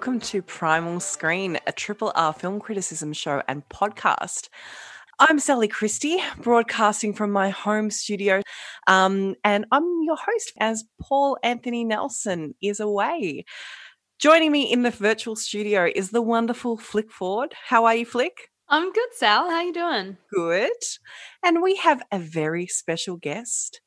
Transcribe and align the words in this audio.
Welcome 0.00 0.20
to 0.20 0.40
Primal 0.40 0.98
Screen, 0.98 1.58
a 1.66 1.72
triple 1.72 2.10
R 2.14 2.32
film 2.32 2.58
criticism 2.58 3.12
show 3.12 3.42
and 3.46 3.68
podcast. 3.68 4.48
I'm 5.18 5.38
Sally 5.38 5.68
Christie, 5.68 6.22
broadcasting 6.38 7.12
from 7.12 7.30
my 7.32 7.50
home 7.50 7.90
studio, 7.90 8.40
um, 8.86 9.34
and 9.44 9.66
I'm 9.70 9.84
your 10.04 10.16
host 10.16 10.54
as 10.58 10.84
Paul 11.02 11.36
Anthony 11.42 11.84
Nelson 11.84 12.54
is 12.62 12.80
away. 12.80 13.44
Joining 14.18 14.50
me 14.50 14.72
in 14.72 14.84
the 14.84 14.90
virtual 14.90 15.36
studio 15.36 15.90
is 15.94 16.12
the 16.12 16.22
wonderful 16.22 16.78
Flick 16.78 17.12
Ford. 17.12 17.52
How 17.66 17.84
are 17.84 17.96
you, 17.96 18.06
Flick? 18.06 18.48
I'm 18.70 18.90
good, 18.92 19.12
Sal. 19.12 19.50
How 19.50 19.56
are 19.56 19.64
you 19.64 19.74
doing? 19.74 20.16
Good. 20.32 20.70
And 21.44 21.60
we 21.60 21.76
have 21.76 22.02
a 22.10 22.18
very 22.18 22.66
special 22.66 23.18
guest, 23.18 23.82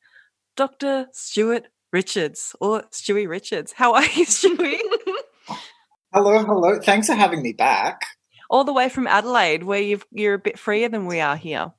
Dr. 0.54 1.08
Stuart 1.10 1.64
Richards, 1.92 2.54
or 2.60 2.84
Stuey 2.92 3.28
Richards. 3.28 3.72
How 3.72 3.94
are 3.94 4.04
you, 4.04 4.26
Stuey? 4.26 4.78
Hello, 6.14 6.44
hello. 6.44 6.78
Thanks 6.78 7.08
for 7.08 7.14
having 7.14 7.42
me 7.42 7.52
back. 7.52 8.02
All 8.48 8.62
the 8.62 8.72
way 8.72 8.88
from 8.88 9.08
Adelaide, 9.08 9.64
where 9.64 9.80
you've, 9.80 10.06
you're 10.12 10.34
a 10.34 10.38
bit 10.38 10.60
freer 10.60 10.88
than 10.88 11.06
we 11.06 11.18
are 11.18 11.34
here. 11.34 11.72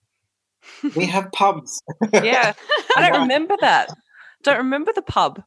We 0.94 1.06
have 1.06 1.32
pubs. 1.32 1.82
Yeah, 2.14 2.52
I 2.98 3.10
don't 3.10 3.22
remember 3.22 3.56
that. 3.62 3.96
Don't 4.44 4.58
remember 4.58 4.92
the 4.94 5.02
pub. 5.02 5.42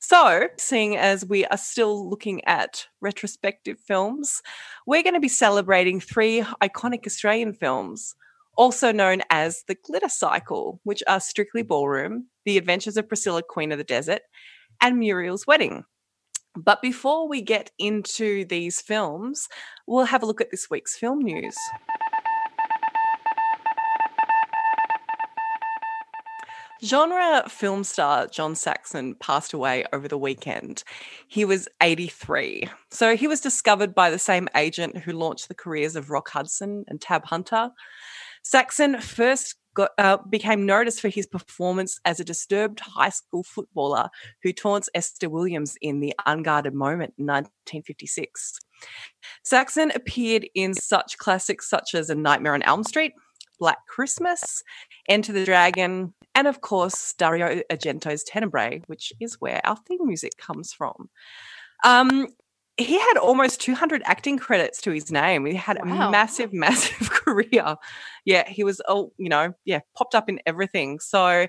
So, 0.00 0.48
seeing 0.56 0.96
as 0.96 1.26
we 1.26 1.44
are 1.44 1.58
still 1.58 2.08
looking 2.08 2.42
at 2.46 2.86
retrospective 3.02 3.78
films, 3.80 4.40
we're 4.86 5.02
going 5.02 5.12
to 5.12 5.20
be 5.20 5.28
celebrating 5.28 6.00
three 6.00 6.40
iconic 6.62 7.06
Australian 7.06 7.52
films, 7.52 8.14
also 8.56 8.92
known 8.92 9.20
as 9.28 9.64
the 9.68 9.76
Glitter 9.84 10.08
Cycle, 10.08 10.80
which 10.84 11.02
are 11.06 11.20
Strictly 11.20 11.62
Ballroom, 11.62 12.28
The 12.46 12.56
Adventures 12.56 12.96
of 12.96 13.08
Priscilla, 13.08 13.42
Queen 13.42 13.72
of 13.72 13.78
the 13.78 13.84
Desert, 13.84 14.22
and 14.80 14.98
Muriel's 14.98 15.46
Wedding. 15.46 15.84
But 16.56 16.80
before 16.80 17.28
we 17.28 17.42
get 17.42 17.70
into 17.78 18.44
these 18.46 18.80
films, 18.80 19.48
we'll 19.86 20.06
have 20.06 20.22
a 20.22 20.26
look 20.26 20.40
at 20.40 20.50
this 20.50 20.70
week's 20.70 20.96
film 20.96 21.20
news. 21.20 21.56
Genre 26.84 27.44
film 27.48 27.84
star 27.84 28.26
John 28.26 28.54
Saxon 28.54 29.14
passed 29.14 29.52
away 29.52 29.84
over 29.92 30.08
the 30.08 30.18
weekend. 30.18 30.84
He 31.26 31.44
was 31.44 31.68
83. 31.82 32.68
So 32.90 33.16
he 33.16 33.26
was 33.26 33.40
discovered 33.40 33.94
by 33.94 34.10
the 34.10 34.18
same 34.18 34.48
agent 34.54 34.98
who 34.98 35.12
launched 35.12 35.48
the 35.48 35.54
careers 35.54 35.96
of 35.96 36.10
Rock 36.10 36.28
Hudson 36.28 36.84
and 36.88 37.00
Tab 37.00 37.24
Hunter. 37.24 37.70
Saxon 38.42 39.00
first 39.00 39.56
got, 39.76 39.90
uh, 39.98 40.16
became 40.28 40.66
noticed 40.66 41.00
for 41.00 41.08
his 41.08 41.26
performance 41.26 42.00
as 42.04 42.18
a 42.18 42.24
disturbed 42.24 42.80
high 42.80 43.10
school 43.10 43.44
footballer 43.44 44.08
who 44.42 44.52
taunts 44.52 44.88
Esther 44.94 45.28
Williams 45.28 45.76
in 45.80 46.00
The 46.00 46.14
Unguarded 46.26 46.74
Moment 46.74 47.14
in 47.18 47.26
1956. 47.26 48.58
Saxon 49.44 49.92
appeared 49.94 50.46
in 50.54 50.74
such 50.74 51.18
classics 51.18 51.70
such 51.70 51.94
as 51.94 52.10
A 52.10 52.14
Nightmare 52.14 52.54
on 52.54 52.62
Elm 52.62 52.82
Street, 52.82 53.12
Black 53.60 53.78
Christmas, 53.86 54.62
Enter 55.08 55.32
the 55.32 55.44
Dragon, 55.44 56.14
and 56.34 56.46
of 56.46 56.60
course 56.60 57.14
Dario 57.16 57.62
Argento's 57.70 58.24
Tenebrae, 58.24 58.82
which 58.86 59.12
is 59.20 59.40
where 59.40 59.60
our 59.64 59.76
theme 59.76 60.06
music 60.06 60.36
comes 60.38 60.72
from. 60.72 61.08
Um, 61.84 62.28
he 62.78 62.98
had 62.98 63.16
almost 63.16 63.60
200 63.60 64.02
acting 64.04 64.38
credits 64.38 64.80
to 64.82 64.90
his 64.90 65.10
name. 65.10 65.46
He 65.46 65.54
had 65.54 65.78
Wow. 65.84 66.08
a 66.08 66.10
massive, 66.10 66.52
massive 66.52 67.10
career. 67.10 67.76
Yeah, 68.24 68.48
he 68.48 68.64
was, 68.64 68.80
oh, 68.88 69.12
you 69.18 69.28
know, 69.28 69.54
yeah, 69.64 69.80
popped 69.96 70.14
up 70.14 70.28
in 70.28 70.40
everything. 70.46 71.00
So, 71.00 71.46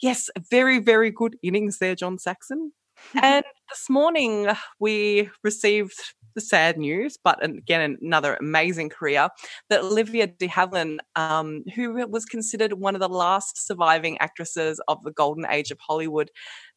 yes, 0.00 0.30
very, 0.50 0.78
very 0.78 1.10
good 1.10 1.36
innings 1.42 1.78
there, 1.78 1.94
John 1.94 2.18
Saxon. 2.18 2.72
and 3.22 3.44
this 3.68 3.90
morning 3.90 4.48
we 4.78 5.28
received 5.42 5.98
the 6.34 6.40
sad 6.40 6.78
news, 6.78 7.18
but 7.22 7.44
again, 7.44 7.98
another 8.00 8.36
amazing 8.40 8.88
career 8.88 9.28
that 9.68 9.80
Olivia 9.80 10.26
de 10.26 10.46
Havilland, 10.48 10.98
um, 11.16 11.64
who 11.74 12.06
was 12.08 12.24
considered 12.24 12.74
one 12.74 12.94
of 12.94 13.00
the 13.00 13.08
last 13.08 13.66
surviving 13.66 14.16
actresses 14.18 14.80
of 14.88 15.02
the 15.04 15.10
golden 15.10 15.46
age 15.50 15.70
of 15.70 15.78
Hollywood, 15.80 16.30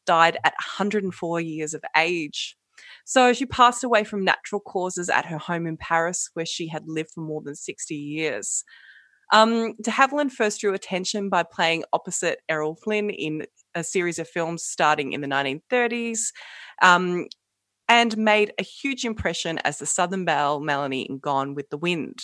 died 0.06 0.38
at 0.44 0.54
104 0.78 1.40
years 1.40 1.74
of 1.74 1.84
age. 1.96 2.58
So 3.06 3.34
she 3.34 3.46
passed 3.46 3.84
away 3.84 4.04
from 4.04 4.24
natural 4.24 4.60
causes 4.60 5.10
at 5.10 5.26
her 5.28 5.38
home 5.38 5.68
in 5.68 5.78
Paris, 5.78 6.30
where 6.34 6.46
she 6.46 6.68
had 6.68 6.84
lived 6.88 7.12
for 7.14 7.22
more 7.22 7.42
than 7.42 7.56
60 7.56 7.96
years. 7.96 8.64
Um, 9.32 9.74
de 9.82 9.92
Havilland 9.92 10.32
first 10.32 10.62
drew 10.62 10.74
attention 10.74 11.30
by 11.30 11.44
playing 11.44 11.84
opposite 11.94 12.40
Errol 12.50 12.76
Flynn 12.76 13.10
in 13.10 13.46
a 13.74 13.84
series 13.84 14.20
of 14.20 14.28
films 14.28 14.64
starting 14.64 15.14
in 15.14 15.22
the 15.22 15.28
1930s, 15.28 16.32
um, 16.82 17.28
and 17.88 18.18
made 18.18 18.54
a 18.60 18.64
huge 18.64 19.06
impression 19.06 19.60
as 19.60 19.78
the 19.78 19.86
Southern 19.86 20.26
Belle 20.26 20.60
Melanie 20.60 21.04
in 21.04 21.20
Gone 21.20 21.54
with 21.54 21.70
the 21.70 21.78
Wind. 21.78 22.24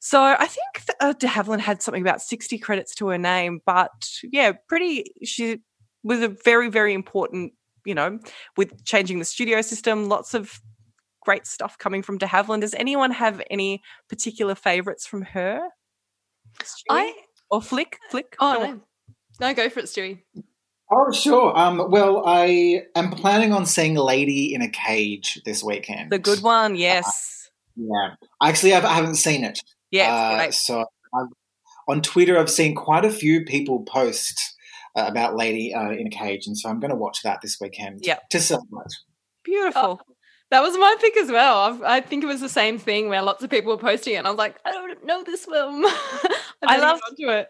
So 0.00 0.22
I 0.22 0.46
think 0.46 0.96
uh, 1.00 1.12
de 1.12 1.26
Havilland 1.26 1.60
had 1.60 1.82
something 1.82 2.02
about 2.02 2.22
60 2.22 2.58
credits 2.58 2.94
to 2.96 3.08
her 3.08 3.18
name, 3.18 3.60
but 3.66 3.90
yeah, 4.24 4.52
pretty, 4.68 5.04
she 5.22 5.60
was 6.02 6.20
a 6.22 6.28
very, 6.28 6.70
very 6.70 6.94
important, 6.94 7.52
you 7.90 7.94
know, 7.96 8.18
with 8.56 8.84
changing 8.84 9.18
the 9.18 9.24
studio 9.24 9.60
system, 9.62 10.08
lots 10.08 10.32
of 10.32 10.60
great 11.22 11.46
stuff 11.46 11.76
coming 11.76 12.02
from 12.02 12.16
de 12.18 12.26
Havilland. 12.26 12.60
Does 12.62 12.74
anyone 12.74 13.10
have 13.10 13.42
any 13.50 13.82
particular 14.08 14.54
favorites 14.54 15.06
from 15.06 15.22
her? 15.22 15.60
I 16.88 17.12
or 17.50 17.60
Flick? 17.60 17.98
Flick? 18.10 18.36
oh 18.40 18.54
Go 18.54 18.60
no, 18.62 18.68
on. 18.70 18.82
no, 19.40 19.54
go 19.54 19.68
for 19.68 19.80
it, 19.80 19.86
Stuey. 19.86 20.22
Oh, 20.92 21.12
sure. 21.12 21.56
Um, 21.56 21.90
well, 21.90 22.22
I 22.26 22.82
am 22.96 23.10
planning 23.10 23.52
on 23.52 23.64
seeing 23.66 23.94
Lady 23.94 24.54
in 24.54 24.62
a 24.62 24.68
Cage 24.68 25.40
this 25.44 25.62
weekend. 25.62 26.10
The 26.10 26.18
good 26.18 26.42
one, 26.42 26.74
yes. 26.74 27.48
Yeah. 27.76 28.14
Actually, 28.42 28.74
I've, 28.74 28.84
I 28.84 28.94
haven't 28.94 29.14
seen 29.16 29.44
it. 29.44 29.60
Yeah, 29.90 30.12
Uh, 30.12 30.36
great. 30.36 30.54
so 30.54 30.80
I've, 31.14 31.28
on 31.88 32.02
Twitter, 32.02 32.38
I've 32.38 32.50
seen 32.50 32.74
quite 32.74 33.04
a 33.04 33.10
few 33.10 33.44
people 33.44 33.84
post 33.84 34.40
uh, 34.96 35.04
about 35.06 35.36
Lady 35.36 35.74
uh, 35.74 35.90
in 35.90 36.06
a 36.06 36.10
Cage, 36.10 36.46
and 36.46 36.56
so 36.56 36.68
I'm 36.68 36.80
going 36.80 36.90
to 36.90 36.96
watch 36.96 37.22
that 37.22 37.40
this 37.40 37.58
weekend 37.60 38.00
Yeah, 38.02 38.18
to 38.30 38.40
celebrate. 38.40 38.92
Beautiful. 39.44 40.00
That 40.50 40.62
was 40.62 40.76
my 40.76 40.96
pick 41.00 41.16
as 41.16 41.30
well. 41.30 41.58
I've, 41.58 41.82
I 41.82 42.00
think 42.00 42.24
it 42.24 42.26
was 42.26 42.40
the 42.40 42.48
same 42.48 42.78
thing 42.78 43.08
where 43.08 43.22
lots 43.22 43.44
of 43.44 43.50
people 43.50 43.72
were 43.72 43.78
posting 43.80 44.14
it, 44.14 44.18
and 44.18 44.26
I 44.26 44.30
was 44.30 44.38
like, 44.38 44.56
I 44.64 44.72
don't 44.72 45.04
know 45.04 45.22
this 45.22 45.44
film. 45.44 45.84
I 46.66 46.76
love- 46.78 47.00
onto 47.08 47.30
it. 47.30 47.48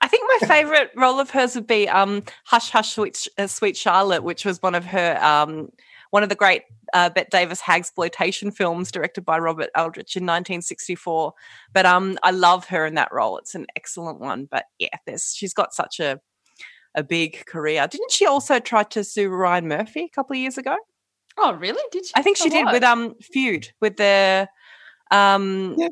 I 0.00 0.06
think 0.06 0.30
my 0.40 0.46
favorite 0.46 0.92
role 0.96 1.18
of 1.18 1.30
hers 1.30 1.54
would 1.56 1.66
be 1.66 1.88
um, 1.88 2.22
Hush 2.44 2.70
Hush 2.70 2.94
Sweet, 2.94 3.26
uh, 3.36 3.46
Sweet 3.48 3.76
Charlotte, 3.76 4.22
which 4.22 4.44
was 4.44 4.62
one 4.62 4.74
of 4.76 4.84
her 4.84 5.18
um, 5.24 5.70
one 6.10 6.22
of 6.22 6.28
the 6.28 6.36
great 6.36 6.62
uh, 6.94 7.10
Bette 7.10 7.28
Davis 7.32 7.60
exploitation 7.68 8.50
films 8.50 8.92
directed 8.92 9.24
by 9.24 9.38
Robert 9.38 9.70
Aldrich 9.76 10.16
in 10.16 10.22
1964. 10.22 11.32
But 11.74 11.84
um, 11.84 12.16
I 12.22 12.30
love 12.30 12.66
her 12.68 12.86
in 12.86 12.94
that 12.94 13.12
role. 13.12 13.38
It's 13.38 13.54
an 13.56 13.66
excellent 13.74 14.20
one. 14.20 14.46
But 14.50 14.66
yeah, 14.78 14.96
there's 15.04 15.34
she's 15.34 15.52
got 15.52 15.74
such 15.74 15.98
a 15.98 16.20
a 16.98 17.02
big 17.02 17.46
career. 17.46 17.86
Didn't 17.88 18.10
she 18.10 18.26
also 18.26 18.58
try 18.58 18.82
to 18.82 19.04
sue 19.04 19.28
Ryan 19.28 19.68
Murphy 19.68 20.04
a 20.04 20.14
couple 20.14 20.34
of 20.34 20.40
years 20.40 20.58
ago? 20.58 20.76
Oh, 21.38 21.52
really? 21.52 21.82
Did 21.92 22.04
you? 22.04 22.10
I 22.16 22.22
think 22.22 22.36
she 22.36 22.50
did 22.50 22.64
what? 22.64 22.74
with 22.74 22.82
um 22.82 23.14
Feud 23.22 23.68
with 23.80 23.96
the 23.96 24.48
um 25.10 25.76
Yeah. 25.78 25.88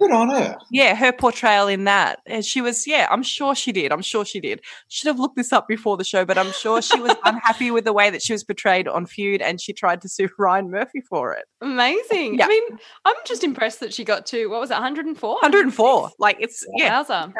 Good 0.00 0.12
on 0.12 0.30
her. 0.30 0.56
Yeah, 0.70 0.94
her 0.94 1.10
portrayal 1.12 1.66
in 1.66 1.82
that. 1.84 2.20
And 2.24 2.44
she 2.44 2.60
was, 2.60 2.86
yeah, 2.86 3.08
I'm 3.10 3.24
sure 3.24 3.56
she 3.56 3.72
did. 3.72 3.90
I'm 3.90 4.00
sure 4.00 4.24
she 4.24 4.38
did. 4.38 4.60
Should 4.86 5.08
have 5.08 5.18
looked 5.18 5.34
this 5.34 5.52
up 5.52 5.66
before 5.66 5.96
the 5.96 6.04
show, 6.04 6.24
but 6.24 6.38
I'm 6.38 6.52
sure 6.52 6.80
she 6.80 7.00
was 7.00 7.16
unhappy 7.24 7.72
with 7.72 7.84
the 7.84 7.92
way 7.92 8.08
that 8.08 8.22
she 8.22 8.32
was 8.32 8.44
portrayed 8.44 8.86
on 8.86 9.06
Feud 9.06 9.42
and 9.42 9.60
she 9.60 9.72
tried 9.72 10.00
to 10.02 10.08
sue 10.08 10.28
Ryan 10.38 10.70
Murphy 10.70 11.00
for 11.00 11.34
it. 11.34 11.46
Amazing. 11.60 12.38
Yeah. 12.38 12.44
I 12.44 12.48
mean, 12.48 12.78
I'm 13.04 13.16
just 13.26 13.42
impressed 13.42 13.80
that 13.80 13.92
she 13.92 14.04
got 14.04 14.24
to 14.26 14.46
what 14.46 14.60
was 14.60 14.70
it, 14.70 14.74
104? 14.74 15.30
104. 15.32 16.10
Like 16.20 16.36
it's, 16.38 16.64
yeah, 16.76 17.02
Wowza. 17.02 17.32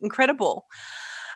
incredible. 0.00 0.66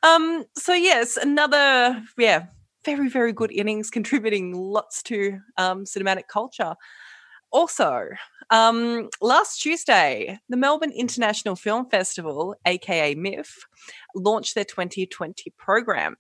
Um, 0.05 0.45
so 0.55 0.75
yes, 0.75 1.17
another 1.17 2.03
yeah, 2.19 2.47
very 2.85 3.09
very 3.09 3.33
good 3.33 3.51
innings, 3.51 3.91
contributing 3.91 4.55
lots 4.55 5.03
to 5.05 5.41
um, 5.57 5.85
cinematic 5.85 6.29
culture. 6.29 6.75
Also, 7.51 8.09
um, 8.51 9.09
last 9.23 9.59
Tuesday, 9.63 10.39
the 10.49 10.57
Melbourne 10.57 10.91
International 10.91 11.57
Film 11.57 11.89
Festival, 11.89 12.57
aka 12.67 13.15
MIFF, 13.15 13.65
launched 14.15 14.55
their 14.55 14.65
2020 14.65 15.55
program. 15.57 16.17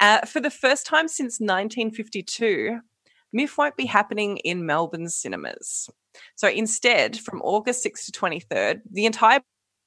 Uh, 0.00 0.24
for 0.24 0.40
the 0.40 0.50
first 0.50 0.86
time 0.86 1.08
since 1.08 1.40
1952, 1.40 2.78
MIFF 3.32 3.58
won't 3.58 3.76
be 3.76 3.86
happening 3.86 4.38
in 4.38 4.64
Melbourne 4.64 5.08
cinemas. 5.08 5.90
So 6.36 6.48
instead, 6.48 7.18
from 7.18 7.42
August 7.42 7.84
6th 7.84 8.06
to 8.06 8.12
23rd, 8.12 8.80
the 8.90 9.04
entire 9.04 9.40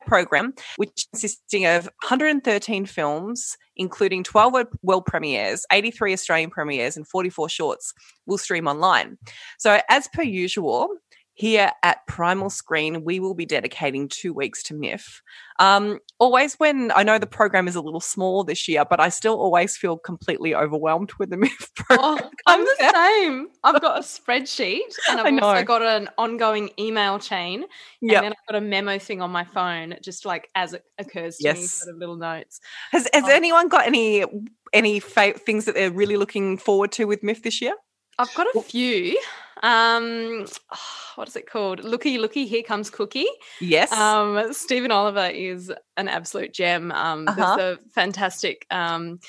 program, 0.05 0.53
which 0.77 1.07
consisting 1.11 1.65
of 1.65 1.85
113 2.03 2.85
films, 2.85 3.57
including 3.75 4.23
12 4.23 4.53
world- 4.83 5.05
premieres, 5.05 5.65
83 5.71 6.13
Australian 6.13 6.49
premieres, 6.49 6.97
and 6.97 7.07
44 7.07 7.49
shorts, 7.49 7.93
will 8.25 8.37
stream 8.37 8.67
online. 8.67 9.17
So, 9.57 9.79
as 9.89 10.07
per 10.13 10.23
usual, 10.23 10.89
here 11.33 11.71
at 11.81 12.05
Primal 12.07 12.49
Screen, 12.49 13.03
we 13.03 13.19
will 13.19 13.33
be 13.33 13.45
dedicating 13.45 14.07
two 14.09 14.33
weeks 14.33 14.61
to 14.63 14.73
MIFF. 14.73 15.21
Um, 15.59 15.99
always 16.19 16.55
when 16.55 16.91
I 16.95 17.03
know 17.03 17.17
the 17.19 17.25
program 17.27 17.67
is 17.67 17.75
a 17.75 17.81
little 17.81 17.99
small 18.01 18.43
this 18.43 18.67
year, 18.67 18.83
but 18.87 18.99
I 18.99 19.09
still 19.09 19.35
always 19.39 19.77
feel 19.77 19.97
completely 19.97 20.53
overwhelmed 20.53 21.11
with 21.19 21.29
the 21.29 21.37
MIFF 21.37 21.73
program. 21.75 21.99
Oh, 22.21 22.29
I'm 22.47 22.59
the 22.63 22.75
out. 22.83 22.95
same. 22.95 23.47
I've 23.63 23.81
got 23.81 23.97
a 23.97 24.01
spreadsheet 24.03 24.79
and 25.09 25.19
I 25.21 25.23
I've 25.29 25.41
also 25.43 25.63
got 25.63 25.81
an 25.81 26.09
ongoing 26.17 26.69
email 26.77 27.17
chain. 27.17 27.65
Yep. 28.01 28.15
And 28.17 28.25
then 28.25 28.33
I've 28.33 28.53
got 28.53 28.57
a 28.57 28.61
memo 28.65 28.99
thing 28.99 29.21
on 29.21 29.31
my 29.31 29.45
phone, 29.45 29.95
just 30.03 30.25
like 30.25 30.49
as 30.53 30.73
it 30.73 30.83
occurs 30.97 31.37
to 31.37 31.53
me, 31.53 31.61
sort 31.63 31.93
of 31.95 31.99
little 31.99 32.17
notes. 32.17 32.59
Has, 32.91 33.07
has 33.13 33.23
Oh. 33.23 33.29
anyone 33.29 33.67
got 33.69 33.87
any 33.87 34.25
any 34.73 34.99
fa- 34.99 35.33
things 35.33 35.65
that 35.65 35.75
they're 35.75 35.91
really 35.91 36.17
looking 36.17 36.57
forward 36.57 36.91
to 36.93 37.05
with 37.05 37.23
MIFF 37.23 37.43
this 37.43 37.61
year? 37.61 37.73
I've 38.21 38.33
got 38.35 38.47
a 38.55 38.61
few. 38.61 39.19
Um, 39.63 40.45
what 41.15 41.27
is 41.27 41.35
it 41.35 41.49
called? 41.49 41.83
Looky, 41.83 42.17
looky, 42.17 42.45
here 42.45 42.63
comes 42.63 42.89
Cooky. 42.89 43.25
Yes. 43.59 43.91
Um, 43.91 44.53
Steven 44.53 44.91
Oliver 44.91 45.27
is 45.27 45.71
an 45.97 46.07
absolute 46.07 46.53
gem. 46.53 46.91
Um, 46.91 47.27
Uh-huh. 47.27 47.55
There's 47.57 47.77
a 47.77 47.89
fantastic 47.91 48.65
um, 48.71 49.19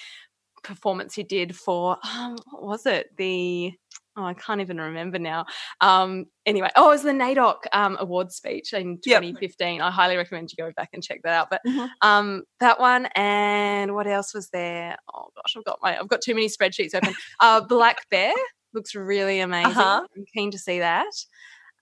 performance 0.62 1.14
he 1.14 1.22
did 1.22 1.56
for 1.56 1.98
um, 2.16 2.36
what 2.50 2.62
was 2.62 2.86
it? 2.86 3.16
The 3.16 3.72
oh, 4.14 4.24
I 4.24 4.34
can't 4.34 4.60
even 4.60 4.78
remember 4.78 5.18
now. 5.18 5.46
Um, 5.80 6.26
anyway, 6.44 6.68
oh, 6.76 6.88
it 6.88 6.92
was 6.92 7.02
the 7.02 7.12
NAIDOC 7.12 7.56
um, 7.72 7.96
award 7.98 8.30
speech 8.30 8.74
in 8.74 8.98
Yep. 9.06 9.22
2015. 9.22 9.80
I 9.80 9.90
highly 9.90 10.18
recommend 10.18 10.52
you 10.52 10.62
go 10.62 10.70
back 10.76 10.90
and 10.92 11.02
check 11.02 11.20
that 11.24 11.32
out. 11.32 11.48
But 11.50 11.62
Mhm. 11.66 11.88
um, 12.02 12.42
that 12.60 12.78
one 12.78 13.06
and 13.16 13.94
what 13.94 14.06
else 14.06 14.34
was 14.34 14.50
there? 14.50 14.96
Oh 15.14 15.28
gosh, 15.34 15.54
I've 15.56 15.64
got 15.64 15.78
my 15.82 15.98
I've 15.98 16.08
got 16.08 16.20
too 16.20 16.34
many 16.34 16.48
spreadsheets 16.48 16.94
open. 16.94 17.14
uh, 17.40 17.62
Black 17.62 18.06
Bear 18.10 18.34
looks 18.74 18.94
really 18.94 19.40
amazing. 19.40 19.72
Uh-huh. 19.72 20.06
I'm 20.16 20.24
keen 20.34 20.50
to 20.52 20.58
see 20.58 20.80
that. 20.80 21.12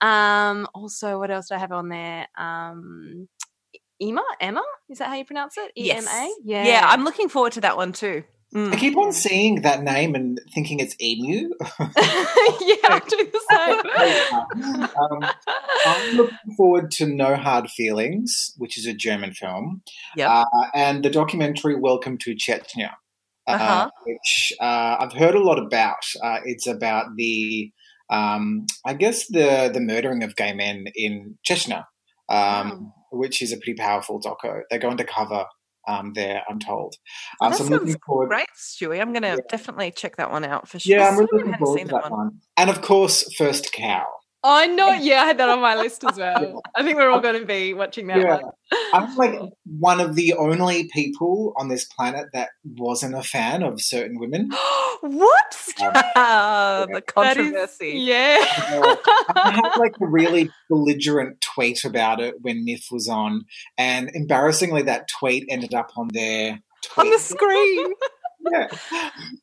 Um, 0.01 0.67
also, 0.73 1.19
what 1.19 1.31
else 1.31 1.49
do 1.49 1.55
I 1.55 1.59
have 1.59 1.71
on 1.71 1.89
there? 1.89 2.27
Um, 2.37 3.27
Emma, 4.01 4.23
Emma, 4.39 4.63
is 4.89 4.97
that 4.97 5.09
how 5.09 5.15
you 5.15 5.25
pronounce 5.25 5.57
it? 5.57 5.71
E 5.77 5.91
M 5.91 6.07
A. 6.07 6.35
Yeah, 6.43 6.65
yeah, 6.65 6.81
I'm 6.85 7.03
looking 7.03 7.29
forward 7.29 7.53
to 7.53 7.61
that 7.61 7.77
one 7.77 7.91
too. 7.91 8.23
Mm. 8.55 8.73
I 8.73 8.75
keep 8.75 8.97
on 8.97 9.13
seeing 9.13 9.61
that 9.61 9.81
name 9.81 10.13
and 10.13 10.41
thinking 10.53 10.81
it's 10.81 10.95
Emu. 11.01 11.51
yeah, 11.79 12.75
I 12.83 13.01
do 13.07 13.31
the 13.31 13.41
same. 13.49 14.89
um, 14.99 15.31
I'm 15.85 16.17
looking 16.17 16.55
forward 16.57 16.91
to 16.91 17.05
No 17.05 17.37
Hard 17.37 17.69
Feelings, 17.69 18.53
which 18.57 18.77
is 18.77 18.85
a 18.85 18.93
German 18.93 19.33
film, 19.33 19.83
Yep. 20.17 20.29
uh, 20.29 20.45
and 20.73 21.03
the 21.03 21.09
documentary 21.09 21.75
Welcome 21.75 22.17
to 22.19 22.35
Chechnya, 22.35 22.95
Uh-huh. 23.55 23.89
which 24.05 24.53
uh, 24.59 24.97
I've 24.99 25.13
heard 25.13 25.35
a 25.35 25.43
lot 25.43 25.59
about. 25.59 26.03
Uh, 26.23 26.39
it's 26.45 26.67
about 26.67 27.15
the, 27.15 27.71
um, 28.09 28.65
I 28.85 28.93
guess, 28.93 29.27
the 29.27 29.69
the 29.73 29.81
murdering 29.81 30.23
of 30.23 30.35
gay 30.35 30.53
men 30.53 30.85
in 30.95 31.37
Chechnya, 31.47 31.85
um, 32.29 32.93
which 33.11 33.41
is 33.41 33.51
a 33.51 33.57
pretty 33.57 33.75
powerful 33.75 34.21
doco. 34.21 34.61
They 34.69 34.77
go 34.77 34.89
undercover 34.89 35.45
um, 35.87 36.13
there, 36.13 36.43
I'm 36.49 36.59
told. 36.59 36.95
Um, 37.41 37.51
That 37.51 37.57
so 37.57 37.63
I'm 37.65 37.69
sounds 37.69 37.97
forward. 38.05 38.29
Great, 38.29 38.47
Stuey. 38.57 39.01
I'm 39.01 39.13
going 39.13 39.23
to 39.23 39.41
definitely 39.49 39.91
check 39.91 40.17
that 40.17 40.31
one 40.31 40.43
out 40.43 40.67
for 40.67 40.79
sure. 40.79 40.97
Yeah, 40.97 41.09
I'm 41.09 41.17
really 41.17 41.43
looking 41.43 41.57
forward 41.57 41.79
to 41.79 41.87
that 41.87 42.11
one. 42.11 42.39
And 42.57 42.69
of 42.69 42.81
course, 42.81 43.33
First 43.35 43.71
Cow. 43.71 44.05
I 44.43 44.67
know. 44.67 44.91
Yeah, 45.01 45.21
I 45.23 45.25
had 45.25 45.37
that 45.39 45.49
on 45.49 45.59
my 45.61 45.75
list 45.75 46.03
as 46.03 46.17
well. 46.17 46.61
I 46.75 46.83
think 46.83 46.97
we're 46.97 47.09
all 47.09 47.19
going 47.19 47.39
to 47.39 47.45
be 47.45 47.73
watching 47.73 48.07
that 48.07 48.17
Yeah. 48.17 48.39
one. 48.41 48.51
I'm 48.93 49.15
like 49.15 49.39
one 49.65 49.99
of 49.99 50.15
the 50.15 50.33
only 50.33 50.87
people 50.93 51.53
on 51.57 51.67
this 51.69 51.85
planet 51.85 52.27
that 52.33 52.49
wasn't 52.77 53.15
a 53.15 53.23
fan 53.23 53.63
of 53.63 53.81
certain 53.81 54.19
women. 54.19 54.49
what? 55.01 55.57
Um, 55.81 55.91
Ah, 56.15 56.85
the 56.87 57.01
That 57.15 57.37
is- 57.37 57.45
controversy. 57.45 57.93
yeah. 57.97 58.37
I 59.35 59.51
had 59.53 59.77
like 59.79 59.93
a 60.01 60.05
really 60.07 60.49
belligerent 60.69 61.41
tweet 61.41 61.83
about 61.83 62.19
it 62.21 62.35
when 62.41 62.63
MIFF 62.65 62.85
was 62.91 63.07
on, 63.07 63.45
and 63.77 64.09
embarrassingly, 64.13 64.83
that 64.83 65.07
tweet 65.19 65.45
ended 65.49 65.73
up 65.73 65.91
on 65.97 66.09
their 66.13 66.59
On 66.97 67.09
the 67.09 67.19
screen. 67.19 67.93
Yeah. 68.51 68.67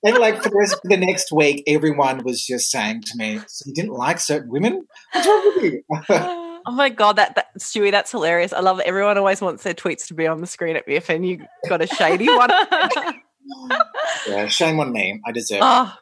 And 0.02 0.18
like 0.18 0.42
for 0.42 0.50
the, 0.50 0.56
rest, 0.56 0.78
for 0.82 0.88
the 0.88 0.96
next 0.96 1.32
week, 1.32 1.62
everyone 1.66 2.24
was 2.24 2.44
just 2.44 2.70
saying 2.70 3.02
to 3.02 3.16
me, 3.16 3.40
so 3.46 3.64
"You 3.66 3.74
didn't 3.74 3.92
like 3.92 4.18
certain 4.20 4.50
women? 4.50 4.86
What's 5.12 5.26
wrong 5.26 5.52
with 5.56 5.64
you?" 5.64 6.44
Oh 6.66 6.72
my 6.72 6.90
god, 6.90 7.16
that, 7.16 7.34
that 7.34 7.46
Stuey, 7.58 7.90
that's 7.90 8.10
hilarious. 8.10 8.52
I 8.52 8.60
love 8.60 8.78
it. 8.78 8.86
Everyone 8.86 9.16
always 9.16 9.40
wants 9.40 9.62
their 9.62 9.72
tweets 9.72 10.06
to 10.08 10.14
be 10.14 10.26
on 10.26 10.42
the 10.42 10.46
screen 10.46 10.76
at 10.76 10.86
BF, 10.86 11.08
and 11.08 11.26
you 11.26 11.46
got 11.66 11.80
a 11.80 11.86
shady 11.86 12.28
one. 12.28 12.50
yeah, 14.28 14.48
shame 14.48 14.78
on 14.78 14.92
me. 14.92 15.18
I 15.26 15.32
deserve 15.32 15.58
it. 15.58 15.64
Oh, 15.64 15.94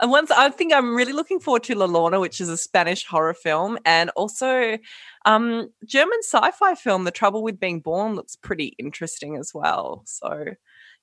and 0.00 0.10
once 0.10 0.30
I 0.30 0.48
think 0.50 0.72
I'm 0.72 0.94
really 0.94 1.12
looking 1.12 1.40
forward 1.40 1.64
to 1.64 1.74
La 1.74 1.86
Llorona, 1.86 2.20
which 2.20 2.40
is 2.40 2.48
a 2.48 2.56
Spanish 2.56 3.04
horror 3.06 3.34
film, 3.34 3.78
and 3.84 4.10
also 4.10 4.78
um, 5.24 5.70
German 5.84 6.18
sci-fi 6.22 6.74
film. 6.74 7.04
The 7.04 7.10
Trouble 7.10 7.42
with 7.42 7.60
Being 7.60 7.80
Born 7.80 8.14
looks 8.14 8.36
pretty 8.36 8.74
interesting 8.78 9.36
as 9.36 9.52
well. 9.52 10.02
So, 10.06 10.46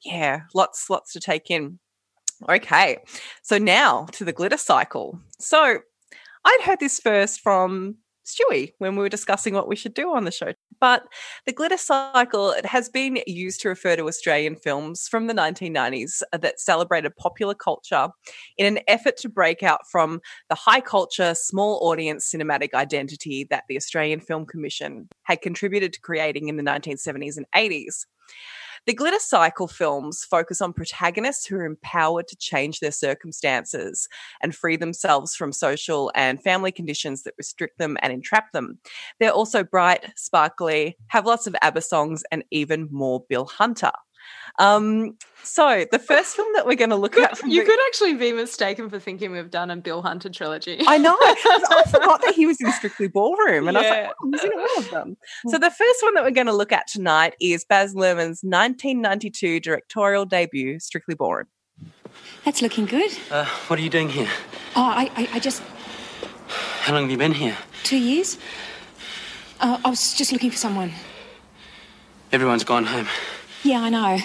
yeah, 0.03 0.41
lots, 0.53 0.89
lots 0.89 1.13
to 1.13 1.19
take 1.19 1.49
in. 1.49 1.79
Okay, 2.49 2.97
so 3.41 3.57
now 3.57 4.05
to 4.13 4.25
the 4.25 4.33
glitter 4.33 4.57
cycle. 4.57 5.19
So, 5.39 5.79
I'd 6.45 6.61
heard 6.63 6.79
this 6.79 6.99
first 6.99 7.39
from 7.39 7.95
Stuey 8.25 8.73
when 8.77 8.95
we 8.95 9.01
were 9.01 9.09
discussing 9.09 9.53
what 9.53 9.67
we 9.67 9.75
should 9.75 9.93
do 9.93 10.13
on 10.13 10.23
the 10.25 10.31
show. 10.31 10.53
But 10.79 11.03
the 11.45 11.53
glitter 11.53 11.77
cycle 11.77 12.51
it 12.51 12.65
has 12.65 12.89
been 12.89 13.19
used 13.27 13.61
to 13.61 13.69
refer 13.69 13.95
to 13.95 14.07
Australian 14.07 14.55
films 14.55 15.07
from 15.07 15.27
the 15.27 15.33
1990s 15.33 16.21
that 16.31 16.59
celebrated 16.59 17.15
popular 17.15 17.53
culture 17.53 18.09
in 18.57 18.65
an 18.65 18.83
effort 18.87 19.17
to 19.17 19.29
break 19.29 19.63
out 19.63 19.81
from 19.89 20.21
the 20.49 20.55
high 20.55 20.81
culture, 20.81 21.33
small 21.35 21.79
audience 21.87 22.29
cinematic 22.33 22.73
identity 22.73 23.45
that 23.49 23.63
the 23.69 23.77
Australian 23.77 24.19
Film 24.19 24.45
Commission 24.45 25.07
had 25.23 25.41
contributed 25.41 25.93
to 25.93 26.01
creating 26.01 26.49
in 26.49 26.57
the 26.57 26.63
1970s 26.63 27.37
and 27.37 27.45
80s. 27.55 28.05
The 28.85 28.93
glitter 28.93 29.19
cycle 29.19 29.69
films 29.69 30.25
focus 30.25 30.59
on 30.59 30.73
protagonists 30.73 31.45
who 31.45 31.55
are 31.55 31.65
empowered 31.65 32.27
to 32.27 32.35
change 32.35 32.81
their 32.81 32.91
circumstances 32.91 34.09
and 34.41 34.53
free 34.53 34.75
themselves 34.75 35.35
from 35.35 35.53
social 35.53 36.11
and 36.15 36.43
family 36.43 36.73
conditions 36.73 37.23
that 37.23 37.35
restrict 37.37 37.77
them 37.77 37.97
and 38.01 38.11
entrap 38.11 38.51
them. 38.51 38.79
They're 39.19 39.31
also 39.31 39.63
bright, 39.63 40.11
sparkly, 40.17 40.97
have 41.07 41.25
lots 41.25 41.47
of 41.47 41.55
ABBA 41.61 41.81
songs, 41.81 42.23
and 42.29 42.43
even 42.51 42.89
more 42.91 43.23
Bill 43.29 43.45
Hunter. 43.45 43.91
Um, 44.59 45.17
so 45.43 45.85
the 45.91 45.99
first 45.99 46.35
film 46.35 46.47
that 46.53 46.65
we're 46.65 46.75
going 46.75 46.91
to 46.91 46.95
look 46.95 47.17
at, 47.17 47.37
from 47.37 47.49
you 47.49 47.61
the- 47.61 47.69
could 47.69 47.79
actually 47.87 48.13
be 48.13 48.31
mistaken 48.31 48.89
for 48.89 48.99
thinking 48.99 49.31
we've 49.31 49.49
done 49.49 49.71
a 49.71 49.75
Bill 49.75 50.01
Hunter 50.01 50.29
trilogy. 50.29 50.81
I 50.87 50.97
know. 50.97 51.17
I 51.19 51.83
forgot 51.89 52.21
that 52.21 52.33
he 52.35 52.45
was 52.45 52.61
in 52.61 52.71
Strictly 52.71 53.07
Ballroom, 53.07 53.67
and 53.67 53.77
I 53.77 53.81
was 53.81 53.89
like, 53.89 54.11
oh, 54.21 54.29
he's 54.31 54.43
in 54.43 54.51
all 54.53 54.77
of 54.77 54.89
them. 54.91 55.17
So 55.49 55.57
the 55.57 55.71
first 55.71 56.03
one 56.03 56.13
that 56.13 56.23
we're 56.23 56.31
going 56.31 56.47
to 56.47 56.53
look 56.53 56.71
at 56.71 56.87
tonight 56.87 57.35
is 57.41 57.65
Baz 57.65 57.93
Luhrmann's 57.93 58.41
1992 58.43 59.59
directorial 59.59 60.25
debut, 60.25 60.79
Strictly 60.79 61.15
Ballroom. 61.15 61.47
That's 62.45 62.61
looking 62.61 62.85
good. 62.85 63.11
Uh, 63.31 63.45
what 63.67 63.79
are 63.79 63.81
you 63.81 63.89
doing 63.89 64.09
here? 64.09 64.29
Oh, 64.75 64.83
I, 64.83 65.11
I, 65.15 65.29
I 65.33 65.39
just 65.39 65.61
How 66.81 66.93
long 66.93 67.03
have 67.03 67.11
you 67.11 67.17
been 67.17 67.33
here? 67.33 67.57
two 67.83 67.97
years. 67.97 68.37
Uh, 69.59 69.79
I 69.83 69.89
was 69.89 70.13
just 70.13 70.31
looking 70.31 70.51
for 70.51 70.57
someone. 70.57 70.91
Everyone's 72.31 72.63
gone 72.63 72.85
home. 72.85 73.07
Yeah, 73.63 73.81
I 73.81 73.89
know. 73.89 74.19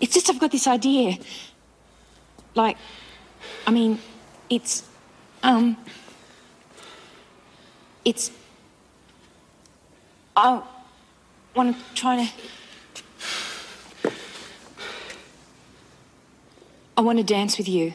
It's 0.00 0.14
just 0.14 0.30
I've 0.30 0.38
got 0.38 0.52
this 0.52 0.68
idea. 0.68 1.18
Like, 2.54 2.76
I 3.66 3.72
mean, 3.72 3.98
it's, 4.48 4.84
um, 5.42 5.76
it's, 8.04 8.30
I 10.36 10.62
want 11.56 11.76
to 11.76 11.94
try 11.94 12.24
to. 12.24 14.12
I 16.96 17.00
want 17.00 17.18
to 17.18 17.24
dance 17.24 17.58
with 17.58 17.68
you. 17.68 17.94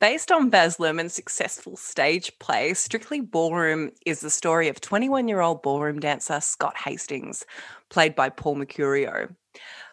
Based 0.00 0.30
on 0.30 0.48
Baz 0.48 0.76
Luhrmann's 0.76 1.12
successful 1.12 1.76
stage 1.76 2.30
play, 2.38 2.72
Strictly 2.72 3.20
Ballroom 3.20 3.90
is 4.06 4.20
the 4.20 4.30
story 4.30 4.68
of 4.68 4.80
21 4.80 5.26
year 5.26 5.40
old 5.40 5.60
ballroom 5.60 5.98
dancer 5.98 6.40
Scott 6.40 6.76
Hastings, 6.76 7.44
played 7.88 8.14
by 8.14 8.28
Paul 8.28 8.58
Mercurio. 8.58 9.34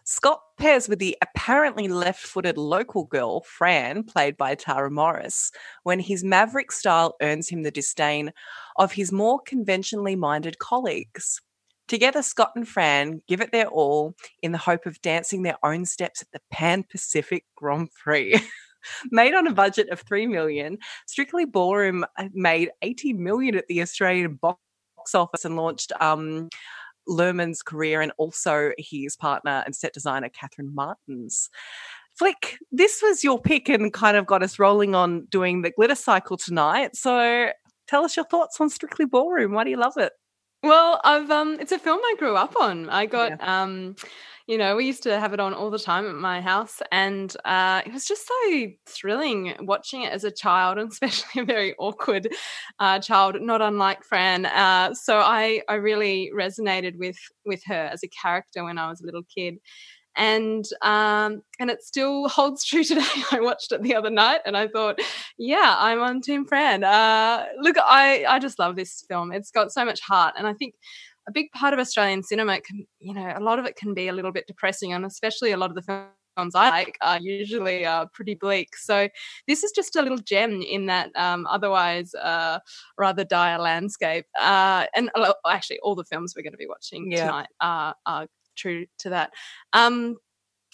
Scott 0.03 0.41
pairs 0.59 0.87
with 0.87 0.99
the 0.99 1.17
apparently 1.23 1.87
left 1.87 2.21
footed 2.21 2.55
local 2.55 3.05
girl, 3.05 3.41
Fran, 3.41 4.03
played 4.03 4.37
by 4.37 4.53
Tara 4.53 4.91
Morice, 4.91 5.51
when 5.81 5.99
his 5.99 6.23
maverick 6.23 6.71
style 6.71 7.15
earns 7.19 7.49
him 7.49 7.63
the 7.63 7.71
disdain 7.71 8.31
of 8.75 8.91
his 8.91 9.11
more 9.11 9.39
conventionally 9.41 10.15
minded 10.15 10.59
colleagues. 10.59 11.41
Together, 11.87 12.21
Scott 12.21 12.51
and 12.55 12.67
Fran 12.67 13.23
give 13.27 13.41
it 13.41 13.51
their 13.51 13.67
all 13.67 14.13
in 14.43 14.51
the 14.51 14.59
hope 14.59 14.85
of 14.85 15.01
dancing 15.01 15.41
their 15.41 15.57
own 15.63 15.83
steps 15.83 16.21
at 16.21 16.31
the 16.31 16.41
Pan 16.51 16.83
Pacific 16.83 17.43
Grand 17.55 17.89
Prix. 17.91 18.39
made 19.11 19.33
on 19.33 19.47
a 19.47 19.53
budget 19.53 19.89
of 19.89 20.01
3 20.01 20.27
million, 20.27 20.77
Strictly 21.07 21.45
Ballroom 21.45 22.05
uh, 22.17 22.29
made 22.33 22.71
80 22.81 23.13
million 23.13 23.55
at 23.55 23.67
the 23.67 23.81
Australian 23.81 24.35
box 24.35 24.59
office 25.13 25.45
and 25.45 25.55
launched 25.55 25.91
um, 25.99 26.49
Luhrmann's 27.07 27.61
career 27.61 28.01
and 28.01 28.11
also 28.17 28.71
his 28.77 29.15
partner 29.15 29.63
and 29.65 29.75
set 29.75 29.93
designer 29.93 30.29
Catherine 30.29 30.73
Martin's. 30.73 31.49
Flick, 32.17 32.57
this 32.71 33.01
was 33.03 33.23
your 33.23 33.41
pick 33.41 33.67
and 33.67 33.91
kind 33.91 34.15
of 34.15 34.25
got 34.25 34.41
us 34.41 34.57
rolling 34.57 34.95
on 34.95 35.25
doing 35.25 35.61
the 35.61 35.71
glitter 35.71 35.95
cycle 35.95 36.37
tonight. 36.37 36.95
So 36.95 37.49
tell 37.87 38.05
us 38.05 38.15
your 38.15 38.25
thoughts 38.25 38.59
on 38.61 38.69
Strictly 38.69 39.05
Ballroom. 39.05 39.51
Why 39.51 39.65
do 39.65 39.69
you 39.69 39.77
love 39.77 39.97
it? 39.97 40.13
Well, 40.65 40.99
I've 41.03 41.29
um 41.29 41.57
it's 41.59 41.71
a 41.71 41.77
film 41.79 41.99
I 42.03 42.15
grew 42.17 42.35
up 42.35 42.55
on. 42.59 42.89
I 42.89 43.05
got 43.05 43.31
yeah. 43.39 43.63
um 43.63 43.95
you 44.47 44.59
know, 44.59 44.75
we 44.75 44.85
used 44.85 45.01
to 45.03 45.19
have 45.19 45.33
it 45.33 45.39
on 45.39 45.55
all 45.55 45.71
the 45.71 45.79
time 45.79 46.05
at 46.07 46.13
my 46.13 46.39
house, 46.39 46.79
and 46.91 47.35
uh, 47.45 47.81
it 47.83 47.91
was 47.91 48.05
just 48.05 48.27
so 48.27 48.67
thrilling 48.85 49.55
watching 49.61 50.03
it 50.03 50.13
as 50.13 50.23
a 50.23 50.29
child, 50.29 50.77
and 50.79 50.91
especially 50.91 51.41
a 51.41 51.45
very 51.45 51.73
awkward 51.79 52.27
uh, 52.79 52.99
child, 52.99 53.41
not 53.41 53.61
unlike 53.61 54.03
Fran. 54.03 54.45
Uh, 54.45 54.93
so 54.93 55.17
I, 55.17 55.61
I 55.67 55.75
really 55.75 56.31
resonated 56.35 56.97
with 56.97 57.17
with 57.45 57.63
her 57.65 57.89
as 57.91 58.03
a 58.03 58.07
character 58.07 58.63
when 58.63 58.77
I 58.77 58.87
was 58.87 59.01
a 59.01 59.05
little 59.05 59.23
kid, 59.35 59.57
and 60.15 60.65
um, 60.81 61.41
and 61.59 61.69
it 61.69 61.83
still 61.83 62.27
holds 62.29 62.63
true 62.65 62.83
today. 62.83 63.05
I 63.31 63.39
watched 63.39 63.71
it 63.71 63.81
the 63.81 63.95
other 63.95 64.09
night, 64.09 64.41
and 64.45 64.55
I 64.55 64.67
thought, 64.67 64.99
yeah, 65.37 65.75
I'm 65.77 66.01
on 66.01 66.21
Team 66.21 66.45
Fran. 66.45 66.83
Uh, 66.83 67.45
look, 67.61 67.77
I 67.77 68.25
I 68.27 68.39
just 68.39 68.59
love 68.59 68.75
this 68.75 69.03
film. 69.07 69.31
It's 69.31 69.51
got 69.51 69.71
so 69.71 69.85
much 69.85 70.01
heart, 70.01 70.35
and 70.37 70.47
I 70.47 70.53
think 70.53 70.75
a 71.27 71.31
big 71.31 71.51
part 71.51 71.73
of 71.73 71.79
Australian 71.79 72.23
cinema 72.23 72.61
can, 72.61 72.85
you 72.99 73.13
know, 73.13 73.33
a 73.35 73.41
lot 73.41 73.57
of 73.57 73.65
it 73.65 73.75
can 73.75 73.93
be 73.93 74.07
a 74.07 74.13
little 74.13 74.31
bit 74.31 74.47
depressing, 74.47 74.93
and 74.93 75.05
especially 75.05 75.51
a 75.51 75.57
lot 75.57 75.69
of 75.71 75.75
the 75.75 75.81
films 75.81 76.55
I 76.55 76.69
like 76.69 76.97
are 77.01 77.19
usually 77.19 77.85
uh, 77.85 78.05
pretty 78.13 78.35
bleak. 78.35 78.75
So 78.75 79.09
this 79.47 79.63
is 79.63 79.71
just 79.71 79.95
a 79.95 80.01
little 80.01 80.17
gem 80.17 80.61
in 80.61 80.85
that 80.87 81.09
um, 81.15 81.47
otherwise 81.49 82.13
uh, 82.13 82.59
rather 82.97 83.23
dire 83.23 83.57
landscape. 83.57 84.25
Uh, 84.39 84.85
and 84.95 85.09
actually, 85.47 85.79
all 85.79 85.95
the 85.95 86.03
films 86.05 86.33
we're 86.35 86.43
going 86.43 86.53
to 86.53 86.57
be 86.57 86.67
watching 86.67 87.11
yeah. 87.11 87.25
tonight 87.25 87.47
are, 87.61 87.95
are 88.05 88.27
true 88.55 88.85
to 88.99 89.09
that. 89.11 89.31
Um, 89.73 90.17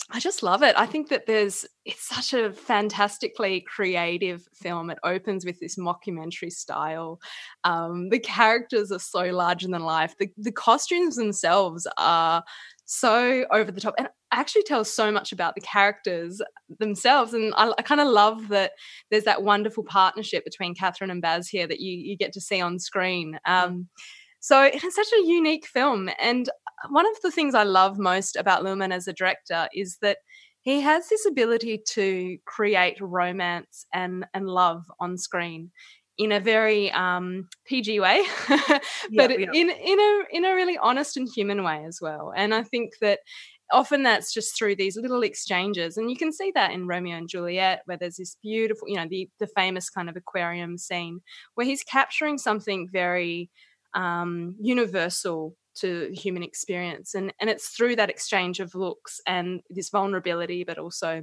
I 0.09 0.19
just 0.19 0.43
love 0.43 0.63
it. 0.63 0.75
I 0.77 0.85
think 0.85 1.09
that 1.09 1.25
there's 1.25 1.65
it's 1.85 2.07
such 2.07 2.33
a 2.33 2.51
fantastically 2.51 3.61
creative 3.61 4.47
film. 4.53 4.89
It 4.89 4.97
opens 5.03 5.45
with 5.45 5.59
this 5.59 5.77
mockumentary 5.77 6.51
style. 6.51 7.19
Um, 7.63 8.09
the 8.09 8.19
characters 8.19 8.91
are 8.91 8.99
so 8.99 9.25
larger 9.25 9.67
than 9.67 9.83
life. 9.83 10.15
The 10.17 10.29
the 10.37 10.51
costumes 10.51 11.15
themselves 11.15 11.87
are 11.97 12.43
so 12.85 13.45
over 13.51 13.71
the 13.71 13.79
top 13.79 13.93
and 13.97 14.09
actually 14.33 14.63
tells 14.63 14.91
so 14.91 15.11
much 15.11 15.31
about 15.31 15.55
the 15.55 15.61
characters 15.61 16.41
themselves. 16.79 17.33
And 17.33 17.53
I, 17.55 17.71
I 17.77 17.81
kind 17.81 18.01
of 18.01 18.07
love 18.07 18.49
that 18.49 18.71
there's 19.11 19.25
that 19.25 19.43
wonderful 19.43 19.83
partnership 19.83 20.43
between 20.43 20.75
Catherine 20.75 21.11
and 21.11 21.21
Baz 21.21 21.47
here 21.47 21.67
that 21.67 21.79
you 21.79 21.97
you 21.97 22.17
get 22.17 22.33
to 22.33 22.41
see 22.41 22.59
on 22.59 22.79
screen. 22.79 23.39
Mm. 23.47 23.63
Um, 23.65 23.89
so 24.41 24.63
it's 24.63 24.95
such 24.95 25.13
a 25.13 25.25
unique 25.25 25.65
film. 25.65 26.09
And 26.19 26.49
one 26.89 27.05
of 27.05 27.15
the 27.23 27.31
things 27.31 27.55
I 27.55 27.63
love 27.63 27.97
most 27.97 28.35
about 28.35 28.63
Luhrmann 28.63 28.91
as 28.91 29.07
a 29.07 29.13
director 29.13 29.69
is 29.73 29.97
that 30.01 30.17
he 30.61 30.81
has 30.81 31.09
this 31.09 31.25
ability 31.25 31.81
to 31.89 32.37
create 32.45 32.97
romance 32.99 33.85
and, 33.93 34.25
and 34.33 34.47
love 34.47 34.83
on 34.99 35.17
screen 35.17 35.71
in 36.17 36.31
a 36.31 36.39
very 36.39 36.91
um, 36.91 37.47
PG 37.65 37.99
way, 37.99 38.23
but 39.15 39.31
in 39.31 39.69
in 39.69 39.99
a 39.99 40.23
in 40.31 40.45
a 40.45 40.53
really 40.53 40.77
honest 40.77 41.17
and 41.17 41.27
human 41.27 41.63
way 41.63 41.83
as 41.87 41.99
well. 42.01 42.31
And 42.35 42.53
I 42.53 42.61
think 42.61 42.91
that 43.01 43.19
often 43.71 44.03
that's 44.03 44.33
just 44.33 44.55
through 44.55 44.75
these 44.75 44.97
little 44.97 45.23
exchanges, 45.23 45.97
and 45.97 46.11
you 46.11 46.17
can 46.17 46.31
see 46.31 46.51
that 46.53 46.71
in 46.71 46.85
Romeo 46.85 47.17
and 47.17 47.29
Juliet, 47.29 47.81
where 47.85 47.97
there's 47.97 48.17
this 48.17 48.37
beautiful, 48.43 48.87
you 48.87 48.97
know, 48.97 49.07
the 49.09 49.29
the 49.39 49.47
famous 49.47 49.89
kind 49.89 50.09
of 50.09 50.15
aquarium 50.15 50.77
scene 50.77 51.21
where 51.55 51.65
he's 51.65 51.83
capturing 51.83 52.37
something 52.37 52.87
very 52.91 53.49
um, 53.93 54.55
universal 54.59 55.55
to 55.73 56.09
human 56.13 56.43
experience 56.43 57.15
and 57.15 57.33
and 57.39 57.49
it's 57.49 57.69
through 57.69 57.95
that 57.95 58.09
exchange 58.09 58.59
of 58.59 58.75
looks 58.75 59.21
and 59.25 59.61
this 59.69 59.89
vulnerability 59.89 60.63
but 60.63 60.77
also 60.77 61.21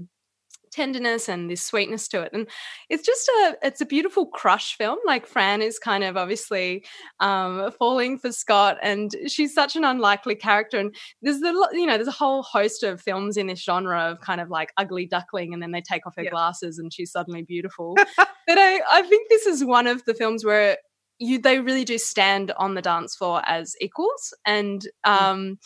tenderness 0.70 1.28
and 1.28 1.50
this 1.50 1.62
sweetness 1.62 2.08
to 2.08 2.20
it 2.20 2.30
and 2.32 2.46
it's 2.90 3.04
just 3.04 3.28
a 3.28 3.56
it's 3.62 3.80
a 3.80 3.86
beautiful 3.86 4.26
crush 4.26 4.76
film 4.76 4.98
like 5.06 5.26
fran 5.26 5.62
is 5.62 5.78
kind 5.78 6.04
of 6.04 6.16
obviously 6.16 6.84
um, 7.20 7.70
falling 7.78 8.18
for 8.18 8.32
scott 8.32 8.76
and 8.82 9.14
she's 9.26 9.54
such 9.54 9.76
an 9.76 9.84
unlikely 9.84 10.34
character 10.34 10.78
and 10.78 10.94
there's 11.22 11.40
the 11.40 11.68
you 11.72 11.86
know 11.86 11.96
there's 11.96 12.08
a 12.08 12.12
whole 12.12 12.42
host 12.42 12.82
of 12.82 13.00
films 13.00 13.36
in 13.36 13.46
this 13.46 13.62
genre 13.62 14.10
of 14.10 14.20
kind 14.20 14.40
of 14.40 14.50
like 14.50 14.72
ugly 14.76 15.06
duckling 15.06 15.54
and 15.54 15.62
then 15.62 15.72
they 15.72 15.80
take 15.80 16.06
off 16.06 16.14
her 16.16 16.24
yeah. 16.24 16.30
glasses 16.30 16.78
and 16.78 16.92
she's 16.92 17.12
suddenly 17.12 17.42
beautiful 17.42 17.94
but 18.16 18.58
I, 18.58 18.80
I 18.92 19.02
think 19.02 19.28
this 19.28 19.46
is 19.46 19.64
one 19.64 19.86
of 19.86 20.04
the 20.04 20.14
films 20.14 20.44
where 20.44 20.76
you 21.18 21.40
they 21.40 21.60
really 21.60 21.84
do 21.84 21.98
stand 21.98 22.52
on 22.56 22.74
the 22.74 22.82
dance 22.82 23.14
floor 23.14 23.42
as 23.46 23.74
equals 23.80 24.34
and 24.46 24.86
mm. 25.06 25.10
um 25.10 25.58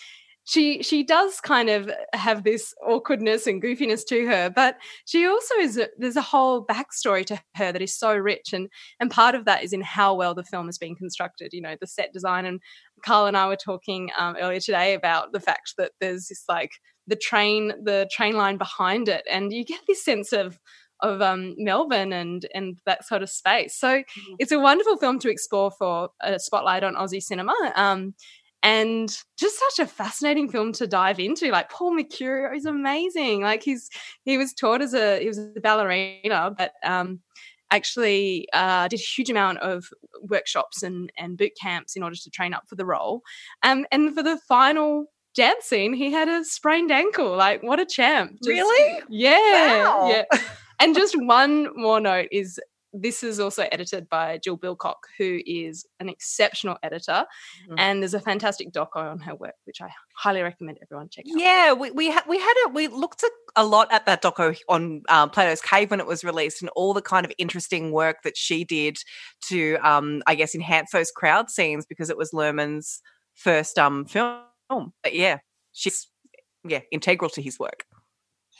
she 0.44 0.82
she 0.82 1.04
does 1.04 1.40
kind 1.40 1.68
of 1.68 1.90
have 2.14 2.42
this 2.42 2.74
awkwardness 2.86 3.46
and 3.46 3.62
goofiness 3.62 4.04
to 4.04 4.26
her 4.26 4.50
but 4.50 4.76
she 5.04 5.26
also 5.26 5.54
is 5.56 5.78
a, 5.78 5.88
there's 5.98 6.16
a 6.16 6.22
whole 6.22 6.64
backstory 6.66 7.24
to 7.24 7.40
her 7.54 7.70
that 7.70 7.82
is 7.82 7.96
so 7.96 8.14
rich 8.14 8.52
and 8.52 8.68
and 8.98 9.10
part 9.10 9.34
of 9.34 9.44
that 9.44 9.62
is 9.62 9.72
in 9.72 9.82
how 9.82 10.14
well 10.14 10.34
the 10.34 10.44
film 10.44 10.66
has 10.66 10.78
been 10.78 10.96
constructed 10.96 11.50
you 11.52 11.60
know 11.60 11.76
the 11.80 11.86
set 11.86 12.12
design 12.12 12.44
and 12.44 12.60
carl 13.04 13.26
and 13.26 13.36
i 13.36 13.46
were 13.46 13.56
talking 13.56 14.10
um, 14.18 14.36
earlier 14.40 14.60
today 14.60 14.94
about 14.94 15.32
the 15.32 15.40
fact 15.40 15.74
that 15.78 15.92
there's 16.00 16.26
this 16.26 16.44
like 16.48 16.72
the 17.06 17.16
train 17.16 17.72
the 17.82 18.08
train 18.10 18.36
line 18.36 18.56
behind 18.56 19.08
it 19.08 19.24
and 19.30 19.52
you 19.52 19.64
get 19.64 19.80
this 19.86 20.04
sense 20.04 20.32
of 20.32 20.58
of 21.02 21.20
um, 21.20 21.54
Melbourne 21.58 22.12
and 22.12 22.46
and 22.54 22.78
that 22.86 23.04
sort 23.06 23.22
of 23.22 23.30
space. 23.30 23.76
So 23.76 23.98
mm-hmm. 23.98 24.34
it's 24.38 24.52
a 24.52 24.60
wonderful 24.60 24.96
film 24.96 25.18
to 25.20 25.30
explore 25.30 25.70
for 25.70 26.10
a 26.20 26.38
spotlight 26.38 26.84
on 26.84 26.94
Aussie 26.94 27.22
cinema. 27.22 27.54
Um, 27.74 28.14
and 28.62 29.08
just 29.36 29.58
such 29.58 29.84
a 29.84 29.90
fascinating 29.90 30.48
film 30.48 30.72
to 30.74 30.86
dive 30.86 31.18
into. 31.18 31.50
Like 31.50 31.68
Paul 31.68 31.92
Mercurio 31.92 32.56
is 32.56 32.64
amazing. 32.64 33.42
Like 33.42 33.62
he's 33.62 33.90
he 34.24 34.38
was 34.38 34.54
taught 34.54 34.82
as 34.82 34.94
a 34.94 35.20
he 35.20 35.26
was 35.26 35.38
a 35.38 35.60
ballerina, 35.60 36.54
but 36.56 36.72
um, 36.84 37.20
actually 37.72 38.46
uh, 38.52 38.86
did 38.86 39.00
a 39.00 39.02
huge 39.02 39.30
amount 39.30 39.58
of 39.58 39.86
workshops 40.22 40.82
and 40.82 41.10
and 41.18 41.36
boot 41.36 41.52
camps 41.60 41.96
in 41.96 42.02
order 42.02 42.16
to 42.16 42.30
train 42.30 42.54
up 42.54 42.64
for 42.68 42.76
the 42.76 42.86
role. 42.86 43.22
Um, 43.64 43.84
and 43.90 44.14
for 44.14 44.22
the 44.22 44.38
final 44.48 45.06
dance 45.34 45.64
scene, 45.64 45.92
he 45.92 46.12
had 46.12 46.28
a 46.28 46.44
sprained 46.44 46.92
ankle. 46.92 47.36
Like 47.36 47.62
what 47.62 47.80
a 47.80 47.86
champ! 47.86 48.32
Just, 48.44 48.48
really? 48.48 49.02
Yeah, 49.08 49.84
wow. 49.84 50.08
yeah 50.08 50.38
and 50.82 50.94
just 50.94 51.14
one 51.20 51.68
more 51.74 52.00
note 52.00 52.28
is 52.30 52.60
this 52.92 53.22
is 53.22 53.40
also 53.40 53.66
edited 53.72 54.08
by 54.08 54.38
Jill 54.38 54.58
Bilcock, 54.58 54.96
who 55.16 55.40
is 55.46 55.86
an 55.98 56.08
exceptional 56.08 56.76
editor, 56.82 57.24
mm-hmm. 57.66 57.74
and 57.78 58.02
there's 58.02 58.14
a 58.14 58.20
fantastic 58.20 58.70
doco 58.70 58.96
on 58.96 59.18
her 59.20 59.34
work, 59.34 59.54
which 59.64 59.80
I 59.80 59.88
highly 60.14 60.42
recommend 60.42 60.78
everyone 60.82 61.08
check 61.08 61.24
out. 61.26 61.40
Yeah, 61.40 61.72
we 61.72 61.90
we, 61.90 62.10
ha- 62.10 62.24
we 62.28 62.38
had 62.38 62.52
it. 62.56 62.74
We 62.74 62.88
looked 62.88 63.24
at 63.24 63.30
a 63.56 63.64
lot 63.64 63.90
at 63.92 64.04
that 64.06 64.22
doco 64.22 64.56
on 64.68 65.02
um, 65.08 65.30
Plato's 65.30 65.62
Cave 65.62 65.90
when 65.90 66.00
it 66.00 66.06
was 66.06 66.22
released, 66.22 66.60
and 66.60 66.70
all 66.76 66.92
the 66.92 67.02
kind 67.02 67.24
of 67.24 67.32
interesting 67.38 67.92
work 67.92 68.18
that 68.24 68.36
she 68.36 68.64
did 68.64 68.98
to, 69.48 69.76
um, 69.76 70.22
I 70.26 70.34
guess, 70.34 70.54
enhance 70.54 70.90
those 70.90 71.10
crowd 71.10 71.50
scenes 71.50 71.86
because 71.86 72.10
it 72.10 72.18
was 72.18 72.32
Luhrmann's 72.32 73.00
first 73.34 73.78
um 73.78 74.04
film. 74.04 74.42
But 75.02 75.14
yeah, 75.14 75.38
she's 75.72 76.08
yeah 76.64 76.80
integral 76.90 77.30
to 77.30 77.42
his 77.42 77.58
work. 77.58 77.86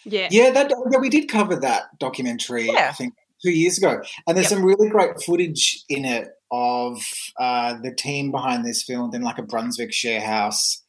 Yeah, 0.04 0.28
yeah, 0.30 0.50
that 0.50 0.73
yeah, 0.90 0.99
we 0.99 1.09
did 1.09 1.28
cover 1.28 1.56
that 1.56 1.85
documentary. 1.99 2.66
Yeah. 2.66 2.88
I 2.88 2.92
think 2.92 3.14
two 3.42 3.50
years 3.50 3.78
ago, 3.78 4.00
and 4.26 4.37
there's 4.37 4.50
yep. 4.50 4.59
some 4.59 4.64
really 4.64 4.88
great 4.88 5.21
footage 5.23 5.85
in 5.88 6.04
it 6.04 6.28
of 6.50 7.02
uh, 7.40 7.76
the 7.82 7.94
team 7.94 8.30
behind 8.30 8.64
this 8.64 8.82
film 8.82 9.14
in 9.14 9.23
like 9.23 9.38
a 9.38 9.42
Brunswick 9.42 9.92
share 9.92 10.21
house. 10.21 10.82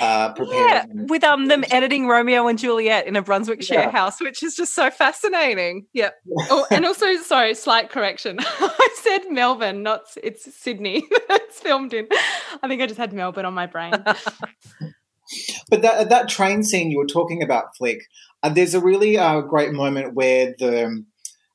uh. 0.00 0.32
Yeah, 0.38 0.84
with 0.92 1.24
um 1.24 1.46
them 1.48 1.64
editing 1.70 2.06
Romeo 2.06 2.46
and 2.46 2.58
Juliet 2.58 3.06
in 3.06 3.16
a 3.16 3.22
Brunswick 3.22 3.62
share 3.62 3.84
Yeah. 3.84 3.90
house, 3.90 4.20
which 4.20 4.42
is 4.42 4.54
just 4.54 4.74
so 4.74 4.90
fascinating. 4.90 5.86
Yep. 5.94 6.14
Oh, 6.50 6.66
and 6.70 6.84
also, 6.84 7.16
sorry, 7.16 7.54
slight 7.54 7.90
correction. 7.90 8.38
I 8.42 8.88
said 9.02 9.30
Melbourne, 9.30 9.82
not 9.82 10.02
it's 10.22 10.54
Sydney. 10.54 11.04
it's 11.10 11.60
filmed 11.60 11.94
in. 11.94 12.08
I 12.62 12.68
think 12.68 12.82
I 12.82 12.86
just 12.86 12.98
had 12.98 13.12
Melbourne 13.12 13.46
on 13.46 13.54
my 13.54 13.66
brain. 13.66 13.92
But 15.70 15.82
that 15.82 16.08
that 16.08 16.28
train 16.28 16.62
scene 16.62 16.90
you 16.90 16.98
were 16.98 17.06
talking 17.06 17.42
about, 17.42 17.76
Flick, 17.76 18.00
uh, 18.42 18.48
there's 18.50 18.74
a 18.74 18.80
really 18.80 19.16
uh, 19.16 19.40
great 19.42 19.72
moment 19.72 20.14
where 20.14 20.54
the 20.58 21.04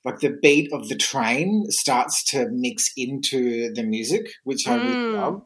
like 0.06 0.20
the 0.20 0.38
beat 0.42 0.72
of 0.72 0.88
the 0.88 0.96
train 0.96 1.66
starts 1.70 2.24
to 2.26 2.48
mix 2.52 2.92
into 2.96 3.74
the 3.74 3.84
music, 3.84 4.28
which 4.44 4.68
I 4.68 4.76
really 4.76 4.96
Mm. 4.96 5.14
love. 5.14 5.42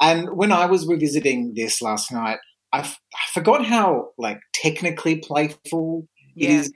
And 0.00 0.36
when 0.36 0.52
I 0.52 0.66
was 0.66 0.86
revisiting 0.86 1.54
this 1.54 1.80
last 1.80 2.12
night, 2.12 2.38
I, 2.72 2.80
f- 2.80 3.00
I 3.14 3.32
forgot 3.32 3.64
how 3.64 4.08
like 4.18 4.40
technically 4.52 5.16
playful 5.16 6.08
it 6.36 6.50
Yeah. 6.50 6.58
is 6.58 6.72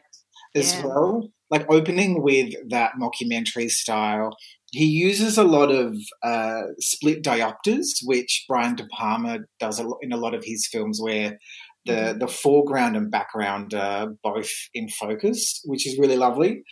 as 0.55 0.75
Yeah. 0.77 0.87
well. 0.87 1.29
Like 1.51 1.67
opening 1.71 2.23
with 2.23 2.55
that 2.71 2.93
mockumentary 3.01 3.71
style, 3.71 4.37
he 4.73 4.87
uses 4.87 5.39
a 5.39 5.45
lot 5.45 5.71
of 5.71 5.97
uh, 6.23 6.63
split 6.79 7.23
diopters, 7.23 7.99
which 8.05 8.45
Brian 8.49 8.75
De 8.77 8.87
Palma 8.89 9.41
does 9.61 9.79
a 9.79 9.85
lot 9.85 9.99
in 10.03 10.13
a 10.13 10.17
lot 10.17 10.35
of 10.35 10.45
his 10.45 10.69
films, 10.71 11.01
where 11.01 11.39
the 11.87 11.93
Mm-hmm. 11.93 12.19
the 12.19 12.27
foreground 12.29 12.97
and 12.97 13.11
background 13.13 13.73
are 13.73 14.09
both 14.23 14.51
in 14.75 14.89
focus, 14.89 15.61
which 15.65 15.87
is 15.87 15.99
really 15.99 16.17
lovely. 16.17 16.65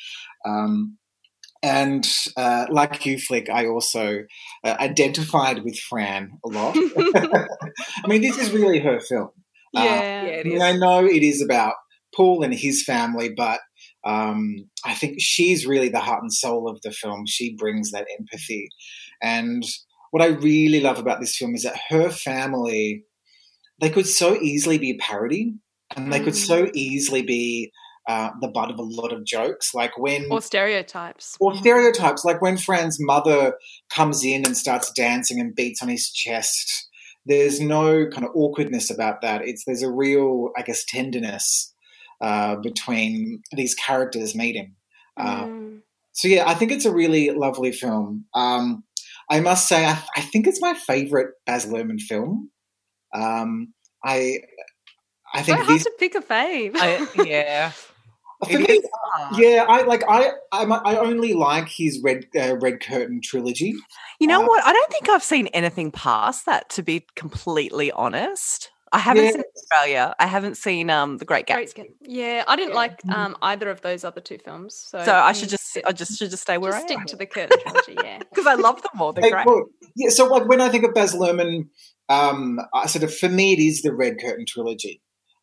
Um, 0.44 0.98
and 1.62 2.06
uh, 2.36 2.66
like 2.68 3.06
you, 3.06 3.18
Flick, 3.18 3.48
I 3.48 3.66
also 3.66 4.18
uh, 4.64 4.76
identified 4.78 5.64
with 5.64 5.78
Fran 5.78 6.32
a 6.44 6.48
lot. 6.48 6.76
I 7.96 8.06
mean, 8.06 8.20
this 8.20 8.36
is 8.36 8.50
really 8.52 8.80
her 8.80 9.00
film. 9.00 9.30
Uh, 9.74 9.82
yeah. 9.82 10.02
Yeah, 10.02 10.22
it 10.24 10.46
I 10.46 10.48
mean, 10.48 10.56
is. 10.56 10.62
I 10.62 10.72
know 10.76 11.06
it 11.06 11.22
is 11.22 11.40
about 11.40 11.74
Paul 12.14 12.42
and 12.42 12.52
his 12.52 12.84
family, 12.84 13.30
but 13.34 13.60
um, 14.04 14.56
I 14.84 14.94
think 14.94 15.16
she's 15.18 15.66
really 15.66 15.88
the 15.88 16.00
heart 16.00 16.23
and 16.23 16.32
soul 16.32 16.68
of 16.68 16.80
the 16.82 16.90
film. 16.92 17.25
She 17.26 17.54
brings 17.56 17.90
that 17.92 18.06
empathy. 18.18 18.68
And 19.23 19.62
what 20.11 20.23
I 20.23 20.26
really 20.26 20.80
love 20.80 20.99
about 20.99 21.20
this 21.20 21.37
film 21.37 21.54
is 21.54 21.62
that 21.62 21.78
her 21.88 22.11
family, 22.11 23.04
they 23.80 23.90
could 23.90 24.06
so 24.06 24.37
easily 24.40 24.78
be 24.78 24.90
a 24.92 24.99
parody 24.99 25.54
and 25.96 26.12
they 26.12 26.20
could 26.20 26.34
Mm. 26.34 26.46
so 26.46 26.70
easily 26.75 27.23
be 27.23 27.73
uh, 28.06 28.30
the 28.42 28.49
butt 28.49 28.70
of 28.70 28.78
a 28.78 28.82
lot 28.82 29.12
of 29.14 29.25
jokes. 29.25 29.73
Like 29.75 29.96
when 29.99 30.26
Or 30.30 30.42
stereotypes. 30.42 31.37
or 31.40 31.56
stereotypes 31.56 32.25
like 32.25 32.42
when 32.42 32.58
Fran's 32.58 32.99
mother 33.00 33.54
comes 33.88 34.23
in 34.23 34.44
and 34.44 34.56
starts 34.56 34.92
dancing 34.92 35.40
and 35.40 35.54
beats 35.54 35.80
on 35.82 35.88
his 35.88 36.11
chest. 36.12 36.88
There's 37.26 37.61
no 37.61 38.06
kind 38.08 38.25
of 38.26 38.32
awkwardness 38.34 38.90
about 38.90 39.23
that. 39.23 39.40
It's 39.49 39.64
there's 39.64 39.82
a 39.82 39.90
real, 39.90 40.50
I 40.58 40.62
guess, 40.62 40.84
tenderness 40.87 41.73
uh, 42.21 42.56
between 42.56 43.42
these 43.52 43.75
characters 43.75 44.35
meeting. 44.35 44.75
Uh, 45.16 45.44
Mm. 45.47 45.80
so 46.12 46.28
yeah, 46.28 46.44
I 46.47 46.54
think 46.54 46.73
it's 46.73 46.85
a 46.85 46.92
really 46.92 47.30
lovely 47.30 47.73
film. 47.73 48.25
Um, 48.35 48.85
I 49.30 49.40
must 49.40 49.68
say, 49.68 49.85
I, 49.87 49.99
I 50.16 50.21
think 50.21 50.47
it's 50.47 50.61
my 50.61 50.75
favorite 50.75 51.35
Baz 51.47 51.66
Luhrmann 51.66 52.00
film. 52.00 52.50
Um, 53.14 53.73
I 54.04 54.40
I 55.33 55.38
So 55.42 55.47
think 55.47 55.59
hard 55.59 55.68
this 55.68 55.85
to 55.85 55.92
pick 55.99 56.14
a 56.14 56.21
fave. 56.21 56.73
I, 56.76 57.06
yeah. 57.25 57.71
for 58.44 58.59
me, 58.59 58.64
is 58.64 58.85
yeah, 59.38 59.64
I 59.68 59.83
like 59.83 60.02
I 60.09 60.30
I'm, 60.52 60.73
I 60.73 60.97
only 60.99 61.33
like 61.33 61.68
his 61.68 62.00
red 62.02 62.26
uh, 62.37 62.56
red 62.59 62.80
curtain 62.80 63.21
trilogy. 63.23 63.75
You 64.21 64.26
know 64.26 64.42
Uh, 64.42 64.47
what? 64.47 64.64
I 64.64 64.73
don't 64.73 64.90
think 64.92 65.09
I've 65.09 65.23
seen 65.23 65.47
anything 65.49 65.90
past 65.90 66.44
that, 66.47 66.68
to 66.71 66.83
be 66.83 67.06
completely 67.16 67.90
honest. 67.92 68.71
I 68.94 68.98
haven't 68.98 69.24
Yeah. 69.24 69.30
seen 69.32 69.42
Australia. 69.56 70.14
I 70.18 70.26
haven't 70.26 70.56
seen 70.56 70.88
um 70.88 71.18
The 71.18 71.24
Great 71.24 71.46
Great 71.46 71.68
Gatsby. 71.68 71.70
skin. 71.70 71.86
Yeah, 72.00 72.44
I 72.46 72.56
didn't 72.56 72.70
Yeah. 72.70 72.76
like 72.84 73.02
um, 73.10 73.36
either 73.42 73.68
of 73.70 73.80
those 73.82 74.04
other 74.04 74.20
two 74.20 74.38
films. 74.38 74.76
So, 74.90 75.02
So 75.04 75.12
I 75.14 75.32
should 75.32 75.48
mm, 75.48 75.56
just 75.56 75.78
I 75.86 75.92
just 75.92 76.18
should 76.18 76.30
just 76.30 76.42
stay 76.44 76.58
where 76.58 76.72
just 76.72 76.84
I 76.84 76.86
stick 76.86 76.98
am 77.00 77.06
to 77.06 77.16
the 77.16 77.26
curtain 77.26 77.58
trilogy. 77.62 77.96
Yeah. 78.02 78.18
because 78.30 78.46
I 78.46 78.54
love 78.54 78.80
them 78.82 79.00
all. 79.00 79.12
They're 79.12 79.24
Hey, 79.24 79.30
great. 79.36 79.46
well, 79.46 79.64
yeah, 79.96 80.10
so 80.10 80.26
like 80.26 80.48
when 80.48 80.60
I 80.60 80.68
think 80.68 80.84
of 80.84 80.94
Baz 80.94 81.14
Luhrmann, 81.14 81.68
um, 82.08 82.58
I 82.72 82.86
sort 82.86 83.04
of 83.04 83.14
for 83.14 83.28
me 83.28 83.52
it 83.54 83.58
is 83.58 83.82
the 83.82 83.94
Red 83.94 84.14
Curtain 84.20 84.44
trilogy. 84.48 85.02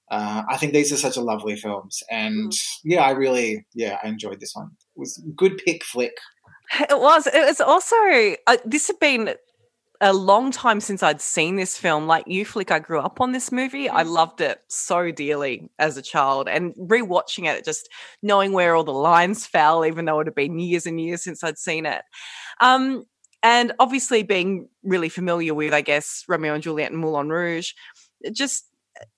Uh, 0.09 0.43
I 0.49 0.57
think 0.57 0.73
these 0.73 0.91
are 0.91 0.97
such 0.97 1.17
a 1.17 1.21
lovely 1.21 1.55
films, 1.55 2.03
and 2.09 2.51
yeah, 2.83 3.01
I 3.01 3.11
really 3.11 3.65
yeah 3.73 3.97
I 4.03 4.07
enjoyed 4.07 4.39
this 4.39 4.53
one. 4.53 4.69
It 4.95 4.99
was 4.99 5.21
good 5.35 5.57
pick 5.65 5.83
flick. 5.83 6.13
It 6.79 6.99
was. 6.99 7.27
It 7.27 7.45
was 7.45 7.59
also. 7.61 7.95
Uh, 8.47 8.57
this 8.65 8.87
had 8.87 8.99
been 8.99 9.35
a 10.01 10.13
long 10.13 10.51
time 10.51 10.79
since 10.79 11.03
I'd 11.03 11.21
seen 11.21 11.55
this 11.55 11.77
film. 11.77 12.07
Like 12.07 12.27
you, 12.27 12.43
Flick, 12.43 12.71
I 12.71 12.79
grew 12.79 12.99
up 12.99 13.21
on 13.21 13.31
this 13.31 13.51
movie. 13.51 13.87
I 13.87 14.01
loved 14.01 14.41
it 14.41 14.59
so 14.67 15.11
dearly 15.11 15.69
as 15.77 15.95
a 15.95 16.01
child, 16.01 16.49
and 16.49 16.73
rewatching 16.75 17.45
it, 17.45 17.63
just 17.63 17.87
knowing 18.23 18.51
where 18.51 18.75
all 18.75 18.83
the 18.83 18.91
lines 18.91 19.45
fell, 19.45 19.85
even 19.85 20.05
though 20.05 20.19
it 20.19 20.27
had 20.27 20.35
been 20.35 20.59
years 20.59 20.87
and 20.87 20.99
years 20.99 21.23
since 21.23 21.43
I'd 21.43 21.59
seen 21.59 21.85
it. 21.85 22.01
Um, 22.59 23.05
and 23.43 23.73
obviously, 23.79 24.23
being 24.23 24.67
really 24.83 25.09
familiar 25.09 25.53
with, 25.53 25.73
I 25.73 25.81
guess, 25.81 26.23
Romeo 26.27 26.55
and 26.55 26.63
Juliet 26.63 26.91
and 26.91 26.99
Moulin 26.99 27.29
Rouge, 27.29 27.73
it 28.21 28.35
just 28.35 28.65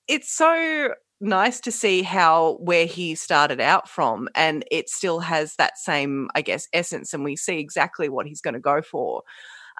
it's 0.06 0.30
so 0.30 0.94
nice 1.20 1.60
to 1.60 1.72
see 1.72 2.02
how 2.02 2.58
where 2.60 2.86
he 2.86 3.14
started 3.14 3.60
out 3.60 3.88
from 3.88 4.28
and 4.34 4.64
it 4.70 4.88
still 4.90 5.20
has 5.20 5.54
that 5.56 5.78
same 5.78 6.28
i 6.34 6.42
guess 6.42 6.68
essence 6.72 7.14
and 7.14 7.24
we 7.24 7.36
see 7.36 7.58
exactly 7.58 8.08
what 8.08 8.26
he's 8.26 8.40
going 8.40 8.54
to 8.54 8.60
go 8.60 8.82
for 8.82 9.22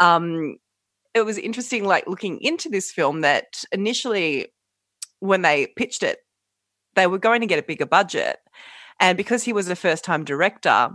um 0.00 0.56
it 1.14 1.24
was 1.24 1.38
interesting 1.38 1.84
like 1.84 2.06
looking 2.06 2.40
into 2.40 2.68
this 2.68 2.90
film 2.90 3.20
that 3.22 3.64
initially 3.72 4.48
when 5.20 5.42
they 5.42 5.68
pitched 5.76 6.02
it 6.02 6.18
they 6.94 7.06
were 7.06 7.18
going 7.18 7.40
to 7.40 7.46
get 7.46 7.58
a 7.58 7.62
bigger 7.62 7.86
budget 7.86 8.38
and 9.00 9.16
because 9.16 9.42
he 9.42 9.52
was 9.52 9.68
a 9.68 9.76
first 9.76 10.04
time 10.04 10.24
director 10.24 10.90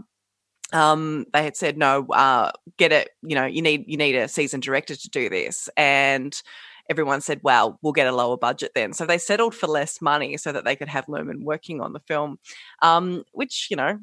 um 0.72 1.26
they 1.34 1.44
had 1.44 1.58
said 1.58 1.78
no 1.78 2.06
uh 2.14 2.52
get 2.78 2.92
it 2.92 3.10
you 3.24 3.36
know 3.36 3.46
you 3.46 3.62
need 3.62 3.84
you 3.88 3.98
need 3.98 4.16
a 4.16 4.28
seasoned 4.28 4.64
director 4.64 4.96
to 4.96 5.10
do 5.10 5.30
this 5.30 5.70
and 5.76 6.42
everyone 6.90 7.22
said, 7.22 7.40
well, 7.44 7.78
we'll 7.82 7.94
get 7.94 8.08
a 8.08 8.16
lower 8.16 8.38
budget 8.38 8.72
then. 8.74 8.94
So 8.94 9.06
they 9.06 9.20
settled 9.20 9.54
for 9.54 9.68
less 9.68 10.02
money 10.02 10.38
so 10.38 10.52
that 10.52 10.66
they 10.66 10.76
could 10.76 10.90
have 10.90 11.06
Luhrmann 11.06 11.44
working 11.44 11.82
on 11.82 11.94
the 11.94 12.00
film, 12.02 12.40
um, 12.82 13.24
which, 13.32 13.68
you 13.70 13.78
know, 13.78 14.00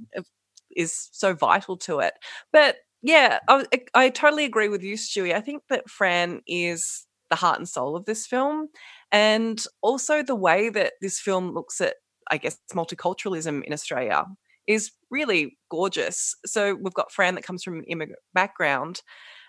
is 0.74 1.09
so 1.12 1.35
vital 1.35 1.76
to 1.79 1.98
it. 1.98 2.14
But 2.52 2.76
yeah, 3.07 3.38
I, 3.49 3.64
I 3.95 4.09
totally 4.09 4.45
agree 4.45 4.69
with 4.69 4.83
you, 4.83 4.97
Stuey. 4.97 5.33
I 5.33 5.40
think 5.40 5.62
that 5.71 5.88
Fran 5.88 6.40
is 6.49 7.07
the 7.31 7.37
heart 7.37 7.59
and 7.59 7.69
soul 7.69 7.95
of 7.95 8.05
this 8.05 8.27
film. 8.27 8.66
And 9.12 9.64
also 9.81 10.25
the 10.25 10.35
way 10.35 10.71
that 10.71 10.95
this 11.01 11.21
film 11.21 11.53
looks 11.53 11.81
at, 11.81 11.95
I 12.33 12.38
guess, 12.38 12.59
multiculturalism 12.75 13.62
in 13.62 13.73
Australia 13.73 14.25
is 14.66 14.90
really 15.09 15.57
gorgeous. 15.71 16.35
So 16.47 16.75
we've 16.75 16.95
got 16.95 17.12
Fran 17.12 17.37
that 17.37 17.45
comes 17.45 17.62
from 17.62 17.79
an 17.79 17.85
immigrant 17.85 18.19
background. 18.35 19.03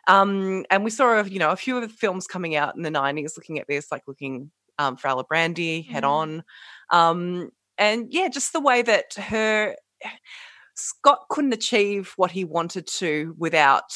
Um, 0.07 0.63
and 0.69 0.83
we 0.83 0.91
saw, 0.91 1.23
you 1.23 1.39
know, 1.39 1.49
a 1.49 1.55
few 1.55 1.77
of 1.77 1.81
the 1.81 1.89
films 1.89 2.27
coming 2.27 2.55
out 2.55 2.75
in 2.75 2.83
the 2.83 2.91
'90s 2.91 3.35
looking 3.35 3.57
at 3.57 3.67
this, 3.67 3.91
like 3.91 4.03
looking 4.07 4.51
um, 4.77 4.97
for 4.97 5.07
Alibrandi, 5.07 5.89
Head 5.89 6.03
Mm. 6.03 6.09
On, 6.09 6.43
um, 6.91 7.49
and 7.79 8.05
yeah, 8.11 8.27
just 8.29 8.53
the 8.53 8.61
way 8.61 8.83
that 8.83 9.15
her 9.15 9.75
Scott 10.77 11.25
couldn't 11.29 11.53
achieve 11.53 12.13
what 12.17 12.31
he 12.31 12.43
wanted 12.45 12.87
to 12.87 13.35
without 13.37 13.91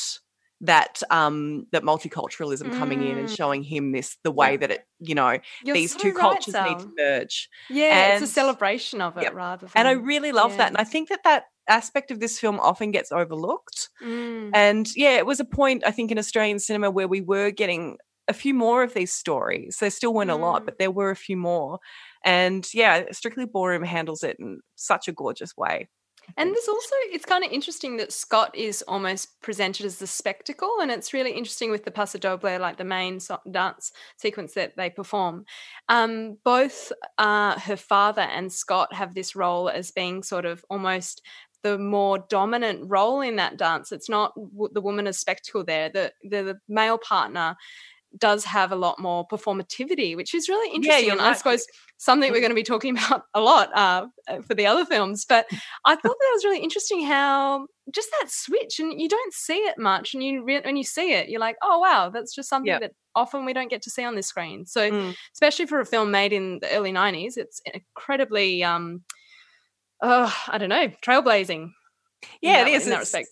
that 0.64 1.02
um 1.10 1.66
that 1.72 1.82
multiculturalism 1.82 2.72
coming 2.78 3.02
in 3.02 3.18
and 3.18 3.28
Mm. 3.30 3.36
showing 3.36 3.64
him 3.64 3.92
this 3.94 4.18
the 4.24 4.30
way 4.32 4.58
that 4.58 4.70
it 4.70 4.86
you 5.00 5.16
know 5.16 5.40
You're 5.64 5.74
these 5.74 5.94
so 5.94 6.00
two 6.00 6.10
right, 6.12 6.20
cultures 6.20 6.54
need 6.54 6.80
to 6.80 6.92
merge 6.98 7.50
Yeah, 7.70 8.14
it's 8.14 8.22
a 8.24 8.28
celebration 8.28 9.02
of 9.02 9.18
it 9.18 9.34
rather 9.34 9.66
than. 9.66 9.72
and 9.76 9.88
i 9.88 9.94
really 9.94 10.32
love 10.32 10.52
yeah. 10.52 10.58
that 10.58 10.68
and 10.68 10.78
i 10.78 10.84
think 10.84 11.10
that 11.10 11.24
that 11.24 11.46
aspect 11.68 12.12
of 12.12 12.20
this 12.20 12.40
film 12.40 12.60
often 12.60 12.92
gets 12.92 13.12
overlooked 13.12 13.90
Mm. 14.04 14.52
and 14.54 14.88
yeah, 14.96 15.18
it 15.18 15.26
was 15.26 15.40
a 15.40 15.46
point, 15.46 15.84
I 15.86 15.92
think, 15.92 16.12
in 16.12 16.18
Australian 16.20 16.60
cinema 16.60 16.90
where 16.92 17.08
we 17.08 17.22
were 17.22 17.50
getting 17.52 17.98
a 18.28 18.34
few 18.34 18.54
more 18.54 18.82
of 18.84 18.94
these 18.94 19.14
stories. 19.14 19.78
There 19.80 19.90
still 19.92 20.14
weren't 20.14 20.32
a 20.32 20.36
lot, 20.36 20.62
Mm. 20.64 20.66
but 20.66 20.80
there 20.80 20.92
were 20.92 21.12
a 21.12 21.16
few 21.16 21.38
more. 21.38 21.80
And 22.26 22.68
yeah, 22.74 23.06
Strictly 23.12 23.46
Ballroom 23.46 23.84
handles 23.84 24.24
it 24.24 24.38
in 24.40 24.60
such 24.76 25.08
a 25.08 25.12
gorgeous 25.12 25.56
way. 25.58 25.88
And 26.38 26.50
there's 26.54 26.68
also, 26.68 26.96
it's 27.12 27.26
kind 27.26 27.44
of 27.44 27.52
interesting 27.52 27.98
that 27.98 28.12
Scott 28.12 28.56
is 28.56 28.84
almost 28.88 29.42
presented 29.42 29.86
as 29.86 29.98
the 29.98 30.08
spectacle. 30.08 30.78
And 30.82 30.92
it's 30.92 31.14
really 31.14 31.32
interesting 31.32 31.72
with 31.72 31.84
the 31.84 31.92
Paso 31.92 32.20
Doble, 32.20 32.60
like 32.60 32.78
the 32.78 32.84
main 32.84 33.20
so- 33.20 33.42
dance 33.50 33.92
sequence 34.18 34.54
that 34.54 34.76
they 34.78 34.90
perform. 34.90 35.46
Um, 35.90 36.38
both 36.44 36.92
uh, 37.18 37.60
her 37.60 37.78
father 37.78 38.22
and 38.22 38.52
Scott 38.52 38.94
have 38.94 39.14
this 39.14 39.36
role 39.36 39.70
as 39.70 39.92
being 39.92 40.24
sort 40.24 40.46
of 40.46 40.64
almost 40.70 41.22
the 41.64 41.78
more 41.78 42.26
dominant 42.30 42.90
role 42.90 43.22
in 43.22 43.36
that 43.36 43.58
dance. 43.58 43.92
It's 43.92 44.10
not 44.10 44.34
w- 44.36 44.74
the 44.74 44.82
woman 44.82 45.08
as 45.08 45.20
spectacle 45.20 45.64
there. 45.64 45.90
The, 45.90 46.12
the, 46.24 46.44
the 46.44 46.60
male 46.68 46.98
partner 46.98 47.56
does 48.18 48.44
have 48.46 48.72
a 48.72 48.76
lot 48.76 49.00
more 49.00 49.26
performativity, 49.28 50.16
which 50.16 50.34
is 50.34 50.50
really 50.50 50.74
interesting. 50.76 51.06
you're 51.06 51.14
and 51.14 51.22
I 51.22 51.34
suppose 51.34 51.66
something 51.98 52.32
we're 52.32 52.40
going 52.42 52.52
to 52.52 52.56
be 52.56 52.64
talking 52.64 52.98
about 52.98 53.24
a 53.34 53.40
lot 53.42 53.70
uh, 53.76 54.08
for 54.48 54.54
the 54.54 54.66
other 54.68 54.86
films. 54.86 55.26
But 55.28 55.46
I 55.86 55.96
thought 55.96 56.04
that 56.20 56.32
was 56.34 56.44
really 56.44 56.60
interesting 56.60 57.06
how 57.06 57.68
just 57.94 58.10
that 58.20 58.30
switch, 58.30 58.80
and 58.80 59.00
you 59.02 59.08
don't 59.10 59.34
see 59.34 59.58
it 59.58 59.78
much, 59.78 60.14
and 60.14 60.22
you 60.24 60.44
re- 60.44 60.62
when 60.62 60.76
you 60.78 60.84
see 60.84 61.14
it, 61.14 61.30
you're 61.30 61.40
like, 61.40 61.56
oh 61.62 61.80
wow, 61.80 62.10
that's 62.10 62.34
just 62.36 62.50
something 62.50 62.68
Yep. 62.72 62.82
that 62.82 62.92
often 63.16 63.46
we 63.46 63.54
don't 63.54 63.70
get 63.70 63.82
to 63.84 63.90
see 63.90 64.04
on 64.04 64.16
the 64.16 64.24
screen. 64.24 64.66
So 64.66 64.90
Mm. 64.92 65.16
especially 65.34 65.66
for 65.66 65.80
a 65.80 65.86
film 65.86 66.12
made 66.12 66.34
in 66.34 66.60
the 66.62 66.70
early 66.76 66.92
'90s, 66.92 67.38
it's 67.38 67.62
incredibly, 67.74 68.64
um, 68.64 69.04
uh, 70.02 70.32
I 70.48 70.58
don't 70.58 70.70
know, 70.70 70.90
trailblazing. 71.06 71.64
in 71.64 71.72
Yeah, 72.42 72.64
that- 72.64 72.68
it 72.68 72.74
is. 72.76 72.84
in 72.86 72.90
that 72.92 73.00
respect. 73.00 73.30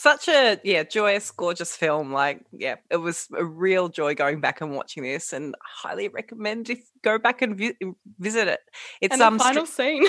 Such 0.00 0.28
a 0.28 0.58
yeah, 0.64 0.82
joyous, 0.82 1.30
gorgeous 1.30 1.76
film. 1.76 2.10
Like, 2.10 2.40
yeah, 2.52 2.76
it 2.88 2.96
was 2.96 3.28
a 3.36 3.44
real 3.44 3.90
joy 3.90 4.14
going 4.14 4.40
back 4.40 4.62
and 4.62 4.74
watching 4.74 5.02
this, 5.02 5.34
and 5.34 5.54
highly 5.62 6.08
recommend 6.08 6.70
if 6.70 6.78
go 7.04 7.18
back 7.18 7.42
and 7.42 7.54
vi- 7.54 7.76
visit 8.18 8.48
it. 8.48 8.60
It's 9.02 9.12
and 9.12 9.20
um, 9.20 9.38
final 9.38 9.64
stri- 9.64 9.68
scene, 9.68 10.06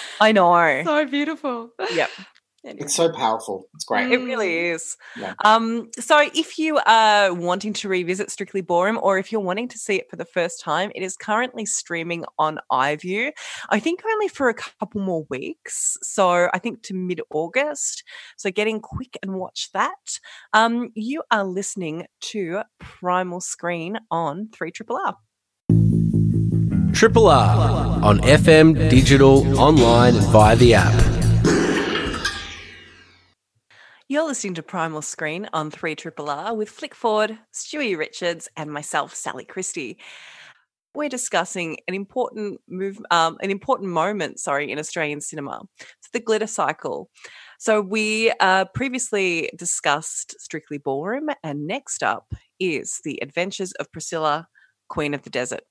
I 0.20 0.30
know. 0.30 0.82
so 0.84 1.04
beautiful. 1.06 1.70
Yep. 1.92 2.10
Anyway. 2.64 2.84
It's 2.84 2.94
so 2.94 3.10
powerful. 3.12 3.68
It's 3.74 3.84
great. 3.84 4.10
It 4.10 4.18
really 4.18 4.66
is. 4.68 4.96
Yeah. 5.16 5.34
Um, 5.44 5.90
so 5.98 6.28
if 6.34 6.58
you 6.58 6.78
are 6.86 7.32
wanting 7.32 7.72
to 7.74 7.88
revisit 7.88 8.30
Strictly 8.30 8.62
Ballroom 8.62 8.98
or 9.00 9.18
if 9.18 9.30
you're 9.30 9.40
wanting 9.40 9.68
to 9.68 9.78
see 9.78 9.96
it 9.96 10.10
for 10.10 10.16
the 10.16 10.24
first 10.24 10.60
time, 10.60 10.90
it 10.94 11.02
is 11.02 11.16
currently 11.16 11.66
streaming 11.66 12.24
on 12.38 12.58
iView. 12.70 13.30
I 13.70 13.78
think 13.78 14.02
only 14.04 14.28
for 14.28 14.48
a 14.48 14.54
couple 14.54 15.00
more 15.00 15.24
weeks. 15.30 15.96
So 16.02 16.48
I 16.52 16.58
think 16.58 16.82
to 16.84 16.94
mid 16.94 17.20
August. 17.30 18.02
So 18.36 18.50
get 18.50 18.66
in 18.66 18.80
quick 18.80 19.16
and 19.22 19.34
watch 19.34 19.70
that. 19.72 20.18
Um, 20.52 20.90
you 20.94 21.22
are 21.30 21.44
listening 21.44 22.06
to 22.20 22.62
Primal 22.80 23.40
Screen 23.40 23.98
on 24.10 24.48
3 24.52 24.70
Triple 24.72 25.00
R. 25.04 25.16
Triple 26.92 27.28
R 27.28 28.02
on 28.02 28.18
FM, 28.20 28.90
digital, 28.90 29.58
online, 29.58 30.16
and 30.16 30.26
via 30.26 30.56
the 30.56 30.74
app. 30.74 31.17
You're 34.10 34.24
listening 34.24 34.54
to 34.54 34.62
Primal 34.62 35.02
Screen 35.02 35.50
on 35.52 35.70
3 35.70 35.94
Triple 35.94 36.30
R 36.30 36.54
with 36.54 36.70
Flick 36.70 36.94
Ford, 36.94 37.38
Stuey 37.52 37.94
Richards, 37.94 38.48
and 38.56 38.72
myself, 38.72 39.14
Sally 39.14 39.44
Christie. 39.44 39.98
We're 40.94 41.10
discussing 41.10 41.76
an 41.86 41.92
important 41.92 42.58
move, 42.66 42.98
um, 43.10 43.36
an 43.42 43.50
important 43.50 43.90
moment, 43.90 44.40
sorry, 44.40 44.72
in 44.72 44.78
Australian 44.78 45.20
cinema. 45.20 45.60
It's 45.78 46.08
the 46.10 46.20
glitter 46.20 46.46
cycle. 46.46 47.10
So 47.58 47.82
we 47.82 48.32
uh, 48.40 48.64
previously 48.72 49.50
discussed 49.54 50.40
Strictly 50.40 50.78
Ballroom, 50.78 51.28
and 51.42 51.66
next 51.66 52.02
up 52.02 52.32
is 52.58 53.02
the 53.04 53.18
Adventures 53.20 53.72
of 53.72 53.92
Priscilla, 53.92 54.48
Queen 54.88 55.12
of 55.12 55.20
the 55.20 55.30
Desert. 55.30 55.64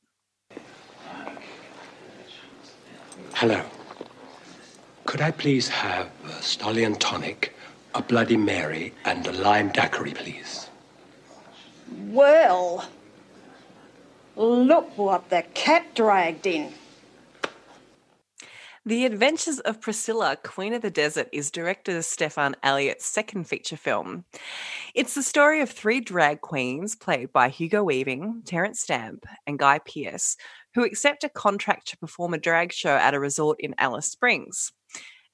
Hello. 3.34 3.64
Could 5.06 5.22
I 5.22 5.32
please 5.32 5.68
have 5.70 6.12
a 6.24 6.44
Stolly 6.44 6.84
and 6.84 7.02
tonic, 7.02 7.57
a 7.98 8.02
Bloody 8.04 8.38
Mary, 8.38 8.94
and 9.06 9.26
a 9.26 9.32
lime 9.32 9.70
daiquiri, 9.70 10.14
please? 10.14 10.70
Well, 12.06 12.86
look 14.36 14.96
what 14.98 15.32
the 15.32 15.44
cat 15.56 15.96
dragged 15.96 16.46
in. 16.46 16.74
The 18.86 19.06
Adventures 19.06 19.60
of 19.62 19.82
Priscilla, 19.82 20.38
Queen 20.44 20.76
of 20.76 20.84
the 20.84 20.92
Desert, 20.92 21.28
is 21.34 21.50
director 21.50 22.00
Stephan 22.04 22.56
Elliott's 22.62 23.06
second 23.06 23.46
feature 23.46 23.76
film. 23.76 24.26
It's 24.94 25.16
the 25.16 25.24
story 25.24 25.62
of 25.62 25.72
three 25.72 26.00
drag 26.00 26.42
queens 26.42 26.96
played 26.96 27.34
by 27.34 27.50
Hugo 27.50 27.84
Weaving, 27.84 28.44
Terence 28.46 28.80
Stamp, 28.80 29.26
and 29.48 29.58
Guy 29.58 29.80
Pearce, 29.80 30.38
who 30.76 30.86
accept 30.86 31.24
a 31.24 31.30
contract 31.30 31.88
to 31.88 31.98
perform 31.98 32.36
a 32.36 32.38
drag 32.38 32.72
show 32.72 32.96
at 32.96 33.16
a 33.16 33.20
resort 33.20 33.60
in 33.60 33.74
Alice 33.80 34.12
Springs. 34.12 34.72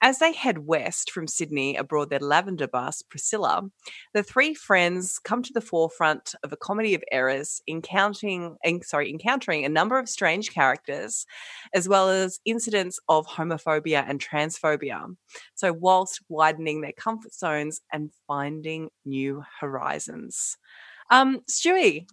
As 0.06 0.20
they 0.20 0.34
head 0.34 0.68
west 0.68 1.12
from 1.12 1.28
Sydney 1.28 1.78
aboard 1.78 2.10
their 2.10 2.20
lavender 2.20 2.68
bus, 2.68 3.02
Priscilla, 3.02 3.70
the 4.14 4.22
three 4.22 4.54
friends 4.54 5.18
come 5.18 5.42
to 5.42 5.54
the 5.54 5.62
forefront 5.62 6.36
of 6.44 6.52
a 6.52 6.58
comedy 6.58 6.94
of 6.94 7.02
errors, 7.10 7.62
encountering, 7.70 8.58
sorry, 8.82 9.10
encountering 9.10 9.64
a 9.64 9.70
number 9.70 9.98
of 9.98 10.10
strange 10.10 10.52
characters, 10.52 11.26
as 11.74 11.88
well 11.88 12.10
as 12.10 12.42
incidents 12.44 13.00
of 13.08 13.26
homophobia 13.28 14.04
and 14.06 14.20
transphobia. 14.20 15.16
So, 15.56 15.72
whilst 15.72 16.20
widening 16.28 16.82
their 16.82 16.92
comfort 16.92 17.34
zones 17.34 17.80
and 17.90 18.12
finding 18.28 18.90
new 19.06 19.42
horizons. 19.62 20.58
Um, 21.12 21.40
Stuey, 21.50 22.08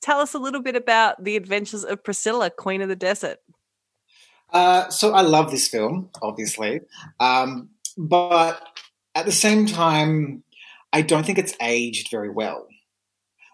tell 0.00 0.20
us 0.20 0.34
a 0.34 0.38
little 0.38 0.62
bit 0.62 0.76
about 0.76 1.24
the 1.24 1.34
adventures 1.34 1.84
of 1.84 2.04
Priscilla, 2.04 2.50
Queen 2.56 2.82
of 2.82 2.88
the 2.88 2.94
Desert. 2.94 3.38
Uh, 4.56 4.88
so 4.88 5.12
I 5.12 5.20
love 5.20 5.50
this 5.50 5.68
film, 5.68 6.08
obviously, 6.22 6.80
um, 7.20 7.68
but 7.98 8.58
at 9.14 9.26
the 9.26 9.32
same 9.32 9.66
time, 9.66 10.44
I 10.94 11.02
don't 11.02 11.26
think 11.26 11.36
it's 11.36 11.54
aged 11.60 12.08
very 12.10 12.30
well. 12.30 12.66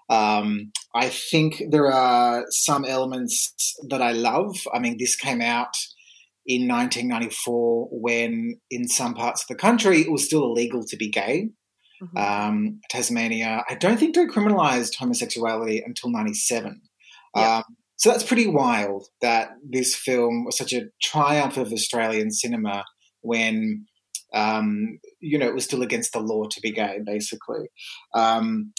Um, 0.09 0.71
I 0.95 1.09
think 1.09 1.61
there 1.71 1.91
are 1.91 2.45
some 2.51 2.85
elements 2.85 3.53
that 3.89 4.01
I 4.01 4.13
love. 4.13 4.55
I 4.73 4.79
mean, 4.79 4.97
this 4.97 5.17
came 5.17 5.43
out 5.43 5.75
in 6.47 6.69
1994 6.69 7.89
when, 7.91 8.61
in 8.71 8.87
some 8.87 9.15
parts 9.15 9.43
of 9.43 9.49
the 9.49 9.57
country, 9.57 10.03
it 10.03 10.13
was 10.13 10.25
still 10.25 10.45
illegal 10.45 10.85
to 10.87 10.97
be 10.97 11.11
gay. 11.11 11.49
Um, 12.17 12.81
Tasmania, 12.91 13.65
I 13.69 13.75
don't 13.75 13.99
think 13.99 14.15
decriminalized 14.15 14.95
homosexuality 14.97 15.83
until 15.85 16.11
97. 16.11 16.81
Yeah. 17.35 17.57
Um, 17.57 17.77
so 18.03 18.11
that's 18.11 18.25
pretty 18.25 18.49
wild 18.49 19.07
that 19.21 19.51
this 19.63 19.95
film 19.95 20.45
was 20.45 20.57
such 20.59 20.73
a 20.73 20.87
triumph 21.01 21.57
of 21.57 21.73
Australian 21.73 22.33
cinema 22.33 22.85
when, 23.21 23.87
um, 24.35 24.99
you 25.21 25.39
know, 25.39 25.47
it 25.47 25.55
was 25.55 25.63
still 25.65 25.83
against 25.83 26.13
the 26.13 26.19
law 26.19 26.47
to 26.51 26.61
be 26.61 26.73
gay, 26.73 26.99
basically. 27.07 27.69
Um, 28.13 28.73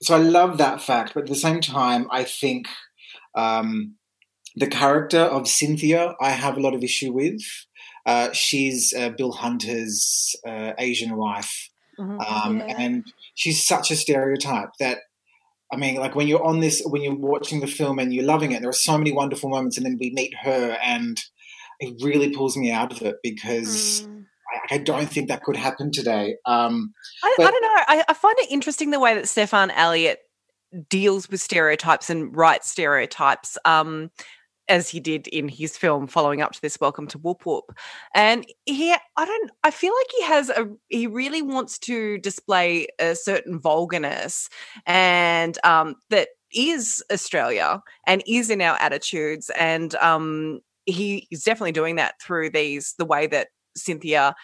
so 0.00 0.14
I 0.14 0.18
love 0.18 0.56
that 0.56 0.80
fact, 0.80 1.12
but 1.12 1.24
at 1.24 1.28
the 1.28 1.34
same 1.34 1.60
time, 1.60 2.06
I 2.10 2.24
think 2.24 2.68
um, 3.34 3.96
the 4.56 4.66
character 4.66 5.20
of 5.20 5.46
Cynthia, 5.46 6.14
I 6.18 6.30
have 6.30 6.56
a 6.56 6.60
lot 6.60 6.72
of 6.74 6.82
issue 6.82 7.12
with. 7.12 7.42
Uh, 8.06 8.32
she's 8.32 8.94
uh, 8.96 9.10
Bill 9.10 9.32
Hunter's 9.32 10.34
uh, 10.46 10.72
Asian 10.78 11.16
wife, 11.18 11.68
um, 11.98 12.60
Yeah. 12.60 12.76
and 12.78 13.04
she's 13.34 13.66
such 13.66 13.90
a 13.90 13.96
stereotype 13.96 14.70
that 14.80 15.00
I 15.72 15.76
mean, 15.76 15.96
like 15.96 16.14
when 16.14 16.28
you're 16.28 16.44
on 16.44 16.60
this, 16.60 16.82
when 16.84 17.02
you're 17.02 17.14
watching 17.14 17.60
the 17.60 17.66
film 17.66 17.98
and 17.98 18.12
you're 18.12 18.24
loving 18.24 18.52
it, 18.52 18.60
there 18.60 18.70
are 18.70 18.72
so 18.72 18.96
many 18.96 19.12
wonderful 19.12 19.50
moments, 19.50 19.76
and 19.76 19.84
then 19.84 19.98
we 20.00 20.10
meet 20.10 20.34
her, 20.42 20.78
and 20.82 21.20
it 21.80 22.02
really 22.02 22.30
pulls 22.34 22.56
me 22.56 22.70
out 22.70 22.92
of 22.92 23.02
it 23.02 23.16
because 23.22 24.02
Mm. 24.02 24.24
I, 24.70 24.76
I 24.76 24.78
don't 24.78 25.08
think 25.08 25.28
that 25.28 25.42
could 25.42 25.56
happen 25.56 25.90
today. 25.92 26.36
Um, 26.46 26.94
I, 27.22 27.36
I 27.38 27.50
don't 27.50 27.62
know. 27.62 27.82
I, 27.86 28.04
I 28.08 28.14
find 28.14 28.36
it 28.38 28.50
interesting 28.50 28.90
the 28.90 29.00
way 29.00 29.14
that 29.14 29.28
Stephan 29.28 29.70
Elliott 29.70 30.20
deals 30.88 31.28
with 31.28 31.40
stereotypes 31.40 32.10
and 32.10 32.34
writes 32.36 32.70
stereotypes, 32.70 33.58
um, 33.64 34.10
as 34.68 34.88
he 34.88 35.00
did 35.00 35.26
in 35.28 35.48
his 35.48 35.76
film 35.76 36.06
following 36.06 36.42
up 36.42 36.52
to 36.52 36.60
this. 36.60 36.78
Welcome 36.80 37.06
to 37.08 37.18
Woop 37.18 37.42
Woop, 37.42 37.62
and 38.14 38.46
he, 38.66 38.92
I 38.92 39.24
don't, 39.24 39.50
I 39.64 39.70
feel 39.70 39.92
like 39.94 40.06
he 40.16 40.22
has 40.24 40.50
a, 40.50 40.68
he 40.88 41.06
really 41.06 41.42
wants 41.42 41.78
to 41.80 42.18
display 42.18 42.86
a 42.98 43.14
certain 43.14 43.58
vulgarness, 43.60 44.48
and 44.86 45.58
um, 45.64 45.96
that 46.10 46.28
is 46.52 47.02
Australia 47.12 47.80
and 48.06 48.22
is 48.26 48.50
in 48.50 48.60
our 48.60 48.76
attitudes, 48.80 49.50
and 49.58 49.94
um, 49.96 50.60
he 50.86 51.26
is 51.30 51.42
definitely 51.42 51.72
doing 51.72 51.96
that 51.96 52.14
through 52.20 52.50
these 52.50 52.94
the 52.98 53.04
way 53.04 53.26
that 53.26 53.48
Cynthia 53.76 54.34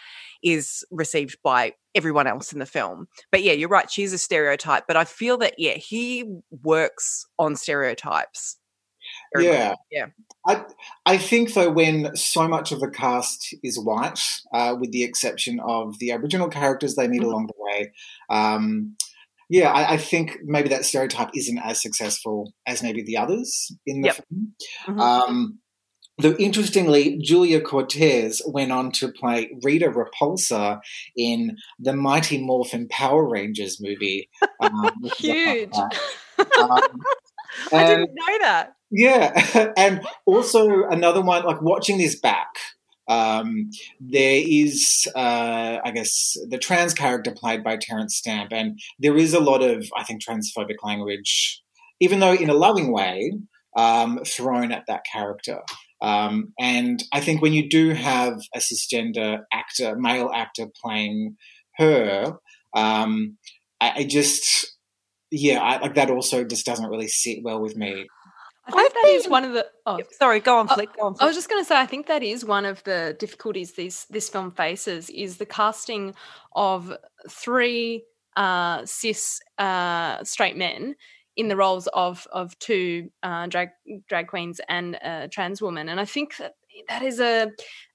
is 0.43 0.85
received 0.91 1.37
by 1.43 1.73
everyone 1.93 2.27
else 2.27 2.53
in 2.53 2.59
the 2.59 2.65
film. 2.65 3.07
But 3.31 3.43
yeah, 3.43 3.53
you're 3.53 3.69
right. 3.69 3.89
She's 3.89 4.13
a 4.13 4.17
stereotype, 4.17 4.85
but 4.87 4.97
I 4.97 5.05
feel 5.05 5.37
that 5.39 5.55
yeah, 5.57 5.73
he 5.73 6.25
works 6.63 7.25
on 7.39 7.55
stereotypes. 7.55 8.57
Yeah, 9.41 9.73
yeah. 9.91 10.05
I 10.47 10.63
I 11.05 11.17
think 11.17 11.53
though 11.53 11.71
when 11.71 12.15
so 12.15 12.47
much 12.47 12.71
of 12.71 12.79
the 12.79 12.89
cast 12.89 13.55
is 13.63 13.79
white, 13.79 14.19
uh, 14.53 14.75
with 14.79 14.91
the 14.91 15.03
exception 15.03 15.59
of 15.59 15.97
the 15.99 16.11
Aboriginal 16.11 16.49
characters 16.49 16.95
they 16.95 17.07
meet 17.07 17.21
Mhm. 17.21 17.25
along 17.25 17.47
the 17.47 17.53
way, 17.57 17.91
um, 18.29 18.95
yeah, 19.49 19.71
I, 19.71 19.93
I 19.93 19.97
think 19.97 20.37
maybe 20.43 20.69
that 20.69 20.85
stereotype 20.85 21.29
isn't 21.35 21.57
as 21.59 21.81
successful 21.81 22.53
as 22.67 22.81
maybe 22.83 23.03
the 23.03 23.17
others 23.17 23.71
in 23.85 24.01
the 24.01 24.07
Yep. 24.07 24.15
film. 24.15 24.53
Mhm. 24.87 24.99
Um, 25.01 25.59
though 26.17 26.35
interestingly, 26.37 27.17
Julia 27.17 27.59
Cortez 27.61 28.41
went 28.47 28.71
on 28.71 28.91
to 28.93 29.11
play 29.11 29.51
Rita 29.63 29.89
Repulsa 29.91 30.79
in 31.17 31.57
the 31.79 31.93
Mighty 31.93 32.37
Morphin 32.37 32.87
Power 32.89 33.27
Rangers 33.27 33.79
movie. 33.81 34.29
Um, 34.61 34.91
which 35.01 35.23
is 35.23 35.29
a 35.29 35.67
fun 35.67 35.91
Huge. 36.37 36.37
Um, 36.59 37.01
I 37.71 37.83
didn't 37.87 38.11
know 38.13 38.37
that. 38.41 38.73
Yeah, 38.95 39.73
and 39.77 40.01
also 40.25 40.83
another 40.89 41.21
one 41.21 41.43
like 41.43 41.61
watching 41.61 41.97
this 41.97 42.19
back. 42.19 42.47
Um, 43.07 43.69
there 43.99 44.41
is, 44.43 45.07
uh, 45.15 45.77
I 45.83 45.91
guess, 45.91 46.35
the 46.49 46.57
trans 46.57 46.93
character 46.93 47.31
played 47.31 47.63
by 47.63 47.77
Terence 47.77 48.15
Stamp, 48.15 48.51
and 48.51 48.79
there 48.99 49.15
is 49.17 49.33
a 49.33 49.39
lot 49.39 49.61
of, 49.61 49.85
I 49.95 50.03
think, 50.03 50.23
transphobic 50.23 50.77
language 50.83 51.61
even 51.99 52.19
though 52.19 52.33
in 52.33 52.49
a 52.49 52.53
loving 52.53 52.91
way, 52.91 53.33
um, 53.77 54.19
thrown 54.25 54.71
at 54.71 54.85
that 54.87 55.03
character. 55.11 55.61
Um, 56.01 56.53
and 56.59 57.03
I 57.11 57.21
think 57.21 57.41
when 57.41 57.53
you 57.53 57.69
do 57.69 57.91
have 57.91 58.39
a 58.53 58.59
cisgender 58.59 59.41
actor, 59.51 59.95
male 59.97 60.29
actor 60.33 60.67
playing 60.81 61.37
her, 61.77 62.37
um, 62.75 63.37
I, 63.79 63.91
I, 63.97 64.03
just, 64.03 64.75
yeah, 65.31 65.59
I, 65.59 65.79
like 65.79 65.95
that 65.95 66.09
also 66.09 66.43
just 66.43 66.65
doesn't 66.65 66.89
really 66.89 67.07
sit 67.07 67.39
well 67.43 67.61
with 67.61 67.75
me. 67.75 68.07
I 68.67 68.71
think 68.71 68.93
that 68.93 69.09
is 69.09 69.27
one 69.27 69.43
of 69.43 69.53
the. 69.53 69.67
Oh, 69.85 69.99
sorry, 70.11 70.39
go 70.39 70.57
on, 70.57 70.67
Flick. 70.67 70.95
Go 70.95 71.07
on, 71.07 71.13
Flick. 71.13 71.21
I 71.21 71.25
was 71.25 71.35
just 71.35 71.49
going 71.49 71.61
to 71.61 71.67
say, 71.67 71.77
I 71.77 71.85
think 71.85 72.07
that 72.07 72.23
is 72.23 72.43
one 72.43 72.65
of 72.65 72.83
the 72.83 73.15
difficulties 73.19 73.73
these 73.73 74.05
this 74.09 74.29
film 74.29 74.51
faces 74.51 75.09
is 75.09 75.37
the 75.37 75.45
casting 75.45 76.15
of 76.55 76.95
three 77.29 78.05
uh, 78.35 78.85
cis 78.85 79.39
uh, 79.57 80.23
straight 80.23 80.57
men 80.57 80.95
in 81.35 81.47
the 81.47 81.55
roles 81.55 81.87
of 81.87 82.27
of 82.31 82.57
two 82.59 83.09
uh, 83.23 83.47
drag 83.47 83.69
drag 84.07 84.27
queens 84.27 84.59
and 84.67 84.95
a 84.95 85.27
trans 85.27 85.61
woman, 85.61 85.89
and 85.89 85.99
I 85.99 86.05
think 86.05 86.37
that 86.37 86.53
that 86.89 87.03
is 87.03 87.19
a 87.19 87.51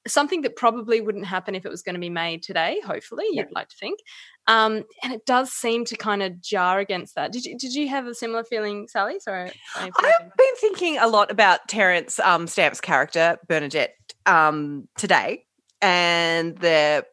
something 0.06 0.42
that 0.42 0.56
probably 0.56 1.00
wouldn't 1.00 1.26
happen 1.26 1.54
if 1.54 1.66
it 1.66 1.70
was 1.70 1.83
going 1.83 1.94
to 1.94 2.00
be 2.00 2.11
made 2.11 2.42
today. 2.42 2.80
Hopefully, 2.85 3.24
you'd 3.30 3.52
like 3.52 3.68
to 3.68 3.76
think, 3.76 4.00
um, 4.50 4.84
and 5.02 5.12
it 5.12 5.24
does 5.26 5.52
seem 5.52 5.84
to 5.84 5.96
kind 5.96 6.22
of 6.22 6.42
jar 6.42 6.80
against 6.80 7.14
that. 7.14 7.32
Did 7.32 7.44
you 7.44 7.56
did 7.56 7.72
you 7.72 7.88
have 7.88 8.06
a 8.06 8.14
similar 8.14 8.42
feeling, 8.42 8.88
Sally? 8.88 9.20
Sorry, 9.20 9.52
I've 9.76 9.92
been 10.36 10.56
thinking 10.56 10.98
a 10.98 11.06
lot 11.06 11.30
about 11.30 11.68
Terence 11.68 12.18
um, 12.18 12.48
Stamp's 12.48 12.80
character 12.80 13.38
Bernadette 13.48 13.94
um, 14.26 14.88
today, 14.96 15.44
and 15.80 16.58
the 16.58 17.06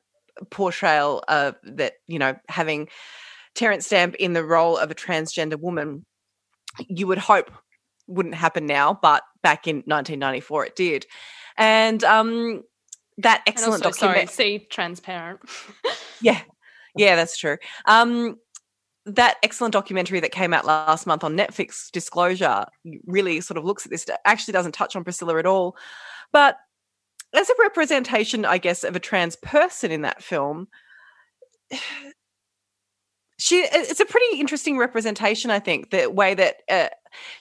portrayal 0.50 1.24
of 1.28 1.56
that. 1.64 1.94
You 2.08 2.18
know, 2.18 2.36
having 2.50 2.90
Terence 3.54 3.86
Stamp 3.86 4.16
in 4.16 4.34
the 4.34 4.44
role 4.44 4.76
of 4.76 4.90
a 4.90 4.96
transgender 4.96 5.60
woman 5.60 6.06
you 6.88 7.08
would 7.08 7.18
hope 7.18 7.52
wouldn't 8.08 8.36
happen 8.36 8.66
now, 8.66 8.98
but 9.02 9.24
back 9.44 9.68
in 9.68 9.78
1994 9.78 10.66
it 10.66 10.76
did. 10.76 11.06
And 11.58 12.04
um, 12.04 12.64
that 13.18 13.44
excellent 13.48 13.86
also, 13.86 14.08
document- 14.08 14.30
Sorry, 14.30 14.60
see 14.60 14.68
transparent. 14.70 15.40
yeah, 16.22 16.42
yeah, 16.98 17.16
that's 17.16 17.38
true. 17.38 17.58
Um, 17.86 18.38
that 19.06 19.38
excellent 19.42 19.72
documentary 19.72 20.20
that 20.20 20.32
came 20.32 20.54
out 20.54 20.66
last 20.66 21.08
month 21.08 21.24
on 21.24 21.38
Netflix, 21.38 21.90
Disclosure, 21.92 22.66
really 23.06 23.40
sort 23.42 23.58
of 23.58 23.64
looks 23.64 23.86
at 23.86 23.92
this. 23.92 24.06
Actually, 24.26 24.52
doesn't 24.52 24.74
touch 24.74 24.96
on 24.96 25.04
Priscilla 25.04 25.38
at 25.38 25.46
all, 25.46 25.78
but 26.32 26.58
as 27.34 27.50
a 27.50 27.54
representation, 27.60 28.46
I 28.46 28.58
guess, 28.58 28.84
of 28.84 28.96
a 28.96 29.00
trans 29.00 29.36
person 29.38 29.92
in 29.92 30.02
that 30.02 30.24
film, 30.24 30.68
she 33.40 33.58
it's 33.58 34.00
a 34.00 34.06
pretty 34.06 34.40
interesting 34.40 34.80
representation 34.80 35.52
i 35.52 35.60
think 35.60 35.92
the 35.92 36.10
way 36.10 36.34
that 36.34 36.56
uh, 36.70 36.88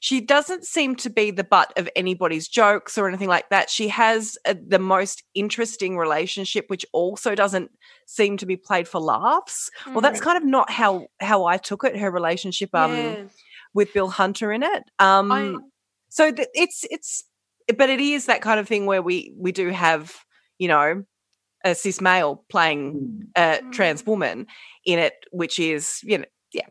she 0.01 0.21
doesn't 0.21 0.65
seem 0.65 0.95
to 0.97 1.11
be 1.11 1.31
the 1.31 1.45
butt 1.45 1.73
of 1.77 1.89
anybody's 1.97 2.49
jokes 2.49 2.97
or 2.97 3.09
anything 3.09 3.29
like 3.29 3.49
that 3.51 3.71
she 3.71 3.89
has 3.89 4.37
a, 4.47 4.55
the 4.55 4.79
most 4.79 5.23
interesting 5.35 5.97
relationship 5.97 6.65
which 6.69 6.85
also 6.93 7.35
doesn't 7.35 7.71
seem 8.07 8.37
to 8.37 8.47
be 8.47 8.57
played 8.57 8.89
for 8.89 9.01
laughs 9.01 9.71
mm-hmm. 9.81 9.95
well 9.95 10.01
that's 10.01 10.21
mm-hmm. 10.21 10.31
kind 10.31 10.39
of 10.39 10.45
not 10.45 10.71
how 10.71 11.07
how 11.21 11.45
i 11.45 11.57
took 11.57 11.85
it 11.85 11.97
her 11.97 12.11
relationship 12.11 12.75
um 12.75 13.29
with 13.75 13.93
bill 13.93 14.09
hunter 14.09 14.53
in 14.53 14.63
it 14.63 14.83
um 14.99 15.33
I... 15.33 15.57
so 16.09 16.33
th- 16.33 16.49
it's 16.55 16.85
it's 16.91 17.25
but 17.77 17.91
it 17.91 18.01
is 18.01 18.27
that 18.27 18.43
kind 18.43 18.61
of 18.61 18.69
thing 18.69 18.87
where 18.87 19.03
we 19.03 19.33
we 19.37 19.53
do 19.53 19.71
have 19.71 20.15
you 20.59 20.69
know 20.69 21.05
a 21.67 21.75
cis 21.75 22.01
male 22.01 22.45
playing 22.49 22.95
mm. 22.95 23.27
a 23.37 23.61
trans 23.73 24.03
mm. 24.03 24.07
woman 24.07 24.47
in 24.85 24.99
it, 24.99 25.15
which 25.33 25.59
is 25.59 26.01
you 26.03 26.19
know 26.19 26.25
yeah. 26.53 26.67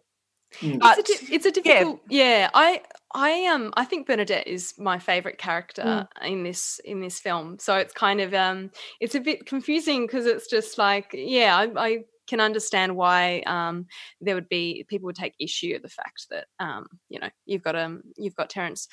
Mm. 0.59 0.79
But, 0.79 0.99
it's, 0.99 1.09
a, 1.09 1.33
it's 1.33 1.45
a 1.45 1.51
difficult 1.51 2.01
yeah. 2.09 2.39
yeah. 2.39 2.49
I 2.53 2.81
I 3.13 3.45
um 3.45 3.73
I 3.75 3.85
think 3.85 4.07
Bernadette 4.07 4.47
is 4.47 4.73
my 4.77 4.99
favorite 4.99 5.37
character 5.37 5.83
mm. 5.83 6.27
in 6.27 6.43
this 6.43 6.79
in 6.83 7.01
this 7.01 7.19
film. 7.19 7.57
So 7.59 7.75
it's 7.77 7.93
kind 7.93 8.21
of 8.21 8.33
um 8.33 8.71
it's 8.99 9.15
a 9.15 9.19
bit 9.19 9.45
confusing 9.45 10.05
because 10.05 10.25
it's 10.25 10.47
just 10.47 10.77
like 10.77 11.11
yeah 11.13 11.55
I, 11.55 11.71
I 11.77 12.03
can 12.27 12.39
understand 12.39 12.95
why 12.95 13.41
um, 13.45 13.85
there 14.21 14.35
would 14.35 14.49
be 14.49 14.85
people 14.89 15.05
would 15.07 15.15
take 15.15 15.33
issue 15.39 15.75
of 15.75 15.81
the 15.81 15.89
fact 15.89 16.27
that 16.31 16.45
um, 16.59 16.87
you 17.09 17.19
know 17.19 17.29
you've 17.45 17.63
got 17.63 17.75
um 17.75 18.01
you've 18.17 18.35
got 18.35 18.49
Terence 18.49 18.87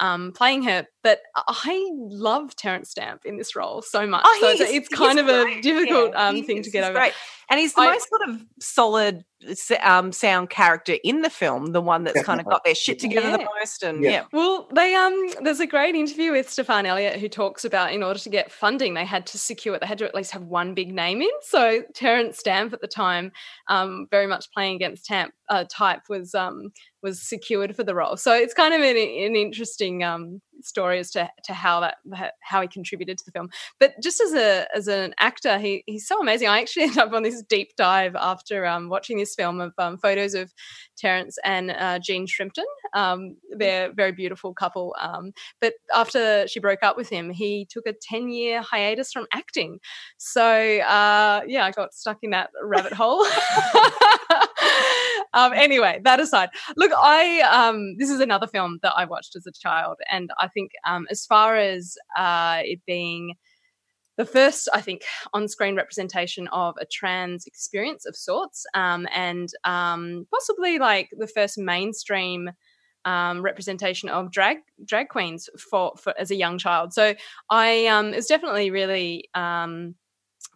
um, 0.00 0.32
playing 0.32 0.62
her, 0.62 0.86
but 1.02 1.20
I 1.36 1.88
love 1.92 2.54
Terence 2.56 2.90
Stamp 2.90 3.24
in 3.24 3.36
this 3.36 3.54
role 3.54 3.82
so 3.82 4.06
much. 4.06 4.22
Oh, 4.24 4.38
so 4.40 4.48
it's, 4.48 4.60
it's 4.60 4.88
kind 4.88 5.18
of 5.18 5.26
great. 5.26 5.58
a 5.58 5.62
difficult 5.62 6.12
yeah, 6.12 6.28
um, 6.28 6.42
thing 6.44 6.62
to 6.62 6.70
get 6.70 6.84
over. 6.84 6.98
Great. 6.98 7.12
And 7.50 7.58
he's 7.58 7.74
the 7.74 7.82
I, 7.82 7.92
most 7.92 8.08
sort 8.08 8.28
of 8.28 8.44
solid 8.60 9.24
um, 9.82 10.12
sound 10.12 10.50
character 10.50 10.96
in 11.04 11.22
the 11.22 11.30
film, 11.30 11.66
the 11.72 11.80
one 11.80 12.04
that's 12.04 12.22
kind 12.22 12.40
of 12.40 12.46
got 12.46 12.64
their 12.64 12.74
shit 12.74 12.98
together 12.98 13.28
yeah. 13.28 13.36
the 13.36 13.48
most. 13.60 13.82
And 13.82 14.02
yeah. 14.02 14.10
yeah. 14.10 14.24
Well, 14.32 14.68
they 14.74 14.94
um, 14.94 15.30
there's 15.42 15.60
a 15.60 15.66
great 15.66 15.94
interview 15.94 16.32
with 16.32 16.50
Stephan 16.50 16.86
Elliott 16.86 17.20
who 17.20 17.28
talks 17.28 17.64
about 17.64 17.92
in 17.92 18.02
order 18.02 18.18
to 18.18 18.28
get 18.28 18.50
funding, 18.50 18.94
they 18.94 19.04
had 19.04 19.26
to 19.26 19.38
secure 19.38 19.74
it. 19.74 19.80
They 19.80 19.86
had 19.86 19.98
to 19.98 20.06
at 20.06 20.14
least 20.14 20.32
have 20.32 20.42
one 20.42 20.74
big 20.74 20.92
name 20.92 21.22
in. 21.22 21.30
So 21.42 21.82
Terence 21.94 22.38
Stamp 22.38 22.72
at 22.72 22.80
the 22.80 22.88
time, 22.88 23.32
um, 23.68 24.06
very 24.10 24.26
much 24.26 24.50
playing 24.52 24.76
against 24.76 25.04
Tamp, 25.04 25.32
uh, 25.48 25.64
type 25.70 26.02
was 26.08 26.34
um 26.34 26.72
was 27.02 27.22
secured 27.22 27.76
for 27.76 27.84
the 27.84 27.94
role. 27.94 28.16
So 28.16 28.34
it's 28.34 28.54
kind 28.54 28.74
of 28.74 28.80
an, 28.80 28.96
an 28.96 29.36
interesting 29.36 30.02
um, 30.02 30.40
story 30.62 30.98
as 30.98 31.10
to, 31.12 31.30
to 31.44 31.52
how 31.52 31.80
that 31.80 31.96
how 32.40 32.60
he 32.60 32.68
contributed 32.68 33.18
to 33.18 33.24
the 33.24 33.32
film. 33.32 33.50
But 33.78 33.94
just 34.02 34.20
as 34.20 34.34
a 34.34 34.66
as 34.74 34.88
an 34.88 35.14
actor, 35.18 35.58
he 35.58 35.84
he's 35.86 36.06
so 36.06 36.20
amazing. 36.20 36.48
I 36.48 36.60
actually 36.60 36.82
ended 36.84 36.98
up 36.98 37.12
on 37.12 37.22
this 37.22 37.42
deep 37.42 37.76
dive 37.76 38.14
after 38.16 38.66
um, 38.66 38.88
watching 38.88 39.18
this 39.18 39.34
film 39.34 39.60
of 39.60 39.72
um, 39.78 39.98
photos 39.98 40.34
of 40.34 40.52
Terence 40.96 41.38
and 41.44 41.70
uh, 41.70 41.98
Jean 41.98 42.26
Shrimpton. 42.26 42.64
Um, 42.94 43.36
they're 43.56 43.90
a 43.90 43.92
very 43.92 44.12
beautiful 44.12 44.54
couple. 44.54 44.94
Um, 45.00 45.32
but 45.60 45.74
after 45.94 46.46
she 46.48 46.60
broke 46.60 46.82
up 46.82 46.96
with 46.96 47.08
him, 47.08 47.30
he 47.30 47.66
took 47.70 47.86
a 47.86 47.92
ten 47.92 48.28
year 48.28 48.62
hiatus 48.62 49.12
from 49.12 49.26
acting. 49.32 49.78
So 50.16 50.42
uh, 50.42 51.42
yeah, 51.46 51.64
I 51.64 51.70
got 51.70 51.94
stuck 51.94 52.18
in 52.22 52.30
that 52.30 52.50
rabbit 52.62 52.92
hole. 52.92 53.26
um, 55.38 55.52
anyway, 55.52 56.00
that 56.04 56.20
aside, 56.20 56.50
look, 56.76 56.92
I 56.96 57.40
um, 57.40 57.96
this 57.98 58.10
is 58.10 58.20
another 58.20 58.46
film 58.46 58.78
that 58.82 58.94
I 58.96 59.04
watched 59.04 59.36
as 59.36 59.46
a 59.46 59.52
child, 59.52 59.96
and 60.10 60.30
I 60.38 60.48
think 60.48 60.70
um, 60.86 61.06
as 61.10 61.24
far 61.26 61.56
as 61.56 61.96
uh, 62.16 62.60
it 62.64 62.80
being 62.86 63.34
the 64.16 64.24
first, 64.24 64.68
I 64.74 64.80
think, 64.80 65.02
on-screen 65.32 65.76
representation 65.76 66.48
of 66.48 66.74
a 66.80 66.86
trans 66.90 67.46
experience 67.46 68.04
of 68.04 68.16
sorts, 68.16 68.66
um, 68.74 69.06
and 69.14 69.48
um, 69.64 70.26
possibly 70.34 70.78
like 70.78 71.08
the 71.12 71.28
first 71.28 71.58
mainstream. 71.58 72.50
Um, 73.04 73.40
representation 73.42 74.10
of 74.10 74.30
drag 74.30 74.58
drag 74.84 75.08
queens 75.08 75.48
for, 75.70 75.92
for 75.96 76.12
as 76.18 76.30
a 76.30 76.34
young 76.34 76.58
child. 76.58 76.92
So 76.92 77.14
I 77.48 77.86
um, 77.86 78.12
it 78.12 78.16
was 78.16 78.26
definitely 78.26 78.70
really 78.70 79.30
um, 79.34 79.94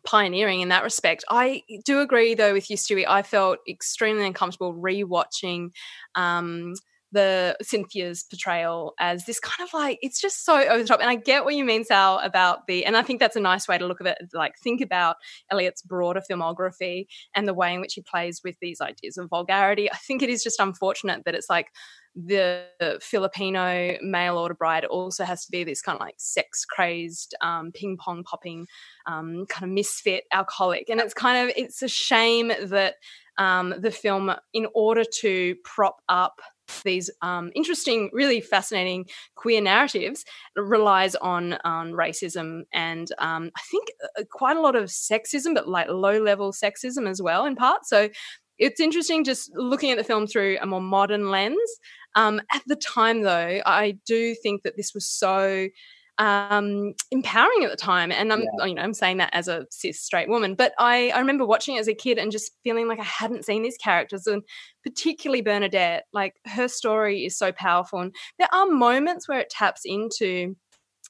pioneering 0.05 0.61
in 0.61 0.69
that 0.69 0.85
respect. 0.85 1.25
I 1.31 1.63
do 1.85 2.01
agree 2.01 2.35
though 2.35 2.53
with 2.53 2.71
you, 2.71 2.77
Stuey. 2.77 3.07
I 3.09 3.23
felt 3.23 3.59
extremely 3.69 4.27
uncomfortable 4.27 4.75
rewatching 4.75 5.71
um, 6.15 6.75
the 7.13 7.57
Cynthia's 7.63 8.25
portrayal 8.25 8.95
as 8.99 9.25
this 9.27 9.39
kind 9.39 9.67
of 9.67 9.73
like 9.73 9.99
it's 10.03 10.21
just 10.21 10.45
so 10.45 10.59
over 10.59 10.83
the 10.83 10.89
top. 10.89 11.01
And 11.01 11.11
I 11.11 11.15
get 11.15 11.45
what 11.45 11.55
you 11.55 11.65
mean, 11.65 11.85
Sal, 11.85 12.19
about 12.19 12.67
the 12.67 12.85
and 12.85 12.97
I 12.97 13.03
think 13.03 13.21
that's 13.21 13.37
a 13.37 13.41
nice 13.41 13.69
way 13.69 13.79
to 13.79 13.87
look 13.87 14.01
at 14.01 14.07
it. 14.07 14.19
Like 14.33 14.55
think 14.63 14.81
about 14.81 15.17
Elliott's 15.51 15.83
broader 15.83 16.23
filmography 16.29 17.07
and 17.35 17.47
the 17.47 17.55
way 17.55 17.75
in 17.75 17.81
which 17.81 17.95
he 17.95 18.03
plays 18.03 18.41
with 18.43 18.57
these 18.61 18.81
ideas 18.81 19.17
of 19.19 19.29
vulgarity. 19.29 19.91
I 19.91 19.97
think 19.97 20.23
it 20.23 20.31
is 20.31 20.43
just 20.43 20.59
unfortunate 20.59 21.23
that 21.25 21.35
it's 21.35 21.51
like 21.51 21.69
the 22.15 22.67
Filipino 23.01 23.97
male 24.03 24.37
order 24.37 24.55
bride 24.55 24.85
also 24.85 25.25
has 25.25 25.45
to 25.47 25.51
be 25.51 25.65
this 25.65 25.81
kind 25.81 25.97
of 25.97 26.01
like 26.01 26.17
sex 26.19 26.65
crazed, 26.65 27.35
um, 27.41 27.73
ping 27.73 27.97
pong 27.99 28.23
popping, 28.23 28.67
um, 29.07 29.47
kind 29.49 29.65
of 29.65 29.71
misfit 29.71 30.25
alcoholic. 30.33 30.91
And 30.91 31.01
it's 31.01 31.15
kind 31.15 31.49
of, 31.49 31.55
it's 31.57 31.81
a 31.83 31.89
shame 31.89 32.53
that 32.65 32.97
um, 33.39 33.75
the 33.79 33.91
film, 33.91 34.31
in 34.53 34.67
order 34.75 35.05
to 35.21 35.57
prop 35.65 36.03
up 36.09 36.43
these 36.85 37.11
um, 37.21 37.51
interesting, 37.55 38.11
really 38.13 38.41
fascinating 38.41 39.07
queer 39.35 39.61
narratives, 39.61 40.25
relies 40.57 41.15
on 41.17 41.55
on 41.65 41.93
racism 41.93 42.63
and 42.73 43.09
um, 43.19 43.51
I 43.57 43.61
think 43.71 43.89
uh, 44.19 44.23
quite 44.31 44.57
a 44.57 44.61
lot 44.61 44.77
of 44.77 44.85
sexism, 44.85 45.55
but 45.55 45.69
like 45.69 45.89
low 45.89 46.21
level 46.23 46.53
sexism 46.53 47.09
as 47.09 47.21
well, 47.21 47.45
in 47.45 47.57
part. 47.57 47.87
So 47.87 48.09
it's 48.59 48.81
interesting 48.81 49.25
just 49.25 49.51
looking 49.55 49.91
at 49.91 49.99
the 49.99 50.05
film 50.05 50.27
through 50.27 50.59
a 50.61 50.67
more 50.67 50.81
modern 50.81 51.31
lens. 51.31 51.59
Um, 52.15 52.41
at 52.53 52.63
the 52.67 52.77
time, 52.77 53.23
though, 53.23 53.61
I 53.65 53.99
do 54.07 54.35
think 54.43 54.63
that 54.63 54.77
this 54.77 54.93
was 54.95 55.07
so 55.09 55.69
um, 56.23 56.95
empowering 57.11 57.65
at 57.65 57.71
the 57.73 57.77
time. 57.77 58.13
And 58.13 58.33
I'm, 58.33 58.43
yeah. 58.43 58.67
you 58.67 58.75
know, 58.77 58.83
I'm 58.83 58.95
saying 58.95 59.17
that 59.17 59.31
as 59.33 59.49
a 59.49 59.67
cis 59.71 60.01
straight 60.01 60.29
woman, 60.29 60.55
but 60.55 60.73
I, 60.79 61.11
I 61.11 61.19
remember 61.19 61.45
watching 61.45 61.75
it 61.75 61.81
as 61.81 61.89
a 61.89 61.95
kid 61.95 62.17
and 62.17 62.31
just 62.31 62.53
feeling 62.63 62.87
like 62.87 63.01
I 63.01 63.05
hadn't 63.05 63.45
seen 63.45 63.65
these 63.65 63.77
characters 63.77 64.29
and 64.29 64.45
particularly 64.85 65.43
Bernadette, 65.43 66.05
like 66.13 66.37
her 66.47 66.69
story 66.69 67.25
is 67.27 67.37
so 67.37 67.51
powerful. 67.51 67.99
And 67.99 68.15
there 68.39 68.47
are 68.53 68.67
moments 68.67 69.29
where 69.29 69.41
it 69.41 69.51
taps 69.51 69.83
into 69.85 70.55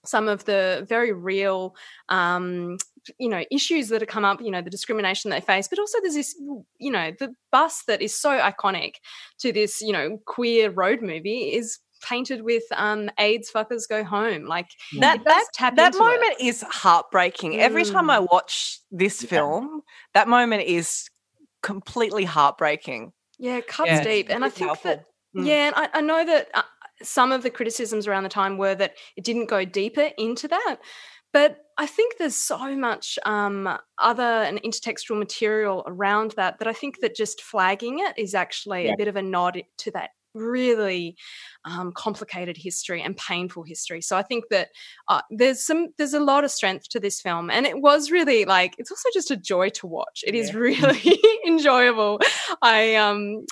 some 0.07 0.29
of 0.29 0.47
the 0.47 0.87
very 0.89 1.13
real 1.13 1.77
um, 2.09 2.79
you 3.19 3.29
know 3.29 3.45
issues 3.51 3.89
that 3.89 4.01
have 4.01 4.09
come 4.09 4.25
up 4.25 4.41
you 4.41 4.51
know 4.51 4.63
the 4.63 4.71
discrimination 4.71 5.31
they 5.31 5.41
face 5.41 5.67
but 5.67 5.79
also 5.79 5.99
there's 6.03 6.15
this 6.15 6.37
you 6.79 6.91
know 6.91 7.11
the 7.19 7.35
bus 7.51 7.83
that 7.89 8.01
is 8.01 8.15
so 8.15 8.31
iconic 8.39 8.95
to 9.41 9.53
this 9.53 9.81
you 9.81 9.93
know 9.93 10.19
queer 10.25 10.71
road 10.71 11.03
movie 11.03 11.53
is 11.53 11.81
painted 12.03 12.43
with 12.43 12.65
um 12.73 13.11
AIDS 13.19 13.51
fuckers 13.55 13.89
go 13.89 14.03
home 14.05 14.45
like 14.47 14.69
that 15.01 15.23
that, 15.25 15.45
tap 15.55 15.77
that 15.77 15.95
moment 15.95 16.35
it. 16.41 16.45
is 16.47 16.63
heartbreaking. 16.69 17.57
Every 17.61 17.85
time 17.85 18.11
I 18.11 18.19
Mm. 18.19 18.29
watch 18.31 18.81
this 18.91 19.23
film, 19.23 19.83
that 20.15 20.29
moment 20.29 20.63
is 20.65 21.09
completely 21.63 22.25
heartbreaking. 22.25 23.13
yeah 23.39 23.61
cuts 23.61 23.89
Yeah, 23.91 24.05
deep 24.05 24.27
and 24.31 24.45
i 24.45 24.49
think 24.49 24.69
powerful. 24.69 24.91
that 24.91 25.05
Mm. 25.35 25.47
yeah 25.47 25.67
and 25.69 25.75
I, 25.77 25.89
I 25.95 26.01
know 26.03 26.25
that 26.27 26.49
uh, 26.53 26.63
some 27.03 27.33
of 27.33 27.43
the 27.43 27.49
criticisms 27.51 28.07
around 28.07 28.25
the 28.25 28.29
time 28.29 28.59
were 28.59 28.75
that 28.75 28.97
it 29.17 29.25
didn't 29.25 29.47
go 29.47 29.65
deeper 29.65 30.11
into 30.19 30.47
that 30.49 30.77
but 31.33 31.57
i 31.79 31.87
think 31.87 32.19
there's 32.19 32.35
so 32.37 32.77
much 32.77 33.19
um, 33.25 33.67
other 33.99 34.23
and 34.49 34.61
intertextual 34.63 35.19
material 35.19 35.83
around 35.87 36.33
that 36.33 36.59
that 36.59 36.69
i 36.69 36.73
think 36.75 37.01
that 37.01 37.15
just 37.17 37.41
flagging 37.43 38.01
it 38.01 38.13
is 38.19 38.35
actually 38.35 38.85
Yeah. 38.87 38.93
a 38.93 38.97
bit 38.99 39.09
of 39.09 39.17
a 39.17 39.23
nod 39.23 39.63
to 39.79 39.91
that 39.93 40.11
really 40.35 41.17
um, 41.65 41.93
complicated 41.93 42.57
history 42.57 43.03
and 43.03 43.17
painful 43.17 43.63
history. 43.63 44.01
So 44.01 44.17
i 44.17 44.23
think 44.23 44.45
that 44.51 44.69
uh, 45.09 45.23
there's 45.31 45.65
some 45.65 45.89
there's 45.99 46.15
a 46.15 46.21
lot 46.21 46.45
of 46.45 46.51
strength 46.51 46.89
to 46.91 47.01
this 47.01 47.21
film 47.21 47.51
and 47.51 47.67
it 47.67 47.81
was 47.81 48.11
really 48.11 48.45
like 48.45 48.75
it's 48.79 48.91
also 48.91 49.09
just 49.13 49.31
a 49.31 49.37
joy 49.37 49.69
to 49.71 49.87
watch. 49.87 50.25
It 50.27 50.35
is 50.35 50.51
Yeah. 50.51 50.57
really 50.59 51.19
enjoyable. 51.47 52.21
I 52.63 52.95
um 52.97 53.47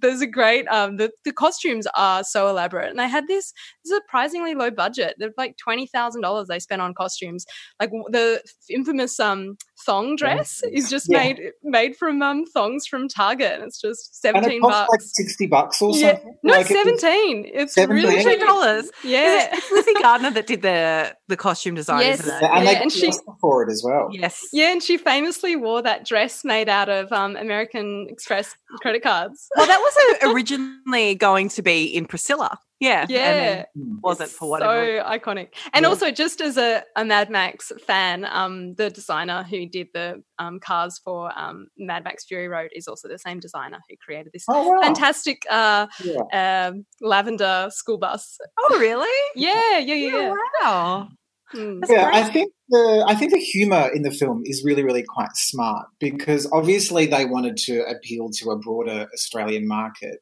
there's 0.00 0.20
a 0.20 0.26
great 0.26 0.66
um 0.68 0.96
the, 0.96 1.10
the 1.24 1.32
costumes 1.32 1.86
are 1.94 2.22
so 2.24 2.48
elaborate 2.48 2.90
and 2.90 2.98
they 2.98 3.08
had 3.08 3.26
this 3.28 3.52
surprisingly 3.84 4.54
low 4.54 4.70
budget 4.70 5.14
they're 5.18 5.32
like 5.36 5.56
$20000 5.66 6.46
they 6.46 6.58
spent 6.58 6.82
on 6.82 6.94
costumes 6.94 7.44
like 7.80 7.90
the 8.10 8.42
infamous 8.70 9.18
um 9.20 9.56
thong 9.84 10.16
dress 10.16 10.62
is 10.72 10.88
just 10.90 11.06
Yeah. 11.08 11.18
made 11.18 11.40
made 11.62 11.96
from 11.96 12.22
um 12.22 12.44
thongs 12.46 12.86
from 12.86 13.08
target 13.08 13.52
and 13.52 13.62
it's 13.64 13.80
just 13.80 14.18
And 14.24 14.36
17 14.44 14.58
it 14.58 14.60
costs 14.62 14.78
bucks 14.80 14.90
like 14.92 15.00
60 15.02 15.46
bucks 15.46 15.82
or 15.82 15.96
yeah 15.96 16.12
something. 16.14 16.38
no 16.42 16.52
Like, 16.54 16.66
17 16.66 17.50
it's 17.52 17.74
17? 17.74 18.04
really 18.04 18.24
cheap. 18.24 18.40
$2. 18.40 18.90
yeah 19.04 19.48
It's 19.52 19.70
Lizzy 19.70 19.94
Gardiner 19.94 20.30
that 20.32 20.46
did 20.46 20.62
the 20.62 21.14
the 21.28 21.36
costume 21.36 21.74
design, 21.74 22.00
Yes. 22.02 22.20
isn't 22.20 22.34
it? 22.36 22.42
Yeah, 22.42 22.56
and 22.56 22.64
Yeah, 22.64 22.82
and 22.82 22.92
she- 22.92 23.12
for 23.40 23.62
it 23.64 23.70
as 23.70 23.82
well. 23.84 24.08
Yes. 24.12 24.40
yeah 24.52 24.72
and 24.72 24.82
she 24.82 24.96
famously 24.96 25.56
wore 25.56 25.82
that 25.82 26.04
dress 26.06 26.44
made 26.44 26.68
out 26.68 26.88
of 26.88 27.12
um 27.12 27.36
american 27.36 28.06
express 28.08 28.54
credit 28.80 29.02
cards 29.02 29.48
Well, 29.56 29.66
that 29.66 29.80
was 29.94 30.22
uh, 30.22 30.32
originally 30.32 31.14
going 31.14 31.48
to 31.50 31.62
be 31.62 31.84
in 31.84 32.06
Priscilla. 32.06 32.58
Yeah. 32.78 33.06
yeah 33.08 33.64
wasn't 34.02 34.28
for 34.28 34.50
whatever. 34.50 35.00
So 35.00 35.04
iconic. 35.08 35.54
And 35.72 35.84
Yeah. 35.84 35.88
also, 35.88 36.10
just 36.10 36.42
as 36.42 36.58
a, 36.58 36.82
a 36.94 37.06
Mad 37.06 37.30
Max 37.30 37.72
fan, 37.86 38.26
um, 38.26 38.74
the 38.74 38.90
designer 38.90 39.44
who 39.44 39.66
did 39.66 39.88
the 39.94 40.22
um, 40.38 40.60
cars 40.60 41.00
for 41.02 41.32
um, 41.38 41.68
Mad 41.78 42.04
Max 42.04 42.26
Fury 42.26 42.48
Road 42.48 42.70
is 42.74 42.86
also 42.86 43.08
the 43.08 43.18
same 43.18 43.40
designer 43.40 43.78
who 43.88 43.96
created 44.04 44.32
this 44.34 44.44
Oh, 44.48 44.68
wow. 44.68 44.80
fantastic 44.82 45.42
uh, 45.48 45.86
Yeah. 46.04 46.68
um, 46.68 46.84
lavender 47.00 47.68
school 47.70 47.96
bus. 47.96 48.36
Oh, 48.58 48.78
really? 48.78 49.08
Yeah, 49.34 49.78
yeah, 49.78 49.94
yeah. 49.94 50.16
yeah. 50.18 50.34
Wow. 50.62 51.08
Mm. 51.54 51.80
yeah, 51.88 52.10
I 52.12 52.24
think 52.24 52.52
the 52.68 53.04
I 53.06 53.14
think 53.14 53.32
the 53.32 53.38
humor 53.38 53.88
in 53.94 54.02
the 54.02 54.10
film 54.10 54.42
is 54.44 54.64
really 54.64 54.82
really 54.82 55.04
quite 55.04 55.30
smart 55.34 55.86
because 56.00 56.48
obviously 56.52 57.06
they 57.06 57.24
wanted 57.24 57.56
to 57.58 57.82
appeal 57.86 58.30
to 58.38 58.50
a 58.50 58.58
broader 58.58 59.06
Australian 59.14 59.66
market, 59.68 60.18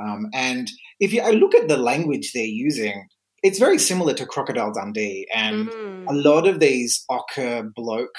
um, 0.00 0.26
and 0.32 0.70
if 1.00 1.12
you 1.12 1.22
look 1.32 1.54
at 1.54 1.68
the 1.68 1.76
language 1.76 2.32
they're 2.32 2.44
using, 2.44 3.06
it's 3.42 3.58
very 3.58 3.78
similar 3.78 4.14
to 4.14 4.26
Crocodile 4.26 4.72
Dundee 4.72 5.26
and 5.34 5.70
Mhm. 5.70 5.70
a 6.08 6.14
lot 6.14 6.46
of 6.46 6.60
these 6.60 7.04
ocker 7.10 7.72
bloke 7.74 8.16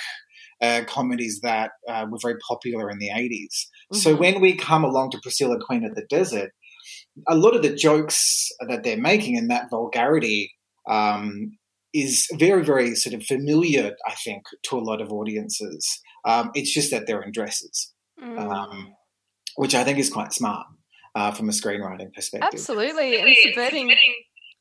uh, 0.62 0.82
comedies 0.88 1.40
that 1.42 1.72
uh, 1.88 2.06
were 2.10 2.18
very 2.22 2.38
popular 2.48 2.90
in 2.90 2.98
the 3.00 3.10
80s. 3.10 3.70
So 3.94 4.16
Mhm. 4.16 4.20
when 4.20 4.42
we 4.42 4.56
come 4.56 4.84
along 4.84 5.12
to 5.12 5.20
Priscilla 5.22 5.58
Queen 5.60 5.86
of 5.86 5.96
the 5.96 6.06
Desert, 6.10 6.52
a 7.28 7.36
lot 7.36 7.56
of 7.56 7.62
the 7.62 7.76
jokes 7.76 8.50
that 8.68 8.84
they're 8.84 8.98
making 8.98 9.38
and 9.38 9.50
that 9.52 9.70
vulgarity 9.70 10.52
um, 10.90 11.52
is 11.94 12.28
very, 12.38 12.64
very 12.64 12.96
sort 12.96 13.14
of 13.14 13.24
familiar, 13.24 13.96
I 14.08 14.14
think, 14.16 14.44
to 14.70 14.78
a 14.78 14.80
lot 14.80 15.02
of 15.02 15.12
audiences. 15.12 16.00
Um, 16.26 16.52
it's 16.54 16.74
just 16.74 16.92
that 16.92 17.08
they're 17.08 17.22
in 17.22 17.32
dresses, 17.32 17.94
Mm. 18.22 18.40
um, 18.40 18.94
which 19.58 19.76
I 19.76 19.84
think 19.84 20.00
is 20.00 20.10
quite 20.10 20.34
smart 20.34 20.66
uh, 21.16 21.32
from 21.32 21.50
a 21.50 21.52
screenwriting 21.52 22.14
perspective. 22.14 22.50
Absolutely. 22.52 23.20
And 23.20 23.36
subverting. 23.44 23.96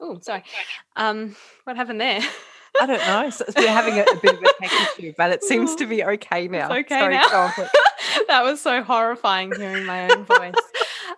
Oh, 0.01 0.19
sorry. 0.21 0.45
Um, 0.97 1.35
what 1.65 1.77
happened 1.77 2.01
there? 2.01 2.21
I 2.81 2.87
don't 2.87 2.99
know. 2.99 3.31
So 3.31 3.45
we're 3.57 3.69
having 3.69 3.95
a, 3.99 4.03
a 4.03 4.17
bit 4.23 4.35
of 4.35 4.41
a 4.43 4.53
tech 4.61 4.73
issue, 4.99 5.15
but 5.17 5.31
it 5.33 5.43
seems 5.43 5.75
to 5.77 5.87
be 5.87 6.05
okay 6.05 6.49
now. 6.49 6.71
It's 6.73 6.87
okay 6.93 7.01
Sorry, 7.01 7.15
now. 7.15 7.29
go 7.31 7.41
on, 7.41 7.53
please. 7.53 7.69
that 8.29 8.45
was 8.45 8.61
so 8.61 8.83
horrifying 8.83 9.53
hearing 9.57 9.87
my 9.87 10.11
own 10.11 10.25
voice. 10.27 10.55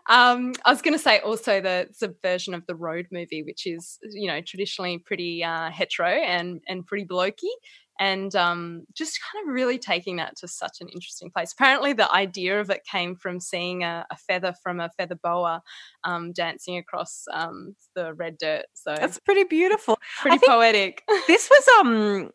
Um, 0.08 0.54
I 0.64 0.70
was 0.70 0.82
going 0.82 0.94
to 0.94 0.98
say 0.98 1.20
also 1.20 1.60
the 1.60 1.88
subversion 1.92 2.54
of 2.54 2.66
the 2.66 2.74
road 2.74 3.06
movie, 3.12 3.42
which 3.42 3.66
is 3.66 3.98
you 4.02 4.28
know 4.28 4.40
traditionally 4.40 4.98
pretty 4.98 5.44
uh, 5.44 5.70
hetero 5.70 6.08
and 6.08 6.60
and 6.66 6.86
pretty 6.86 7.04
blokey, 7.04 7.50
and 8.00 8.34
um, 8.34 8.84
just 8.94 9.18
kind 9.20 9.46
of 9.46 9.54
really 9.54 9.78
taking 9.78 10.16
that 10.16 10.36
to 10.36 10.48
such 10.48 10.78
an 10.80 10.88
interesting 10.88 11.30
place. 11.30 11.52
Apparently, 11.52 11.92
the 11.92 12.10
idea 12.12 12.60
of 12.60 12.70
it 12.70 12.80
came 12.90 13.16
from 13.16 13.40
seeing 13.40 13.82
a, 13.84 14.06
a 14.10 14.16
feather 14.16 14.54
from 14.62 14.80
a 14.80 14.88
feather 14.96 15.16
boa 15.22 15.62
um, 16.04 16.32
dancing 16.32 16.78
across 16.78 17.24
um, 17.32 17.74
the 17.94 18.14
red 18.14 18.38
dirt. 18.38 18.66
So 18.74 18.94
That's 18.94 19.18
pretty 19.18 19.44
beautiful. 19.44 19.98
pretty 20.20 20.38
poetic. 20.46 21.02
This 21.26 21.50
was 21.50 21.68
um 21.80 22.30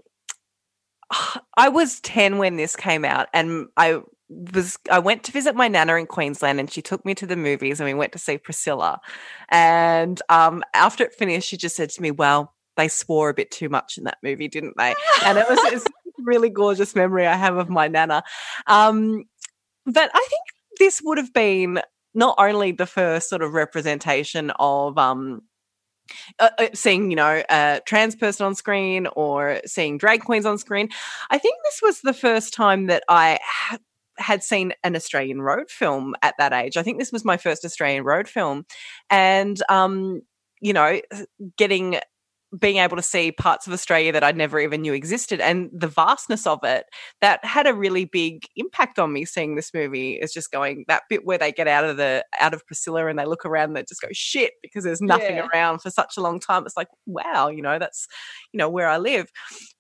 I 1.58 1.70
was 1.70 2.00
10 2.02 2.38
when 2.38 2.58
this 2.58 2.76
came 2.76 3.06
out 3.06 3.28
and 3.34 3.68
I 3.78 4.02
was 4.30 4.78
I 4.90 5.00
went 5.00 5.24
to 5.24 5.32
visit 5.32 5.56
my 5.56 5.68
nana 5.68 5.96
in 5.96 6.08
Queensland 6.08 6.60
and 6.60 6.72
she 6.72 6.82
took 6.82 7.06
me 7.06 7.14
to 7.16 7.26
the 7.26 7.36
movies 7.36 7.80
and 7.80 7.88
we 7.88 7.94
went 7.94 8.14
to 8.14 8.20
see 8.20 8.38
Priscilla. 8.38 9.00
And 9.50 10.22
um 10.30 10.64
after 10.74 11.04
it 11.04 11.14
finished 11.14 11.50
she 11.50 11.58
just 11.58 11.76
said 11.76 11.90
to 11.92 12.02
me, 12.02 12.12
"Well, 12.12 12.54
they 12.78 12.88
swore 12.88 13.30
a 13.30 13.34
bit 13.34 13.52
too 13.52 13.70
much 13.70 13.98
in 13.98 14.06
that 14.06 14.18
movie, 14.24 14.48
didn't 14.48 14.78
they?" 14.78 14.96
And 15.26 15.38
it 15.38 15.46
was 15.50 15.60
it's 15.72 15.86
a 15.86 16.24
really 16.24 16.50
gorgeous 16.50 16.96
memory 16.96 17.28
I 17.28 17.36
have 17.36 17.58
of 17.58 17.70
my 17.70 17.88
nana. 17.88 18.24
Um 18.68 19.26
but 19.86 20.10
I 20.14 20.28
think 20.30 20.44
this 20.80 21.02
would 21.04 21.18
have 21.18 21.34
been 21.34 21.82
not 22.14 22.36
only 22.38 22.72
the 22.72 22.86
first 22.86 23.30
sort 23.30 23.42
of 23.42 23.54
representation 23.54 24.52
of 24.60 24.98
um 24.98 25.42
uh, 26.40 26.50
uh, 26.60 26.68
seeing 26.74 27.10
you 27.10 27.16
know 27.16 27.44
a 27.50 27.82
trans 27.86 28.16
person 28.16 28.46
on 28.46 28.56
screen 28.56 29.08
or 29.16 29.62
seeing 29.66 29.98
drag 29.98 30.22
queens 30.22 30.46
on 30.46 30.58
screen 30.58 30.90
i 31.32 31.38
think 31.38 31.56
this 31.64 31.80
was 31.82 32.02
the 32.02 32.14
first 32.14 32.54
time 32.54 32.88
that 32.88 33.04
i 33.08 33.40
had 34.18 34.44
seen 34.44 34.74
an 34.84 34.96
australian 34.96 35.42
road 35.42 35.70
film 35.70 36.16
at 36.22 36.36
that 36.38 36.54
age. 36.54 36.78
I 36.78 36.84
think 36.84 37.00
this 37.00 37.12
was 37.12 37.26
my 37.26 37.38
first 37.38 37.66
australian 37.66 38.04
road 38.04 38.28
film. 38.28 38.66
And 39.10 39.62
um 39.70 40.22
you 40.62 40.74
know 40.74 41.02
getting 41.58 42.00
being 42.60 42.78
able 42.78 42.96
to 42.96 43.02
see 43.02 43.32
parts 43.32 43.66
of 43.66 43.74
australia 43.74 44.12
that 44.12 44.24
i 44.24 44.32
never 44.32 44.60
even 44.60 44.82
knew 44.84 44.94
existed 44.94 45.42
and 45.42 45.72
the 45.74 45.88
vastness 45.88 46.46
of 46.46 46.60
it 46.64 46.86
that 47.20 47.44
had 47.44 47.66
a 47.66 47.74
really 47.74 48.06
big 48.06 48.44
impact 48.56 49.00
on 49.00 49.12
me 49.12 49.26
seeing 49.26 49.56
this 49.56 49.74
movie 49.74 50.14
is 50.14 50.32
just 50.32 50.52
going 50.52 50.86
that 50.88 51.02
bit 51.10 51.26
where 51.26 51.40
they 51.40 51.52
get 51.52 51.68
out 51.68 51.84
of 51.84 51.98
the 51.98 52.24
out 52.40 52.54
of 52.54 52.64
priscilla 52.68 53.08
and 53.08 53.18
they 53.18 53.26
look 53.26 53.44
around 53.44 53.70
and 53.70 53.76
they 53.76 53.84
just 53.90 54.02
go 54.04 54.08
shit 54.12 54.54
because 54.62 54.84
there's 54.84 55.02
nothing 55.02 55.38
Yeah. 55.38 55.48
around 55.52 55.80
for 55.82 55.90
such 55.90 56.16
a 56.16 56.22
long 56.22 56.40
time. 56.40 56.64
It's 56.66 56.78
like 56.78 56.90
wow 57.08 57.48
you 57.48 57.64
know 57.64 57.80
that's 57.80 58.08
you 58.54 58.60
know 58.60 58.70
where 58.70 58.88
i 58.88 58.98
live. 58.98 59.32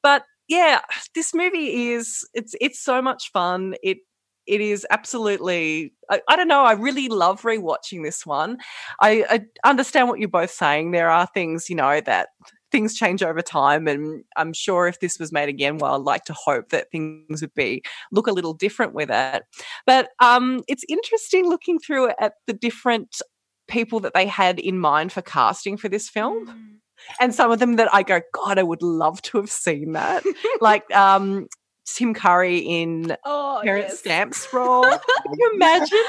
But 0.02 0.24
yeah 0.50 0.82
this 1.14 1.34
movie 1.36 1.92
is 1.94 2.28
it's 2.34 2.56
it's 2.60 2.80
so 2.84 3.02
much 3.04 3.32
fun. 3.32 3.76
It 3.84 4.00
it 4.48 4.62
is 4.62 4.86
absolutely 4.90 5.94
I, 6.10 6.22
I 6.28 6.36
don't 6.36 6.48
know 6.48 6.64
i 6.64 6.74
really 6.74 7.08
love 7.08 7.42
rewatching 7.42 8.04
this 8.04 8.26
one. 8.26 8.58
I, 9.00 9.26
I 9.30 9.70
understand 9.70 10.10
what 10.10 10.20
you're 10.20 10.28
both 10.30 10.52
saying 10.52 10.92
there 10.92 11.10
are 11.10 11.28
things 11.28 11.70
you 11.70 11.76
know 11.76 12.02
that 12.02 12.30
things 12.72 12.96
change 12.96 13.22
over 13.22 13.42
time 13.42 13.88
and 13.88 14.24
i'm 14.36 14.52
sure 14.52 14.88
if 14.88 15.00
this 15.00 15.20
was 15.20 15.32
made 15.32 15.48
again 15.48 15.78
well 15.78 15.96
i'd 15.96 16.02
like 16.02 16.26
to 16.26 16.34
hope 16.34 16.70
that 16.70 16.90
things 16.92 17.42
would 17.42 17.54
be 17.54 17.84
look 18.12 18.28
a 18.28 18.32
little 18.32 18.54
different 18.54 18.94
with 18.94 19.10
it. 19.12 19.44
But 19.86 20.10
um 20.20 20.64
it's 20.68 20.84
interesting 20.90 21.48
looking 21.48 21.80
through 21.80 22.12
at 22.20 22.34
the 22.48 22.54
different 22.54 23.22
people 23.68 24.00
that 24.02 24.14
they 24.14 24.26
had 24.26 24.60
in 24.60 24.80
mind 24.80 25.12
for 25.12 25.22
casting 25.22 25.78
for 25.78 25.88
this 25.88 26.10
film 26.10 26.80
and 27.20 27.34
some 27.34 27.52
of 27.52 27.60
them 27.60 27.76
that 27.76 27.94
i 27.94 28.04
go 28.04 28.22
god 28.34 28.58
i 28.58 28.64
would 28.64 28.82
love 28.82 29.22
to 29.22 29.38
have 29.38 29.50
seen 29.50 29.94
that. 29.94 30.24
Like 30.60 30.90
um 30.96 31.48
tim 31.86 32.14
curry 32.14 32.60
in 32.60 33.16
Oh, 33.26 33.62
Terence 33.64 33.90
yes. 33.90 34.00
Stamp's 34.00 34.48
role. 34.54 34.84
Can 34.84 35.34
you 35.38 35.52
imagine? 35.54 36.04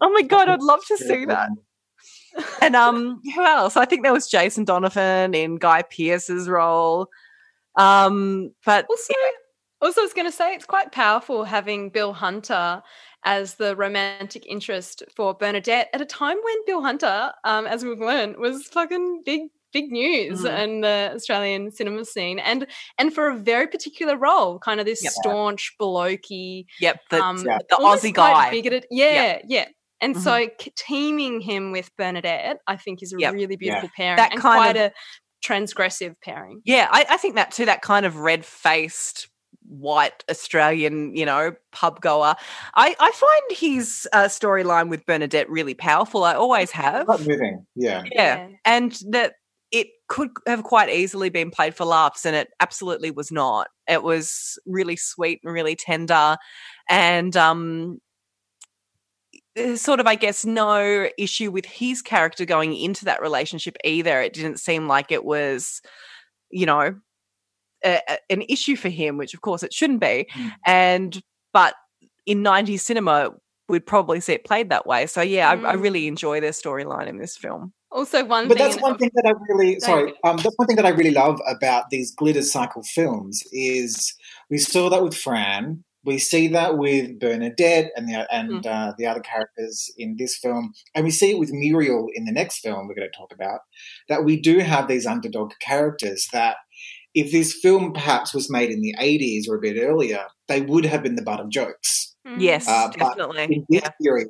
Oh 0.00 0.10
my 0.10 0.22
god, 0.22 0.48
I'd 0.48 0.62
love 0.62 0.84
to 0.86 0.96
see 0.96 1.24
that. 1.26 1.50
And 2.62 2.76
um, 2.76 3.20
who 3.34 3.44
else? 3.44 3.76
I 3.76 3.84
think 3.84 4.02
there 4.02 4.12
was 4.12 4.28
Jason 4.28 4.64
Donovan 4.64 5.34
in 5.34 5.56
Guy 5.56 5.82
Pearce's 5.82 6.48
role. 6.48 7.08
Um, 7.76 8.52
but 8.64 8.86
Also, 8.88 9.12
also, 9.82 10.00
I 10.00 10.04
was 10.04 10.12
going 10.12 10.26
to 10.26 10.32
say 10.32 10.54
it's 10.54 10.66
quite 10.66 10.92
powerful 10.92 11.44
having 11.44 11.90
Bill 11.90 12.12
Hunter 12.12 12.82
as 13.24 13.54
the 13.56 13.74
romantic 13.76 14.46
interest 14.46 15.02
for 15.14 15.34
Bernadette 15.34 15.88
at 15.92 16.00
a 16.00 16.06
time 16.06 16.36
when 16.42 16.64
Bill 16.66 16.82
Hunter, 16.82 17.32
um, 17.44 17.66
as 17.66 17.84
we've 17.84 18.00
learned, 18.00 18.36
was 18.36 18.64
fucking 18.68 19.22
big 19.26 19.42
big 19.72 19.90
news 19.92 20.40
Mhm. 20.42 20.64
in 20.64 20.80
the 20.82 21.12
Australian 21.14 21.70
cinema 21.70 22.04
scene, 22.04 22.38
and 22.38 22.66
and 22.98 23.14
for 23.14 23.28
a 23.28 23.36
very 23.36 23.66
particular 23.66 24.16
role, 24.16 24.58
kind 24.58 24.80
of 24.80 24.86
this 24.86 25.02
Yep. 25.02 25.12
staunch, 25.12 25.74
blokey, 25.80 26.64
Yep, 26.80 27.00
the, 27.10 27.20
um, 27.22 27.44
Yeah. 27.46 27.58
the 27.68 27.76
almost 27.76 28.04
Aussie 28.04 28.14
guy. 28.14 28.50
bigoted. 28.50 28.86
Yeah, 28.90 29.40
yeah. 29.46 29.66
And 30.00 30.16
Mhm. 30.16 30.20
so 30.20 30.48
k- 30.58 30.72
teaming 30.76 31.40
him 31.40 31.72
with 31.72 31.90
Bernadette, 31.96 32.58
I 32.66 32.76
think, 32.76 33.02
is 33.02 33.12
a 33.12 33.16
Yep. 33.18 33.34
really 33.34 33.56
beautiful 33.56 33.90
pairing 33.96 34.16
That 34.16 34.32
and 34.32 34.40
kind 34.40 34.56
quite 34.56 34.76
of- 34.76 34.92
a 34.92 34.94
transgressive 35.44 36.14
pairing. 36.22 36.60
Yeah, 36.64 36.88
I, 36.90 37.04
I 37.10 37.16
think 37.16 37.34
that 37.36 37.50
too. 37.50 37.64
That 37.66 37.82
kind 37.82 38.04
of 38.06 38.16
red 38.16 38.44
faced 38.44 39.28
white 39.66 40.24
Australian, 40.28 41.14
you 41.14 41.24
know, 41.24 41.52
pub 41.70 42.00
goer. 42.00 42.34
I, 42.74 42.96
I 42.98 43.12
find 43.12 43.58
his 43.58 44.08
uh, 44.12 44.24
storyline 44.24 44.88
with 44.88 45.06
Bernadette 45.06 45.48
really 45.48 45.74
powerful. 45.74 46.24
I 46.24 46.34
always 46.34 46.70
have. 46.72 47.06
Quite 47.06 47.20
moving. 47.20 47.66
Yeah. 47.76 48.02
Yeah. 48.10 48.48
And 48.64 48.98
that 49.10 49.34
it 49.72 49.88
could 50.08 50.30
have 50.46 50.62
quite 50.64 50.88
easily 50.88 51.30
been 51.30 51.50
played 51.50 51.74
for 51.74 51.84
laughs, 51.84 52.26
and 52.26 52.34
it 52.34 52.48
absolutely 52.60 53.10
was 53.10 53.30
not. 53.30 53.68
It 53.88 54.02
was 54.02 54.58
really 54.66 54.96
sweet 54.96 55.40
and 55.44 55.52
really 55.52 55.76
tender. 55.76 56.36
And 56.88 57.36
um 57.36 57.98
sort 59.76 60.00
of, 60.00 60.06
I 60.06 60.14
guess, 60.14 60.44
no 60.44 61.08
issue 61.18 61.50
with 61.50 61.66
his 61.66 62.02
character 62.02 62.44
going 62.44 62.74
into 62.74 63.04
that 63.06 63.20
relationship 63.20 63.76
either. 63.84 64.20
It 64.20 64.32
didn't 64.32 64.58
seem 64.60 64.86
like 64.86 65.10
it 65.10 65.24
was, 65.24 65.82
you 66.50 66.66
know, 66.66 66.94
a, 67.84 68.00
a- 68.08 68.18
an 68.32 68.42
issue 68.48 68.76
for 68.76 68.88
him, 68.88 69.16
which 69.16 69.34
of 69.34 69.40
course 69.40 69.62
it 69.62 69.72
shouldn't 69.72 70.00
be. 70.00 70.26
Mm. 70.34 70.52
And 70.66 71.22
but 71.52 71.74
in 72.26 72.42
90s 72.42 72.80
cinema, 72.80 73.30
we'd 73.70 73.86
probably 73.86 74.20
see 74.20 74.34
it 74.34 74.44
played 74.44 74.68
that 74.70 74.86
way. 74.86 75.06
So 75.06 75.22
yeah, 75.22 75.48
I, 75.50 75.52
I 75.52 75.76
Mm. 75.76 75.82
really 75.82 76.06
enjoy 76.06 76.40
their 76.40 76.50
storyline 76.50 77.06
in 77.08 77.18
this 77.18 77.36
film. 77.36 77.72
Also, 77.92 78.24
one 78.24 78.46
But 78.48 78.58
thing. 78.58 78.68
that's 78.68 78.80
one 78.82 78.96
thing 78.98 79.10
that 79.14 79.26
I 79.26 79.32
really 79.52 79.80
sorry. 79.80 80.10
Sorry. 80.10 80.14
Um, 80.24 80.36
that's 80.36 80.54
one 80.56 80.66
thing 80.68 80.76
that 80.76 80.86
I 80.86 80.90
really 80.90 81.10
love 81.10 81.40
about 81.48 81.84
these 81.90 82.14
glitter 82.14 82.42
cycle 82.42 82.82
films 82.82 83.42
is 83.52 84.14
we 84.48 84.58
saw 84.58 84.90
that 84.90 85.02
with 85.02 85.16
Fran. 85.16 85.84
We 86.04 86.18
see 86.18 86.48
that 86.48 86.78
with 86.78 87.18
Bernadette 87.18 87.90
and 87.94 88.08
the 88.08 88.26
and 88.34 88.66
uh, 88.66 88.94
the 88.96 89.06
other 89.06 89.20
characters 89.20 89.92
in 89.98 90.16
this 90.18 90.38
film, 90.38 90.72
and 90.94 91.04
we 91.04 91.10
see 91.10 91.32
it 91.32 91.38
with 91.38 91.52
Muriel 91.52 92.06
in 92.14 92.24
the 92.24 92.32
next 92.32 92.60
film 92.60 92.88
we're 92.88 92.94
going 92.94 93.10
to 93.12 93.18
talk 93.18 93.32
about. 93.34 93.60
That 94.08 94.24
we 94.24 94.40
do 94.40 94.60
have 94.60 94.88
these 94.88 95.04
underdog 95.04 95.52
characters 95.60 96.26
that, 96.32 96.56
if 97.12 97.32
this 97.32 97.52
film 97.60 97.92
perhaps 97.92 98.32
was 98.32 98.50
made 98.50 98.70
in 98.70 98.80
the 98.80 98.94
eighties 98.98 99.46
or 99.48 99.56
a 99.56 99.60
bit 99.60 99.76
earlier, 99.78 100.24
they 100.48 100.62
would 100.62 100.86
have 100.86 101.02
been 101.02 101.16
the 101.16 101.22
butt 101.22 101.40
of 101.40 101.50
jokes. 101.50 102.09
Yes, 102.38 102.68
Uh, 102.68 102.88
but 102.88 102.98
definitely. 102.98 103.44
in 103.44 103.66
this 103.68 103.82
Yeah. 103.82 103.88
period, 104.02 104.28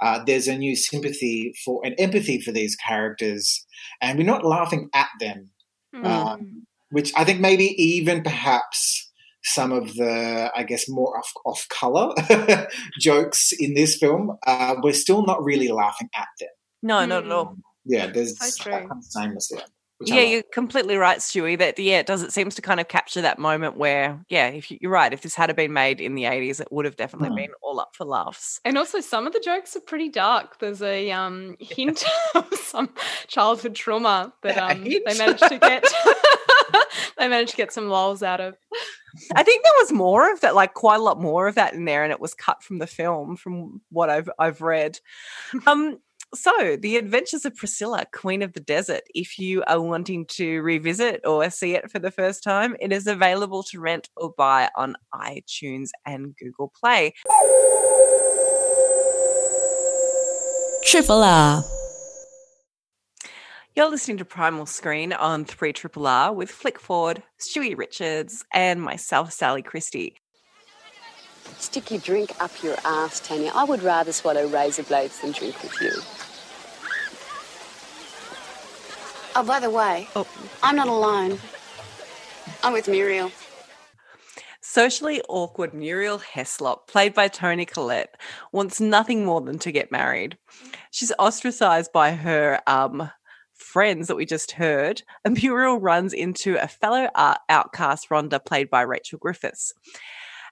uh, 0.00 0.22
there's 0.24 0.46
a 0.48 0.56
new 0.56 0.76
sympathy 0.76 1.52
for 1.64 1.80
and 1.84 1.94
empathy 1.98 2.40
for 2.40 2.52
these 2.52 2.76
characters, 2.76 3.66
and 4.00 4.18
we're 4.18 4.24
not 4.24 4.44
laughing 4.44 4.88
at 4.94 5.08
them, 5.20 5.50
Mm. 5.94 6.04
um, 6.04 6.66
which 6.90 7.12
I 7.16 7.24
think 7.24 7.40
maybe 7.40 7.64
even 7.82 8.22
perhaps 8.22 9.10
some 9.44 9.72
of 9.72 9.94
the, 9.94 10.50
I 10.54 10.62
guess, 10.64 10.88
more 10.88 11.16
off, 11.18 11.32
off 11.44 11.66
color 11.70 12.12
jokes 13.00 13.52
in 13.58 13.74
this 13.74 13.96
film, 13.96 14.36
uh, 14.46 14.74
we're 14.82 14.92
still 14.92 15.24
not 15.24 15.42
really 15.42 15.68
laughing 15.68 16.08
at 16.14 16.28
them. 16.38 16.48
No, 16.82 17.04
not 17.06 17.24
at 17.24 17.32
all. 17.32 17.56
Yeah, 17.84 18.06
there's 18.08 18.38
So 18.38 18.44
that 18.44 18.56
true. 18.62 18.72
kind 18.72 18.90
of 18.92 19.04
sameness 19.04 19.48
there. 19.48 19.64
Which 19.98 20.10
Yeah, 20.10 20.22
you're 20.22 20.42
completely 20.52 20.96
right, 20.96 21.18
Stuey. 21.18 21.58
That 21.58 21.76
yeah, 21.78 21.98
it 21.98 22.06
does. 22.06 22.22
It 22.22 22.32
seems 22.32 22.54
to 22.54 22.62
kind 22.62 22.78
of 22.78 22.86
capture 22.86 23.20
that 23.22 23.38
moment 23.38 23.76
where, 23.76 24.24
yeah, 24.28 24.46
if 24.46 24.70
you, 24.70 24.78
you're 24.80 24.92
right, 24.92 25.12
if 25.12 25.22
this 25.22 25.34
had 25.34 25.54
been 25.56 25.72
made 25.72 26.00
in 26.00 26.14
the 26.14 26.22
'80s, 26.24 26.60
it 26.60 26.68
would 26.70 26.84
have 26.84 26.96
definitely 26.96 27.30
Hmm. 27.30 27.34
been 27.34 27.50
all 27.62 27.80
up 27.80 27.96
for 27.96 28.04
laughs. 28.04 28.60
And 28.64 28.78
also, 28.78 29.00
some 29.00 29.26
of 29.26 29.32
the 29.32 29.40
jokes 29.40 29.74
are 29.76 29.80
pretty 29.80 30.08
dark. 30.08 30.60
There's 30.60 30.82
a 30.82 31.10
um, 31.10 31.56
hint 31.60 32.04
of 32.36 32.46
some 32.54 32.90
childhood 33.26 33.74
trauma 33.74 34.32
that 34.42 34.56
um, 34.56 34.84
they 34.84 35.00
managed 35.18 35.48
to 35.48 35.58
get. 35.58 35.84
they 37.18 37.26
managed 37.28 37.50
to 37.52 37.56
get 37.56 37.72
some 37.72 37.88
lols 37.88 38.22
out 38.22 38.40
of. 38.40 38.56
I 39.34 39.42
think 39.42 39.64
there 39.64 39.72
was 39.78 39.90
more 39.90 40.30
of 40.32 40.42
that, 40.42 40.54
like 40.54 40.74
quite 40.74 41.00
a 41.00 41.02
lot 41.02 41.20
more 41.20 41.48
of 41.48 41.56
that 41.56 41.74
in 41.74 41.86
there, 41.86 42.04
and 42.04 42.12
it 42.12 42.20
was 42.20 42.34
cut 42.34 42.62
from 42.62 42.78
the 42.78 42.86
film, 42.86 43.34
from 43.36 43.80
what 43.90 44.10
I've 44.10 44.30
I've 44.38 44.60
read. 44.60 45.00
Um, 45.66 45.98
so 46.34 46.76
the 46.76 46.96
Adventures 46.96 47.44
of 47.44 47.56
Priscilla, 47.56 48.04
Queen 48.12 48.42
of 48.42 48.52
the 48.52 48.60
Desert. 48.60 49.02
If 49.14 49.38
you 49.38 49.62
are 49.66 49.80
wanting 49.80 50.26
to 50.26 50.60
revisit 50.60 51.26
or 51.26 51.48
see 51.50 51.74
it 51.74 51.90
for 51.90 51.98
the 51.98 52.10
first 52.10 52.42
time, 52.42 52.76
it 52.80 52.92
is 52.92 53.06
available 53.06 53.62
to 53.64 53.80
rent 53.80 54.08
or 54.16 54.32
buy 54.36 54.68
on 54.76 54.96
iTunes 55.14 55.88
and 56.04 56.36
Google 56.36 56.72
Play. 56.78 57.14
Triple 60.84 61.22
R. 61.22 61.64
You're 63.74 63.90
listening 63.90 64.16
to 64.18 64.24
Primal 64.24 64.66
Screen 64.66 65.12
on 65.12 65.44
3 65.44 65.72
Triple 65.72 66.06
R 66.06 66.32
with 66.32 66.50
Flick 66.50 66.80
Ford, 66.80 67.22
Stuey 67.38 67.76
Richards, 67.78 68.44
and 68.52 68.82
myself, 68.82 69.32
Sally 69.32 69.62
Christie. 69.62 70.16
Stick 71.58 71.90
your 71.90 72.00
drink 72.00 72.32
up 72.40 72.50
your 72.62 72.76
ass, 72.84 73.20
Tanya. 73.20 73.50
I 73.54 73.64
would 73.64 73.82
rather 73.82 74.12
swallow 74.12 74.46
razor 74.48 74.84
blades 74.84 75.20
than 75.20 75.32
drink 75.32 75.60
with 75.62 75.80
you. 75.80 75.92
Oh, 79.36 79.44
by 79.44 79.60
the 79.60 79.70
way, 79.70 80.08
Oh. 80.16 80.26
I'm 80.62 80.76
not 80.76 80.88
alone. 80.88 81.38
I'm 82.62 82.72
with 82.72 82.88
Muriel. 82.88 83.30
Socially 84.60 85.22
awkward 85.28 85.72
Muriel 85.74 86.18
Heslop, 86.18 86.86
played 86.88 87.14
by 87.14 87.28
Toni 87.28 87.64
Collette, 87.64 88.16
wants 88.52 88.80
nothing 88.80 89.24
more 89.24 89.40
than 89.40 89.58
to 89.60 89.72
get 89.72 89.90
married. 89.92 90.36
She's 90.90 91.12
ostracized 91.18 91.92
by 91.92 92.12
her 92.12 92.60
um, 92.66 93.10
friends 93.54 94.08
that 94.08 94.16
we 94.16 94.26
just 94.26 94.52
heard, 94.52 95.02
and 95.24 95.40
Muriel 95.40 95.78
runs 95.80 96.12
into 96.12 96.56
a 96.62 96.68
fellow 96.68 97.08
art 97.14 97.38
outcast, 97.48 98.08
Rhonda, 98.10 98.44
played 98.44 98.68
by 98.70 98.82
Rachel 98.82 99.18
Griffiths. 99.18 99.72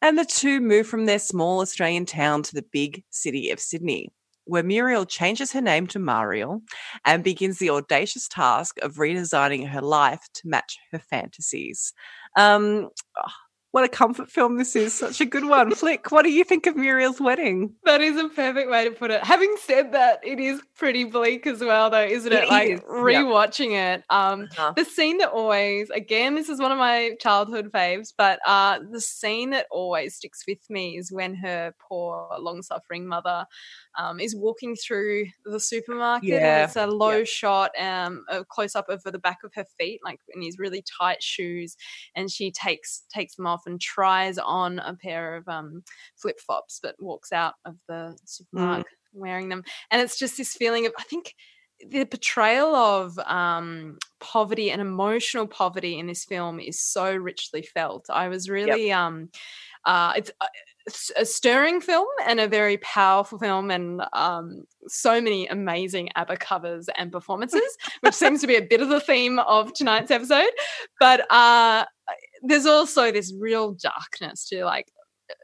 And 0.02 0.18
the 0.18 0.24
two 0.24 0.60
move 0.60 0.86
from 0.86 1.06
their 1.06 1.18
small 1.18 1.60
Australian 1.60 2.06
town 2.06 2.42
to 2.44 2.54
the 2.54 2.64
big 2.72 3.04
city 3.10 3.50
of 3.50 3.60
Sydney, 3.60 4.12
where 4.44 4.62
Muriel 4.62 5.06
changes 5.06 5.52
her 5.52 5.60
name 5.60 5.86
to 5.88 5.98
Mariel 5.98 6.62
and 7.04 7.24
begins 7.24 7.58
the 7.58 7.70
audacious 7.70 8.28
task 8.28 8.78
of 8.82 8.94
redesigning 8.94 9.68
her 9.68 9.82
life 9.82 10.24
to 10.34 10.48
match 10.48 10.78
her 10.92 10.98
fantasies. 10.98 11.92
Um, 12.36 12.90
what 13.76 13.84
a 13.84 13.88
comfort 13.88 14.30
film 14.30 14.56
this 14.56 14.74
is. 14.74 14.94
Such 14.94 15.20
a 15.20 15.26
good 15.26 15.44
one. 15.44 15.74
Flick, 15.74 16.10
what 16.10 16.22
do 16.22 16.32
you 16.32 16.44
think 16.44 16.66
of 16.66 16.76
Muriel's 16.76 17.20
wedding? 17.20 17.74
That 17.84 18.00
is 18.00 18.16
a 18.16 18.30
perfect 18.30 18.70
way 18.70 18.84
to 18.88 18.90
put 18.90 19.10
it. 19.10 19.22
Having 19.22 19.54
said 19.66 19.92
that, 19.92 20.20
it 20.24 20.40
is 20.40 20.62
pretty 20.78 21.04
bleak 21.04 21.46
as 21.46 21.60
well, 21.60 21.90
though, 21.90 22.02
isn't 22.02 22.32
it? 22.32 22.44
It 22.44 22.48
like 22.48 22.70
is, 22.70 22.80
rewatching 22.80 23.72
it. 23.72 24.02
Um, 24.08 24.48
Uh-huh. 24.56 24.72
the 24.74 24.86
scene 24.86 25.18
that 25.18 25.28
always, 25.28 25.90
again, 25.90 26.36
this 26.36 26.48
is 26.48 26.58
one 26.58 26.72
of 26.72 26.78
my 26.78 27.16
childhood 27.20 27.70
faves, 27.70 28.14
but 28.16 28.38
uh, 28.46 28.78
the 28.90 29.00
scene 29.02 29.50
that 29.50 29.66
always 29.70 30.14
sticks 30.14 30.44
with 30.48 30.70
me 30.70 30.96
is 30.96 31.12
when 31.12 31.34
her 31.34 31.74
poor, 31.86 32.28
long-suffering 32.38 33.06
mother 33.06 33.44
um, 33.96 34.20
is 34.20 34.36
walking 34.36 34.76
through 34.76 35.26
the 35.44 35.60
supermarket. 35.60 36.28
Yeah, 36.28 36.62
And 36.62 36.64
it's 36.64 36.76
a 36.76 36.86
low 36.86 37.18
yeah. 37.18 37.24
shot, 37.24 37.70
um, 37.78 38.24
a 38.28 38.44
close-up 38.44 38.88
of 38.88 39.02
the 39.02 39.18
back 39.18 39.38
of 39.44 39.52
her 39.54 39.64
feet, 39.78 40.00
like 40.04 40.20
in 40.34 40.40
these 40.40 40.58
really 40.58 40.84
tight 40.98 41.22
shoes, 41.22 41.76
and 42.14 42.30
she 42.30 42.50
takes 42.50 43.04
takes 43.12 43.36
them 43.36 43.46
off 43.46 43.62
and 43.66 43.80
tries 43.80 44.38
on 44.38 44.78
a 44.78 44.94
pair 44.94 45.36
of 45.36 45.48
um, 45.48 45.82
flip 46.16 46.38
flops, 46.40 46.80
but 46.82 46.94
walks 46.98 47.32
out 47.32 47.54
of 47.64 47.76
the 47.88 48.16
supermarket 48.24 48.86
wearing 49.12 49.48
them. 49.48 49.64
And 49.90 50.02
it's 50.02 50.18
just 50.18 50.36
this 50.36 50.54
feeling 50.54 50.86
of, 50.86 50.92
I 50.98 51.02
think, 51.02 51.34
the 51.90 52.04
portrayal 52.04 52.74
of 52.74 53.18
um, 53.18 53.98
poverty 54.20 54.70
and 54.70 54.80
emotional 54.80 55.46
poverty 55.46 55.98
in 55.98 56.06
this 56.06 56.24
film 56.24 56.60
is 56.60 56.80
so 56.80 57.14
richly 57.14 57.62
felt. 57.62 58.06
I 58.10 58.28
was 58.28 58.48
really, 58.48 58.92
um, 58.92 59.30
uh, 59.84 60.12
it's. 60.16 60.30
A 61.16 61.24
stirring 61.24 61.80
film 61.80 62.06
and 62.26 62.38
a 62.38 62.46
very 62.46 62.76
powerful 62.78 63.38
film, 63.38 63.72
and 63.72 64.02
um, 64.12 64.62
so 64.86 65.20
many 65.20 65.48
amazing 65.48 66.10
ABBA 66.14 66.36
covers 66.36 66.88
and 66.96 67.10
performances, 67.10 67.76
which 68.00 68.14
seems 68.14 68.40
to 68.42 68.46
be 68.46 68.54
a 68.54 68.62
bit 68.62 68.80
of 68.80 68.88
the 68.88 69.00
theme 69.00 69.40
of 69.40 69.72
tonight's 69.72 70.12
episode. 70.12 70.50
But 71.00 71.30
uh, 71.32 71.86
there's 72.42 72.66
also 72.66 73.10
this 73.10 73.34
real 73.36 73.72
darkness 73.72 74.48
to 74.50 74.64
like 74.64 74.86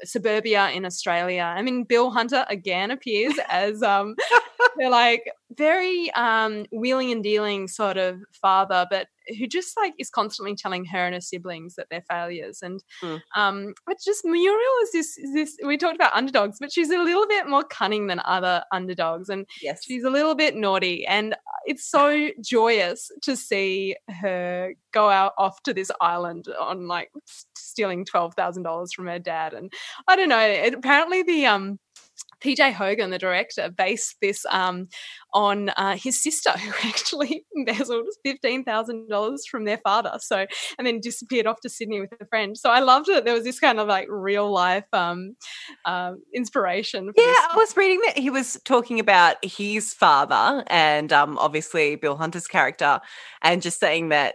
suburbia 0.05 0.71
in 0.71 0.85
Australia. 0.85 1.43
I 1.43 1.63
mean, 1.63 1.85
Bill 1.85 2.11
Hunter 2.11 2.45
again 2.49 2.91
appears 2.91 3.35
as 3.49 3.83
um, 3.83 4.15
they're 4.77 4.91
like 4.91 5.25
very 5.57 6.11
um, 6.13 6.67
wheeling 6.73 7.13
and 7.13 7.23
dealing 7.23 7.69
sort 7.69 7.97
of 7.97 8.19
father, 8.41 8.87
but 8.91 9.09
who 9.39 9.47
just 9.47 9.77
like 9.77 9.95
is 9.99 10.11
constantly 10.11 10.55
telling 10.57 10.85
her 10.87 10.99
and 11.07 11.15
her 11.15 11.21
siblings 11.21 11.75
that 11.77 11.87
they're 11.91 12.05
failures. 12.09 12.61
And 12.63 12.83
Mm. 13.03 13.21
um, 13.37 13.75
but 13.87 13.97
just 14.05 14.25
Muriel 14.25 14.79
is 14.83 14.93
this 14.93 15.19
is 15.19 15.33
this 15.35 15.57
we 15.67 15.77
talked 15.77 15.97
about 15.97 16.13
underdogs, 16.15 16.59
but 16.61 16.73
she's 16.73 16.91
a 16.91 16.99
little 16.99 17.27
bit 17.27 17.47
more 17.49 17.65
cunning 17.65 18.07
than 18.07 18.21
other 18.25 18.65
underdogs, 18.73 19.29
and 19.29 19.47
Yes. 19.61 19.85
she's 19.85 20.05
a 20.05 20.11
little 20.11 20.35
bit 20.35 20.55
naughty. 20.57 21.07
And 21.07 21.35
it's 21.67 21.89
so 21.89 22.29
joyous 22.41 23.11
to 23.23 23.37
see 23.37 23.97
her 24.09 24.75
go 24.93 25.09
out 25.09 25.33
off 25.39 25.63
to 25.65 25.73
this 25.75 25.91
island 26.01 26.47
on 26.61 26.87
like 26.89 27.11
stealing 27.57 28.05
twelve 28.05 28.35
thousand 28.35 28.65
dollars 28.65 28.93
from 28.93 29.07
her 29.07 29.19
dad. 29.19 29.55
And 29.55 29.73
I 30.09 30.17
don't 30.17 30.29
know. 30.29 30.41
It, 30.41 30.75
apparently 30.75 31.23
the 31.23 31.47
um 31.47 31.79
PJ 32.43 32.73
Hogan, 32.73 33.11
the 33.11 33.19
director, 33.19 33.71
based 33.71 34.17
this 34.21 34.45
um, 34.51 34.89
on 35.33 35.71
uh, 35.71 35.97
his 35.97 36.23
sister, 36.23 36.51
who 36.59 36.89
actually 36.89 37.45
embezzled 37.55 38.07
fifteen 38.25 38.65
thousand 38.65 39.09
dollars 39.09 39.45
from 39.51 39.65
their 39.65 39.79
father. 39.79 40.19
So, 40.21 40.47
and 40.79 40.87
then 40.87 41.01
disappeared 41.01 41.47
off 41.47 41.61
to 41.61 41.69
Sydney 41.69 42.01
with 42.01 42.13
a 42.21 42.27
friend. 42.27 42.57
So, 42.57 42.71
I 42.71 42.81
loved 42.81 43.09
it. 43.09 43.25
There 43.25 43.35
was 43.35 43.45
this 43.45 43.61
kind 43.61 43.79
of 43.79 43.89
like 43.89 44.07
real 44.09 44.51
life 44.51 44.87
um, 44.93 45.37
uh, 45.85 46.13
inspiration. 46.35 47.13
yeah, 47.17 47.25
I 47.25 47.55
was 47.57 47.77
reading 47.77 48.01
that 48.07 48.19
he 48.19 48.31
was 48.31 48.59
talking 48.65 49.01
about 49.01 49.37
his 49.45 49.93
father 49.93 50.65
and 50.69 51.13
um, 51.13 51.39
obviously 51.39 51.97
Bill 51.97 52.17
Hunter's 52.17 52.47
character, 52.47 53.01
and 53.43 53.63
just 53.63 53.81
saying 53.81 54.11
that 54.11 54.35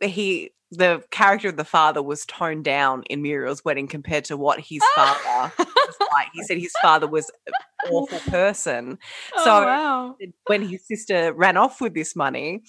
he 0.00 0.50
the 0.74 1.02
character 1.10 1.48
of 1.48 1.56
the 1.56 1.64
father 1.64 2.02
was 2.02 2.24
toned 2.26 2.64
down 2.64 3.02
in 3.10 3.20
Muriel's 3.22 3.64
wedding 3.64 3.86
compared 3.86 4.24
to 4.26 4.36
what 4.36 4.58
his 4.58 4.80
father 4.94 5.52
was 5.58 5.96
like. 6.12 6.28
He 6.32 6.42
said 6.44 6.58
his 6.58 6.72
father 6.80 7.06
was 7.06 7.30
an 7.46 7.52
awful 7.92 8.18
person. 8.30 8.98
Oh, 9.36 9.44
so 9.44 9.50
wow. 9.66 10.16
when 10.46 10.62
his 10.62 10.86
sister 10.86 11.32
ran 11.34 11.56
off 11.56 11.80
with 11.80 11.94
this 11.94 12.16
money, 12.16 12.62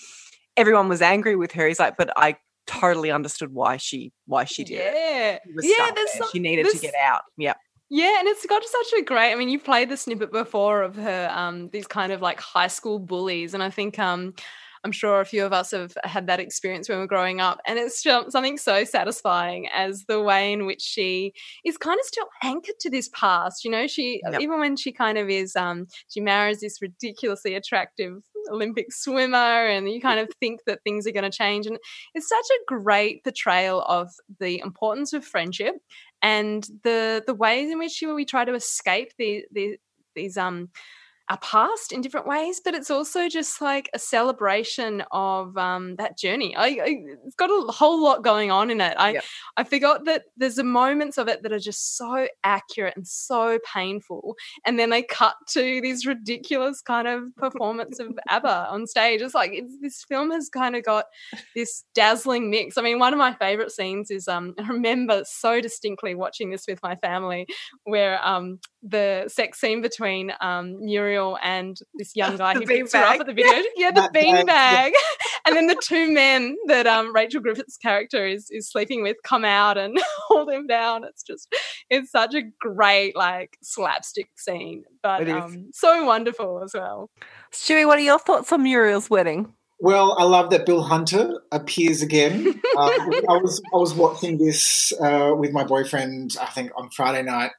everyone 0.57 0.89
was 0.89 1.01
angry 1.01 1.35
with 1.35 1.53
her. 1.53 1.67
He's 1.67 1.79
like, 1.79 1.95
but 1.97 2.11
I 2.17 2.35
totally 2.67 3.09
understood 3.11 3.53
why 3.53 3.77
she 3.77 4.11
why 4.25 4.43
she 4.45 4.63
did 4.63 4.79
it. 4.81 4.93
Yeah, 4.93 5.37
She 5.45 5.53
was 5.53 5.65
yeah. 5.65 5.91
there. 5.95 6.07
some- 6.07 6.29
she 6.31 6.39
needed 6.39 6.67
to 6.69 6.77
get 6.79 6.93
out. 7.01 7.21
Yep. 7.37 7.57
Yeah, 7.89 8.17
and 8.19 8.27
it's 8.27 8.45
got 8.47 8.63
such 8.65 8.99
a 8.99 9.03
great. 9.03 9.31
I 9.31 9.35
mean, 9.35 9.49
you've 9.49 9.63
played 9.63 9.87
the 9.89 9.97
snippet 9.97 10.31
before 10.31 10.81
of 10.81 10.95
her, 10.95 11.29
um, 11.31 11.69
these 11.69 11.85
kind 11.85 12.11
of 12.11 12.21
like 12.23 12.39
high 12.39 12.67
school 12.67 12.97
bullies, 12.97 13.53
and 13.53 13.61
I 13.61 13.69
think 13.69 13.99
um, 13.99 14.33
I'm 14.83 14.91
sure 14.91 15.21
a 15.21 15.25
few 15.25 15.45
of 15.45 15.53
us 15.53 15.71
have 15.71 15.93
had 16.03 16.27
that 16.27 16.39
experience 16.39 16.89
when 16.89 16.97
we 16.97 17.03
we're 17.03 17.07
growing 17.07 17.39
up, 17.39 17.59
and 17.65 17.79
it's 17.79 18.03
just 18.03 18.31
something 18.31 18.57
so 18.57 18.83
satisfying 18.83 19.67
as 19.73 20.05
the 20.07 20.21
way 20.21 20.51
in 20.51 20.65
which 20.65 20.81
she 20.81 21.33
is 21.65 21.77
kind 21.77 21.99
of 21.99 22.05
still 22.05 22.27
anchored 22.43 22.79
to 22.81 22.89
this 22.89 23.09
past. 23.13 23.63
You 23.63 23.71
know, 23.71 23.87
she 23.87 24.21
Yep. 24.29 24.41
even 24.41 24.59
when 24.59 24.75
she 24.75 24.91
kind 24.91 25.17
of 25.17 25.29
is, 25.29 25.55
um, 25.55 25.87
she 26.09 26.19
marries 26.19 26.59
this 26.61 26.81
ridiculously 26.81 27.55
attractive 27.55 28.23
Olympic 28.51 28.91
swimmer, 28.91 29.37
and 29.67 29.89
you 29.89 30.01
kind 30.01 30.19
of 30.19 30.29
think 30.39 30.61
that 30.67 30.79
things 30.83 31.07
are 31.07 31.11
going 31.11 31.29
to 31.29 31.37
change, 31.37 31.65
and 31.65 31.77
it's 32.13 32.27
such 32.27 32.45
a 32.51 32.73
great 32.73 33.23
portrayal 33.23 33.81
of 33.83 34.09
the 34.39 34.59
importance 34.59 35.13
of 35.13 35.25
friendship 35.25 35.75
and 36.21 36.67
the 36.83 37.21
the 37.27 37.33
ways 37.33 37.69
in 37.69 37.77
which 37.77 38.01
we 38.01 38.25
try 38.25 38.45
to 38.45 38.53
escape 38.53 39.11
the, 39.17 39.45
the 39.51 39.77
these 40.15 40.37
um 40.37 40.69
our 41.29 41.37
past 41.37 41.93
in 41.93 42.01
different 42.01 42.27
ways, 42.27 42.61
but 42.63 42.73
it's 42.73 42.91
also 42.91 43.29
just 43.29 43.61
like 43.61 43.89
a 43.93 43.99
celebration 43.99 45.03
of 45.11 45.57
um, 45.57 45.95
that 45.95 46.17
journey. 46.17 46.53
I, 46.55 46.65
I, 46.65 46.97
it's 47.25 47.35
got 47.35 47.49
a 47.49 47.71
whole 47.71 48.03
lot 48.03 48.23
going 48.23 48.51
on 48.51 48.69
in 48.69 48.81
it. 48.81 48.95
I 48.99 49.21
I 49.55 49.63
forgot 49.63 50.03
that 50.05 50.23
there's 50.35 50.57
a 50.57 50.63
moments 50.63 51.17
of 51.17 51.29
it 51.29 51.41
that 51.43 51.53
are 51.53 51.59
just 51.59 51.95
so 51.97 52.27
accurate 52.43 52.95
and 52.97 53.07
so 53.07 53.57
painful, 53.73 54.35
and 54.65 54.77
then 54.77 54.89
they 54.89 55.01
cut 55.01 55.35
to 55.49 55.79
these 55.81 56.05
ridiculous 56.05 56.81
kind 56.81 57.07
of 57.07 57.23
performance 57.37 57.99
of 57.99 58.09
ABBA 58.29 58.67
on 58.69 58.85
stage. 58.85 59.21
It's 59.21 59.33
like 59.33 59.51
it's, 59.53 59.77
this 59.81 60.03
film 60.03 60.31
has 60.31 60.49
kind 60.49 60.75
of 60.75 60.83
got 60.83 61.05
this 61.55 61.85
dazzling 61.95 62.49
mix. 62.49 62.77
I 62.77 62.81
mean, 62.81 62.99
one 62.99 63.13
of 63.13 63.19
my 63.19 63.33
favorite 63.33 63.71
scenes 63.71 64.11
is 64.11 64.27
um, 64.27 64.55
I 64.59 64.67
remember 64.67 65.23
so 65.25 65.61
distinctly 65.61 66.15
watching 66.15 66.51
this 66.51 66.65
with 66.67 66.79
my 66.83 66.97
family, 66.97 67.47
where 67.85 68.23
um, 68.25 68.59
the 68.81 69.25
sex 69.27 69.61
scene 69.61 69.81
between 69.81 70.33
um, 70.41 70.83
Muriel 70.83 71.22
and 71.41 71.77
this 71.95 72.15
young 72.15 72.37
guy 72.37 72.53
The 72.55 72.59
who 72.61 72.65
picks 72.67 72.93
her 72.93 72.99
up 73.03 73.19
at 73.21 73.25
the 73.27 73.33
video. 73.33 73.51
Yeah, 73.75 73.91
the 73.91 74.01
That 74.01 74.13
bean 74.13 74.35
yeah. 74.35 74.43
bag. 74.43 74.93
and 75.45 75.55
then 75.55 75.67
the 75.67 75.75
two 75.83 76.11
men 76.11 76.55
that 76.67 76.85
um, 76.87 77.13
Rachel 77.13 77.41
Griffith's 77.41 77.77
character 77.77 78.25
is 78.25 78.47
is 78.51 78.69
sleeping 78.71 79.03
with 79.03 79.17
come 79.23 79.45
out 79.45 79.77
and 79.77 79.97
hold 80.27 80.49
him 80.51 80.67
down. 80.67 81.03
It's 81.03 81.23
just 81.23 81.53
it's 81.89 82.11
such 82.11 82.33
a 82.35 82.41
great 82.59 83.15
like 83.15 83.57
slapstick 83.63 84.29
scene, 84.37 84.83
but 85.01 85.21
It 85.23 85.29
is. 85.29 85.35
um, 85.35 85.69
so 85.73 86.05
wonderful 86.05 86.61
as 86.63 86.73
well. 86.73 87.09
Stuey, 87.51 87.85
what 87.87 87.97
are 87.97 88.01
your 88.01 88.19
thoughts 88.19 88.51
on 88.51 88.63
Muriel's 88.63 89.09
wedding? 89.09 89.53
Well, 89.79 90.15
I 90.17 90.23
love 90.23 90.49
that 90.51 90.65
Bill 90.65 90.81
Hunter 90.83 91.41
appears 91.51 92.01
again. 92.01 92.47
uh, 92.77 92.89
I 93.29 93.37
was 93.41 93.61
I 93.73 93.77
was 93.77 93.93
watching 93.93 94.37
this 94.37 94.93
uh, 95.01 95.33
with 95.35 95.51
my 95.51 95.65
boyfriend, 95.65 96.35
I 96.39 96.45
think, 96.45 96.71
on 96.77 96.89
Friday 96.89 97.21
night, 97.23 97.51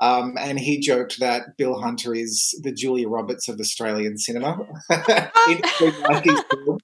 um, 0.00 0.36
and 0.38 0.58
he 0.58 0.80
joked 0.80 1.20
that 1.20 1.56
Bill 1.58 1.80
Hunter 1.80 2.14
is 2.14 2.58
the 2.62 2.72
Julia 2.72 3.08
Roberts 3.08 3.48
of 3.48 3.60
Australian 3.60 4.16
cinema. 4.16 4.52
in 4.58 4.66
the 4.96 5.94
90s 6.08 6.44
film. 6.50 6.78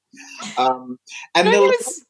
Um, 0.59 0.99
and 1.35 1.47
You 1.47 1.53
know, 1.53 1.61
he 1.62 1.67
was, 1.67 2.05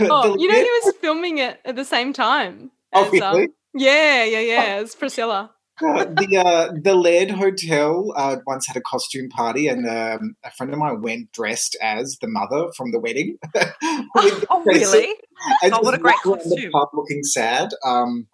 oh, 0.00 0.36
you 0.38 0.48
know, 0.48 0.54
he 0.54 0.62
was 0.84 0.94
filming 1.00 1.38
it 1.38 1.60
at 1.64 1.76
the 1.76 1.84
same 1.84 2.12
time. 2.12 2.70
Oh, 2.92 3.04
as, 3.06 3.12
really? 3.12 3.44
um, 3.44 3.48
yeah, 3.74 4.24
yeah, 4.24 4.40
yeah. 4.40 4.62
As 4.80 4.94
Priscilla. 4.94 5.50
Uh, 5.84 6.04
the 6.04 6.36
uh, 6.38 6.72
the 6.80 6.94
Laird 6.94 7.30
Hotel 7.32 8.12
uh, 8.14 8.36
once 8.46 8.68
had 8.68 8.76
a 8.76 8.80
costume 8.80 9.28
party, 9.28 9.66
and 9.66 9.88
um, 9.88 10.36
a 10.44 10.52
friend 10.52 10.72
of 10.72 10.78
mine 10.78 11.02
went 11.02 11.32
dressed 11.32 11.76
as 11.82 12.16
the 12.20 12.28
mother 12.28 12.68
from 12.76 12.92
the 12.92 13.00
wedding. 13.00 13.38
With 14.14 14.44
Oh, 14.48 14.62
really? 14.64 15.12
Oh, 15.64 15.80
what 15.82 15.94
a 15.94 15.98
great 15.98 16.14
around 16.24 16.38
the 16.38 16.50
costume. 16.50 16.70
pub 16.70 16.88
looking 16.94 17.24
sad. 17.24 17.70
Um, 17.84 18.28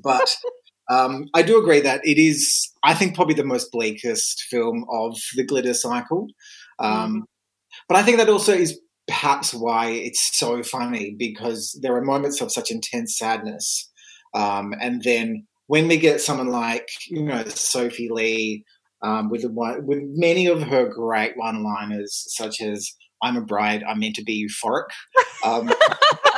but 0.00 0.36
um, 0.88 1.28
I 1.34 1.42
do 1.42 1.58
agree 1.58 1.80
that 1.80 2.00
it 2.04 2.18
is, 2.18 2.70
I 2.82 2.94
think, 2.94 3.14
probably 3.14 3.34
the 3.34 3.44
most 3.44 3.70
bleakest 3.72 4.42
film 4.50 4.84
of 4.90 5.16
the 5.36 5.44
glitter 5.44 5.74
cycle. 5.74 6.28
Um, 6.78 7.24
But 7.88 7.96
I 7.96 8.02
think 8.02 8.18
that 8.18 8.28
also 8.28 8.52
is 8.52 8.80
perhaps 9.06 9.54
why 9.54 9.90
it's 9.90 10.38
so 10.38 10.62
funny 10.62 11.14
because 11.18 11.78
there 11.82 11.96
are 11.96 12.02
moments 12.02 12.40
of 12.40 12.52
such 12.52 12.70
intense 12.70 13.16
sadness, 13.16 13.90
um, 14.34 14.74
and 14.80 15.02
then 15.02 15.46
when 15.66 15.88
we 15.88 15.96
get 15.96 16.20
someone 16.20 16.48
like 16.48 16.88
you 17.08 17.22
know 17.22 17.44
Sophie 17.44 18.08
Lee 18.10 18.64
um, 19.02 19.30
with 19.30 19.42
the 19.42 19.50
with 19.84 20.00
many 20.02 20.46
of 20.46 20.62
her 20.62 20.86
great 20.88 21.36
one-liners, 21.36 22.24
such 22.36 22.60
as 22.60 22.92
"I'm 23.22 23.36
a 23.36 23.42
bride, 23.42 23.82
I'm 23.88 24.00
meant 24.00 24.16
to 24.16 24.24
be 24.24 24.46
euphoric." 24.46 24.88
Um, 25.44 25.72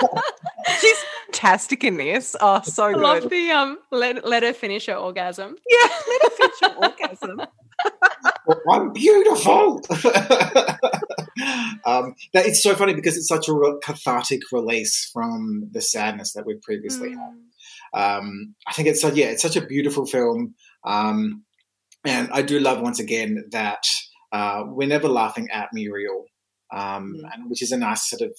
She's 0.80 1.04
fantastic 1.40 1.84
in 1.84 1.96
this. 1.96 2.36
Oh, 2.40 2.60
so 2.62 2.84
I 2.84 2.92
good. 2.92 3.02
love 3.02 3.30
the 3.30 3.50
um. 3.50 3.78
Let 3.90 4.26
let 4.26 4.42
her 4.42 4.52
finish 4.52 4.86
her 4.86 4.94
orgasm. 4.94 5.56
Yeah, 5.68 5.88
let 6.08 6.22
her 6.22 6.30
finish 6.30 6.60
her 6.62 6.74
orgasm. 6.76 7.42
I'm 8.70 8.92
beautiful. 8.92 9.80
um, 11.86 12.14
that 12.34 12.46
it's 12.46 12.62
so 12.62 12.74
funny 12.74 12.94
because 12.94 13.16
it's 13.16 13.28
such 13.28 13.48
a 13.48 13.54
re- 13.54 13.78
cathartic 13.82 14.40
release 14.52 15.08
from 15.12 15.68
the 15.72 15.80
sadness 15.80 16.32
that 16.34 16.44
we've 16.46 16.60
previously 16.60 17.10
had. 17.10 17.36
Um, 17.92 18.54
I 18.66 18.72
think 18.72 18.88
it's 18.88 19.00
so 19.00 19.08
yeah, 19.12 19.26
it's 19.26 19.42
such 19.42 19.56
a 19.56 19.64
beautiful 19.64 20.06
film, 20.06 20.54
um, 20.84 21.44
and 22.04 22.28
I 22.32 22.42
do 22.42 22.60
love 22.60 22.80
once 22.80 23.00
again 23.00 23.44
that 23.52 23.82
uh, 24.32 24.64
we're 24.66 24.88
never 24.88 25.08
laughing 25.08 25.48
at 25.52 25.70
Muriel, 25.72 26.26
um, 26.72 27.14
and 27.32 27.48
which 27.48 27.62
is 27.62 27.72
a 27.72 27.78
nice 27.78 28.08
sort 28.08 28.22
of 28.22 28.32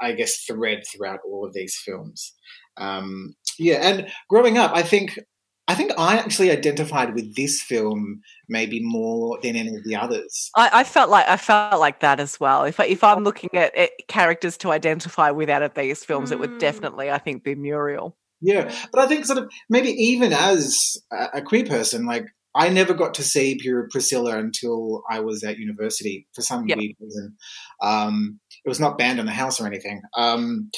I 0.00 0.12
guess 0.12 0.44
thread 0.44 0.82
throughout 0.90 1.20
all 1.26 1.46
of 1.46 1.52
these 1.52 1.76
films. 1.84 2.34
Um, 2.76 3.34
yeah, 3.58 3.78
and 3.82 4.08
growing 4.28 4.58
up, 4.58 4.72
I 4.74 4.82
think 4.82 5.18
I 5.66 5.74
think 5.74 5.92
I 5.96 6.18
actually 6.18 6.50
identified 6.50 7.14
with 7.14 7.34
this 7.36 7.62
film 7.62 8.20
maybe 8.48 8.80
more 8.82 9.38
than 9.42 9.56
any 9.56 9.74
of 9.74 9.84
the 9.84 9.96
others. 9.96 10.50
I, 10.54 10.70
I 10.80 10.84
felt 10.84 11.08
like 11.08 11.26
I 11.26 11.36
felt 11.36 11.80
like 11.80 12.00
that 12.00 12.20
as 12.20 12.38
well. 12.38 12.64
If 12.64 12.80
I, 12.80 12.86
if 12.86 13.02
I'm 13.02 13.24
looking 13.24 13.50
at, 13.54 13.74
at 13.74 13.90
characters 14.08 14.58
to 14.58 14.72
identify 14.72 15.30
with 15.30 15.48
out 15.48 15.62
of 15.62 15.74
these 15.74 16.04
films, 16.04 16.30
it 16.30 16.38
would 16.38 16.58
definitely, 16.58 17.10
I 17.10 17.18
think, 17.18 17.44
be 17.44 17.54
Muriel. 17.54 18.16
Yeah, 18.42 18.74
but 18.92 19.00
I 19.00 19.06
think 19.06 19.24
sort 19.24 19.38
of 19.38 19.50
maybe 19.70 19.88
even 19.88 20.34
as 20.34 20.98
a, 21.10 21.38
a 21.38 21.42
queer 21.42 21.64
person, 21.64 22.04
like 22.04 22.26
I 22.54 22.68
never 22.68 22.92
got 22.92 23.14
to 23.14 23.22
see 23.22 23.58
Pure 23.58 23.88
Priscilla 23.90 24.36
until 24.38 25.02
I 25.10 25.20
was 25.20 25.42
at 25.42 25.58
university 25.58 26.28
for 26.34 26.42
some 26.42 26.68
Yep. 26.68 26.78
weird 26.78 26.96
reason. 27.00 27.36
Um, 27.82 28.38
it 28.64 28.68
was 28.68 28.80
not 28.80 28.98
banned 28.98 29.20
on 29.20 29.26
the 29.26 29.32
house 29.32 29.60
or 29.60 29.66
anything. 29.66 30.02
Um, 30.16 30.70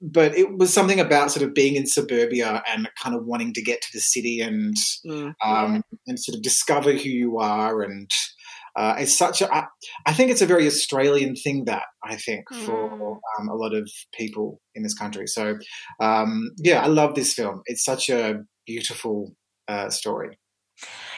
but 0.00 0.36
it 0.36 0.58
was 0.58 0.74
something 0.74 0.98
about 0.98 1.30
sort 1.30 1.46
of 1.46 1.54
being 1.54 1.76
in 1.76 1.86
suburbia 1.86 2.62
and 2.68 2.90
kind 3.00 3.14
of 3.14 3.24
wanting 3.24 3.54
to 3.54 3.62
get 3.62 3.80
to 3.82 3.88
the 3.92 4.00
city 4.00 4.40
and 4.40 4.76
Mm. 5.06 5.34
um, 5.44 5.82
and 6.06 6.18
sort 6.18 6.36
of 6.36 6.42
discover 6.42 6.92
who 6.92 7.08
you 7.08 7.38
are. 7.38 7.82
And 7.82 8.10
uh, 8.74 8.96
it's 8.98 9.16
such 9.16 9.42
a 9.42 9.54
I, 9.54 9.66
I 10.06 10.12
think 10.12 10.30
it's 10.30 10.42
a 10.42 10.46
very 10.46 10.66
australian 10.66 11.36
thing 11.36 11.66
that 11.66 11.82
i 12.02 12.16
think 12.16 12.44
for 12.64 13.20
um, 13.38 13.48
a 13.48 13.54
lot 13.54 13.74
of 13.74 13.90
people 14.14 14.60
in 14.74 14.82
this 14.82 14.94
country. 14.94 15.26
So 15.26 15.58
um, 16.00 16.50
yeah 16.58 16.82
i 16.82 16.86
love 16.86 17.14
this 17.14 17.34
film. 17.34 17.62
It's 17.66 17.84
such 17.84 18.08
a 18.08 18.40
beautiful 18.66 19.34
uh, 19.68 19.90
story. 19.90 20.38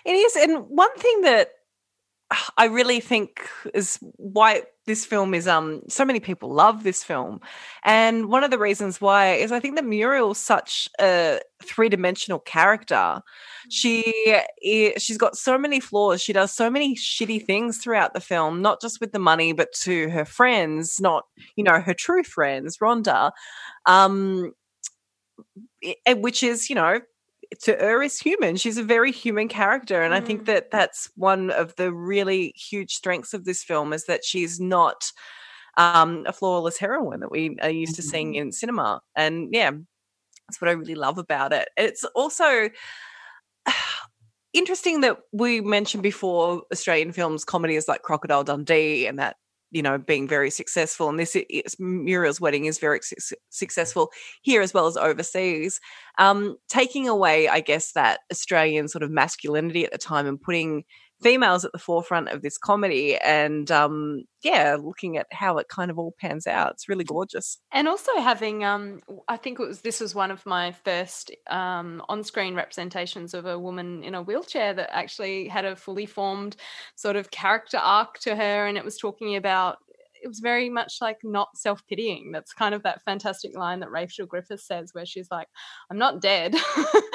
It 0.04 0.12
is, 0.12 0.36
and 0.36 0.64
one 0.68 0.94
thing 0.98 1.22
that 1.22 1.50
I 2.58 2.66
really 2.66 3.00
think 3.00 3.48
is 3.74 3.98
why 4.16 4.62
this 4.86 5.04
film 5.06 5.32
is 5.34 5.48
um 5.48 5.80
so 5.88 6.04
many 6.04 6.20
people 6.20 6.52
love 6.52 6.82
this 6.82 7.02
film, 7.02 7.40
and 7.84 8.26
one 8.28 8.44
of 8.44 8.50
the 8.50 8.58
reasons 8.58 9.00
why 9.00 9.32
is 9.34 9.52
I 9.52 9.60
think 9.60 9.76
that 9.76 9.84
Muriel's 9.84 10.38
such 10.38 10.88
a 11.00 11.40
three 11.62 11.88
dimensional 11.88 12.38
character. 12.38 13.20
She 13.70 14.04
i- 14.28 14.94
she's 14.98 15.18
got 15.18 15.36
so 15.36 15.56
many 15.58 15.80
flaws. 15.80 16.20
She 16.22 16.32
does 16.32 16.52
so 16.52 16.68
many 16.70 16.94
shitty 16.96 17.44
things 17.46 17.78
throughout 17.78 18.14
the 18.14 18.20
film, 18.20 18.60
not 18.62 18.80
just 18.80 19.00
with 19.00 19.12
the 19.12 19.18
money, 19.18 19.52
but 19.52 19.72
to 19.82 20.10
her 20.10 20.24
friends, 20.24 21.00
not 21.00 21.24
you 21.56 21.64
know 21.64 21.80
her 21.80 21.94
true 21.94 22.22
friends, 22.24 22.78
Rhonda. 22.78 23.32
Um, 23.86 24.52
which 26.16 26.42
is 26.42 26.68
you 26.70 26.76
know 26.76 27.00
to 27.62 27.72
her 27.72 28.02
is 28.02 28.18
human. 28.18 28.56
She's 28.56 28.78
a 28.78 28.84
very 28.84 29.12
human 29.12 29.48
character, 29.48 30.02
and 30.02 30.12
mm. 30.12 30.16
I 30.16 30.20
think 30.20 30.42
mm. 30.42 30.46
that 30.46 30.70
that's 30.70 31.10
one 31.16 31.50
of 31.50 31.74
the 31.76 31.92
really 31.92 32.52
huge 32.56 32.94
strengths 32.94 33.34
of 33.34 33.44
this 33.44 33.62
film 33.62 33.92
is 33.92 34.04
that 34.06 34.24
she's 34.24 34.60
not 34.60 35.10
um, 35.76 36.24
a 36.26 36.32
flawless 36.32 36.78
heroine 36.78 37.20
that 37.20 37.30
we 37.30 37.56
are 37.62 37.70
used 37.70 37.96
to 37.96 38.02
seeing 38.02 38.32
mm-hmm. 38.32 38.42
in 38.42 38.52
cinema. 38.52 39.00
And 39.16 39.48
yeah, 39.52 39.72
that's 40.48 40.60
what 40.60 40.68
I 40.68 40.72
really 40.72 40.94
love 40.94 41.18
about 41.18 41.52
it. 41.52 41.68
It's 41.76 42.04
also 42.14 42.70
interesting 44.52 45.00
that 45.00 45.18
we 45.32 45.60
mentioned 45.60 46.02
before 46.02 46.62
Australian 46.72 47.12
films 47.12 47.44
comedy 47.44 47.76
is 47.76 47.88
like 47.88 48.02
Crocodile 48.02 48.44
Dundee 48.44 49.06
and 49.06 49.18
that 49.18 49.36
you 49.74 49.82
know 49.82 49.98
being 49.98 50.26
very 50.26 50.50
successful 50.50 51.08
and 51.10 51.18
this 51.18 51.36
is 51.36 51.76
Muriel's 51.78 52.40
wedding 52.40 52.64
is 52.64 52.78
very 52.78 53.00
su- 53.02 53.36
successful 53.50 54.10
here 54.40 54.62
as 54.62 54.72
well 54.72 54.86
as 54.86 54.96
overseas. 54.96 55.80
Um 56.16 56.56
taking 56.68 57.08
away 57.08 57.48
I 57.48 57.60
guess 57.60 57.92
that 57.92 58.20
Australian 58.32 58.88
sort 58.88 59.02
of 59.02 59.10
masculinity 59.10 59.84
at 59.84 59.92
the 59.92 59.98
time 59.98 60.26
and 60.26 60.40
putting 60.40 60.84
females 61.24 61.64
at 61.64 61.72
the 61.72 61.78
forefront 61.78 62.28
of 62.28 62.42
this 62.42 62.58
comedy 62.58 63.16
and 63.16 63.70
um 63.70 64.24
yeah 64.42 64.76
looking 64.78 65.16
at 65.16 65.26
how 65.32 65.56
it 65.56 65.68
kind 65.68 65.90
of 65.90 65.98
all 65.98 66.14
pans 66.20 66.46
out. 66.46 66.72
It's 66.72 66.86
really 66.88 67.02
gorgeous. 67.02 67.58
And 67.72 67.88
also 67.88 68.12
having 68.20 68.62
um 68.62 69.00
i 69.26 69.38
think 69.38 69.58
it 69.58 69.66
was 69.66 69.80
this 69.80 70.00
was 70.00 70.14
one 70.14 70.30
of 70.30 70.44
my 70.44 70.72
first 70.72 71.30
um 71.48 72.02
on-screen 72.10 72.54
representations 72.54 73.32
of 73.32 73.46
a 73.46 73.58
woman 73.58 74.04
in 74.04 74.14
a 74.14 74.22
wheelchair 74.22 74.74
that 74.74 74.90
actually 74.92 75.48
had 75.48 75.64
a 75.64 75.74
fully 75.74 76.06
formed 76.06 76.56
sort 76.94 77.16
of 77.16 77.30
character 77.30 77.78
arc 77.78 78.18
to 78.18 78.36
her 78.36 78.66
and 78.66 78.76
it 78.76 78.84
was 78.84 78.98
talking 78.98 79.34
about 79.34 79.78
it 80.24 80.28
was 80.28 80.40
very 80.40 80.70
much 80.70 80.94
like 81.00 81.18
not 81.22 81.56
self 81.56 81.86
pitying. 81.86 82.32
That's 82.32 82.52
kind 82.52 82.74
of 82.74 82.82
that 82.82 83.02
fantastic 83.04 83.56
line 83.56 83.80
that 83.80 83.90
Rachel 83.90 84.26
Griffiths 84.26 84.66
says, 84.66 84.90
where 84.92 85.06
she's 85.06 85.28
like, 85.30 85.48
"I'm 85.90 85.98
not 85.98 86.20
dead." 86.20 86.54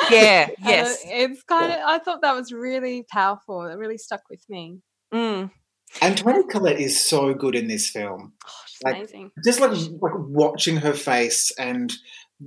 Yeah. 0.09 0.49
yes. 0.63 1.03
It's 1.05 1.43
kind 1.43 1.71
of. 1.71 1.77
I 1.85 1.99
thought 1.99 2.21
that 2.23 2.35
was 2.35 2.51
really 2.51 3.05
powerful. 3.11 3.67
It 3.67 3.75
really 3.75 3.99
stuck 3.99 4.23
with 4.27 4.43
me. 4.49 4.79
Mm. 5.13 5.51
And 6.01 6.17
Toni 6.17 6.47
Collette 6.49 6.79
is 6.79 7.03
so 7.03 7.33
good 7.35 7.55
in 7.55 7.67
this 7.67 7.89
film. 7.89 8.33
Oh, 8.43 8.49
she's 8.65 8.83
like, 8.83 8.95
amazing. 8.95 9.31
Just 9.45 9.59
like 9.59 9.71
like 9.71 10.13
watching 10.15 10.77
her 10.77 10.93
face 10.93 11.51
and 11.59 11.93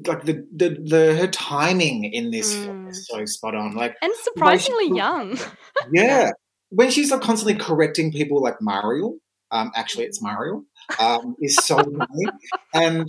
like 0.07 0.25
the 0.25 0.47
the, 0.55 0.71
the 0.71 1.17
her 1.17 1.29
timing 1.29 2.05
in 2.05 2.31
this 2.31 2.55
mm. 2.55 2.65
film 2.65 2.89
is 2.89 3.07
so 3.07 3.25
spot 3.27 3.55
on. 3.55 3.75
Like 3.75 3.97
and 4.03 4.13
surprisingly 4.23 4.89
young. 4.97 5.39
yeah. 5.93 6.31
When 6.71 6.91
she's 6.91 7.11
like 7.11 7.21
constantly 7.21 7.55
correcting 7.63 8.13
people 8.13 8.43
like 8.43 8.57
Mariel, 8.61 9.19
um, 9.53 9.71
actually, 9.77 10.05
it's 10.05 10.23
Mariel. 10.23 10.65
Um, 10.99 11.37
is 11.41 11.57
so 11.57 11.77
funny, 11.77 12.27
and 12.75 13.07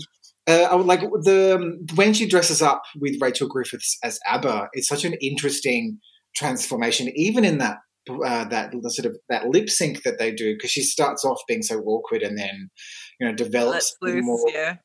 uh, 0.47 0.67
I 0.69 0.75
would 0.75 0.85
like 0.85 1.01
the 1.01 1.79
when 1.95 2.13
she 2.13 2.27
dresses 2.27 2.61
up 2.61 2.83
with 2.99 3.19
Rachel 3.21 3.47
Griffiths 3.47 3.97
as 4.03 4.19
ABBA. 4.27 4.69
It's 4.73 4.87
such 4.87 5.05
an 5.05 5.13
interesting 5.21 5.99
transformation, 6.35 7.09
even 7.15 7.45
in 7.45 7.59
that 7.59 7.77
uh, 8.09 8.45
that 8.45 8.73
sort 8.87 9.05
of 9.05 9.17
that 9.29 9.47
lip 9.47 9.69
sync 9.69 10.03
that 10.03 10.19
they 10.19 10.31
do, 10.33 10.53
because 10.53 10.71
she 10.71 10.83
starts 10.83 11.23
off 11.23 11.39
being 11.47 11.63
so 11.63 11.79
awkward 11.81 12.21
and 12.21 12.37
then 12.37 12.69
you 13.19 13.27
know 13.27 13.33
develops 13.33 13.95
loose, 14.01 14.23
more 14.25 14.39
yeah. 14.53 14.75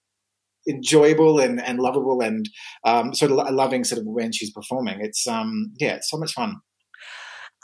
enjoyable 0.68 1.40
and, 1.40 1.61
and 1.61 1.80
lovable 1.80 2.20
and 2.20 2.48
um, 2.84 3.12
sort 3.12 3.32
of 3.32 3.52
loving 3.52 3.82
sort 3.82 4.00
of 4.00 4.06
when 4.06 4.32
she's 4.32 4.52
performing. 4.52 5.00
It's 5.00 5.26
um 5.26 5.72
yeah, 5.78 5.94
it's 5.94 6.11
so 6.11 6.18
much 6.18 6.32
fun. 6.32 6.56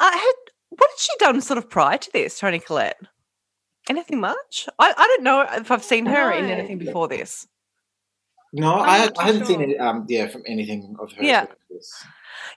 I 0.00 0.08
uh, 0.08 0.18
had 0.18 0.32
what 0.70 0.90
had 0.90 0.98
she 0.98 1.12
done 1.18 1.40
sort 1.40 1.58
of 1.58 1.70
prior 1.70 1.98
to 1.98 2.10
this, 2.12 2.40
Toni 2.40 2.58
Collette? 2.58 2.96
Anything 3.88 4.20
much? 4.20 4.66
I, 4.78 4.94
I 4.96 5.06
don't 5.06 5.22
know 5.22 5.42
if 5.42 5.70
I've 5.70 5.84
seen 5.84 6.06
her 6.06 6.30
no. 6.30 6.36
in 6.36 6.46
anything 6.46 6.78
before 6.78 7.08
this. 7.08 7.46
No, 8.52 8.74
I, 8.74 9.08
I 9.18 9.24
hadn't 9.24 9.40
sure. 9.40 9.46
seen 9.46 9.60
it. 9.62 9.80
Um, 9.80 10.06
yeah, 10.08 10.28
from 10.28 10.42
anything 10.46 10.96
of 11.00 11.12
her. 11.12 11.22
Yeah, 11.22 11.46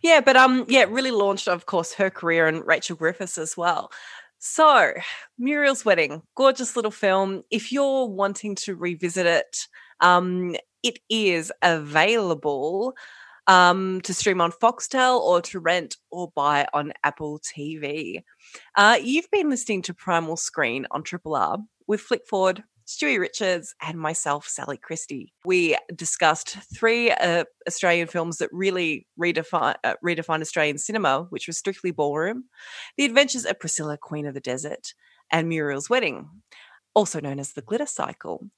yeah, 0.04 0.22
but 0.22 0.38
um, 0.38 0.66
yeah, 0.70 0.82
it 0.82 0.90
really 0.90 1.12
launched, 1.12 1.48
of 1.48 1.66
course, 1.66 1.94
her 1.94 2.10
career 2.10 2.48
and 2.48 2.66
Rachel 2.66 2.96
Griffiths 2.96 3.38
as 3.38 3.58
well. 3.58 3.92
So, 4.40 4.94
Muriel's 5.40 5.84
Wedding, 5.84 6.22
gorgeous 6.36 6.76
little 6.76 6.92
film. 6.92 7.44
If 7.50 7.72
you're 7.72 8.08
wanting 8.08 8.56
to 8.56 8.76
revisit 8.76 9.26
it, 9.26 9.68
um, 10.00 10.56
it 10.84 11.00
is 11.10 11.52
available 11.64 12.94
um, 13.48 14.02
to 14.02 14.14
stream 14.14 14.42
on 14.42 14.52
Foxtel 14.52 15.20
or 15.20 15.42
to 15.42 15.60
rent 15.60 15.96
or 16.12 16.32
buy 16.36 16.68
on 16.74 16.94
Apple 17.04 17.40
TV. 17.40 18.24
Uh, 18.76 18.98
you've 19.02 19.32
been 19.32 19.50
listening 19.50 19.82
to 19.84 19.94
Primal 19.94 20.38
Screen 20.38 20.86
on 20.92 21.04
Triple 21.04 21.36
R 21.36 21.60
with 21.88 22.02
Flick 22.02 22.28
Ford, 22.28 22.64
Stuey 22.86 23.20
Richards, 23.20 23.74
and 23.82 24.00
myself, 24.00 24.48
Sally 24.48 24.78
Christie. 24.78 25.34
We 25.46 25.78
discussed 25.94 26.58
three 26.76 27.12
uh, 27.12 27.46
Australian 27.68 28.08
films 28.08 28.38
that 28.38 28.50
really 28.52 29.08
redefine, 29.20 29.76
uh, 29.84 29.96
redefined 30.06 30.42
Australian 30.42 30.78
cinema, 30.78 31.28
which 31.30 31.48
was 31.48 31.58
Strictly 31.58 31.92
Ballroom, 31.92 32.46
The 32.98 33.06
Adventures 33.06 33.46
of 33.46 33.60
Priscilla, 33.60 33.98
Queen 33.98 34.26
of 34.26 34.34
the 34.34 34.40
Desert, 34.40 34.94
and 35.32 35.50
Muriel's 35.50 35.90
Wedding, 35.90 36.30
also 36.94 37.20
known 37.20 37.40
as 37.40 37.54
The 37.54 37.62
Glitter 37.62 37.86
Cycle. 37.86 38.50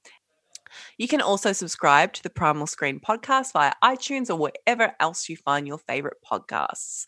You 0.97 1.07
can 1.07 1.22
also 1.22 1.53
subscribe 1.53 2.13
to 2.13 2.24
the 2.24 2.30
Primal 2.30 2.67
Screen 2.67 2.99
podcast 2.99 3.53
via 3.53 3.74
iTunes 3.84 4.30
or 4.30 4.36
wherever 4.36 4.93
else 4.99 5.30
you 5.30 5.38
find 5.38 5.67
your 5.67 5.78
favorite 5.80 6.17
podcasts. 6.30 7.05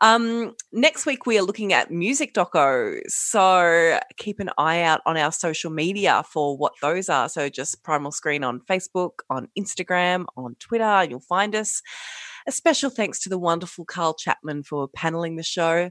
Um, 0.00 0.54
next 0.72 1.06
week, 1.06 1.26
we 1.26 1.38
are 1.38 1.42
looking 1.42 1.72
at 1.72 1.90
music 1.90 2.34
docos. 2.34 3.00
So 3.08 3.98
keep 4.16 4.40
an 4.40 4.50
eye 4.58 4.82
out 4.82 5.00
on 5.06 5.16
our 5.16 5.32
social 5.32 5.70
media 5.70 6.22
for 6.30 6.56
what 6.56 6.72
those 6.80 7.08
are. 7.08 7.28
So 7.28 7.48
just 7.48 7.82
Primal 7.82 8.12
Screen 8.12 8.44
on 8.44 8.60
Facebook, 8.60 9.20
on 9.30 9.48
Instagram, 9.58 10.26
on 10.36 10.54
Twitter, 10.58 11.04
you'll 11.08 11.20
find 11.20 11.54
us. 11.54 11.82
A 12.46 12.52
special 12.52 12.88
thanks 12.88 13.20
to 13.20 13.28
the 13.28 13.38
wonderful 13.38 13.84
Carl 13.84 14.14
Chapman 14.14 14.62
for 14.62 14.88
paneling 14.88 15.36
the 15.36 15.42
show. 15.42 15.90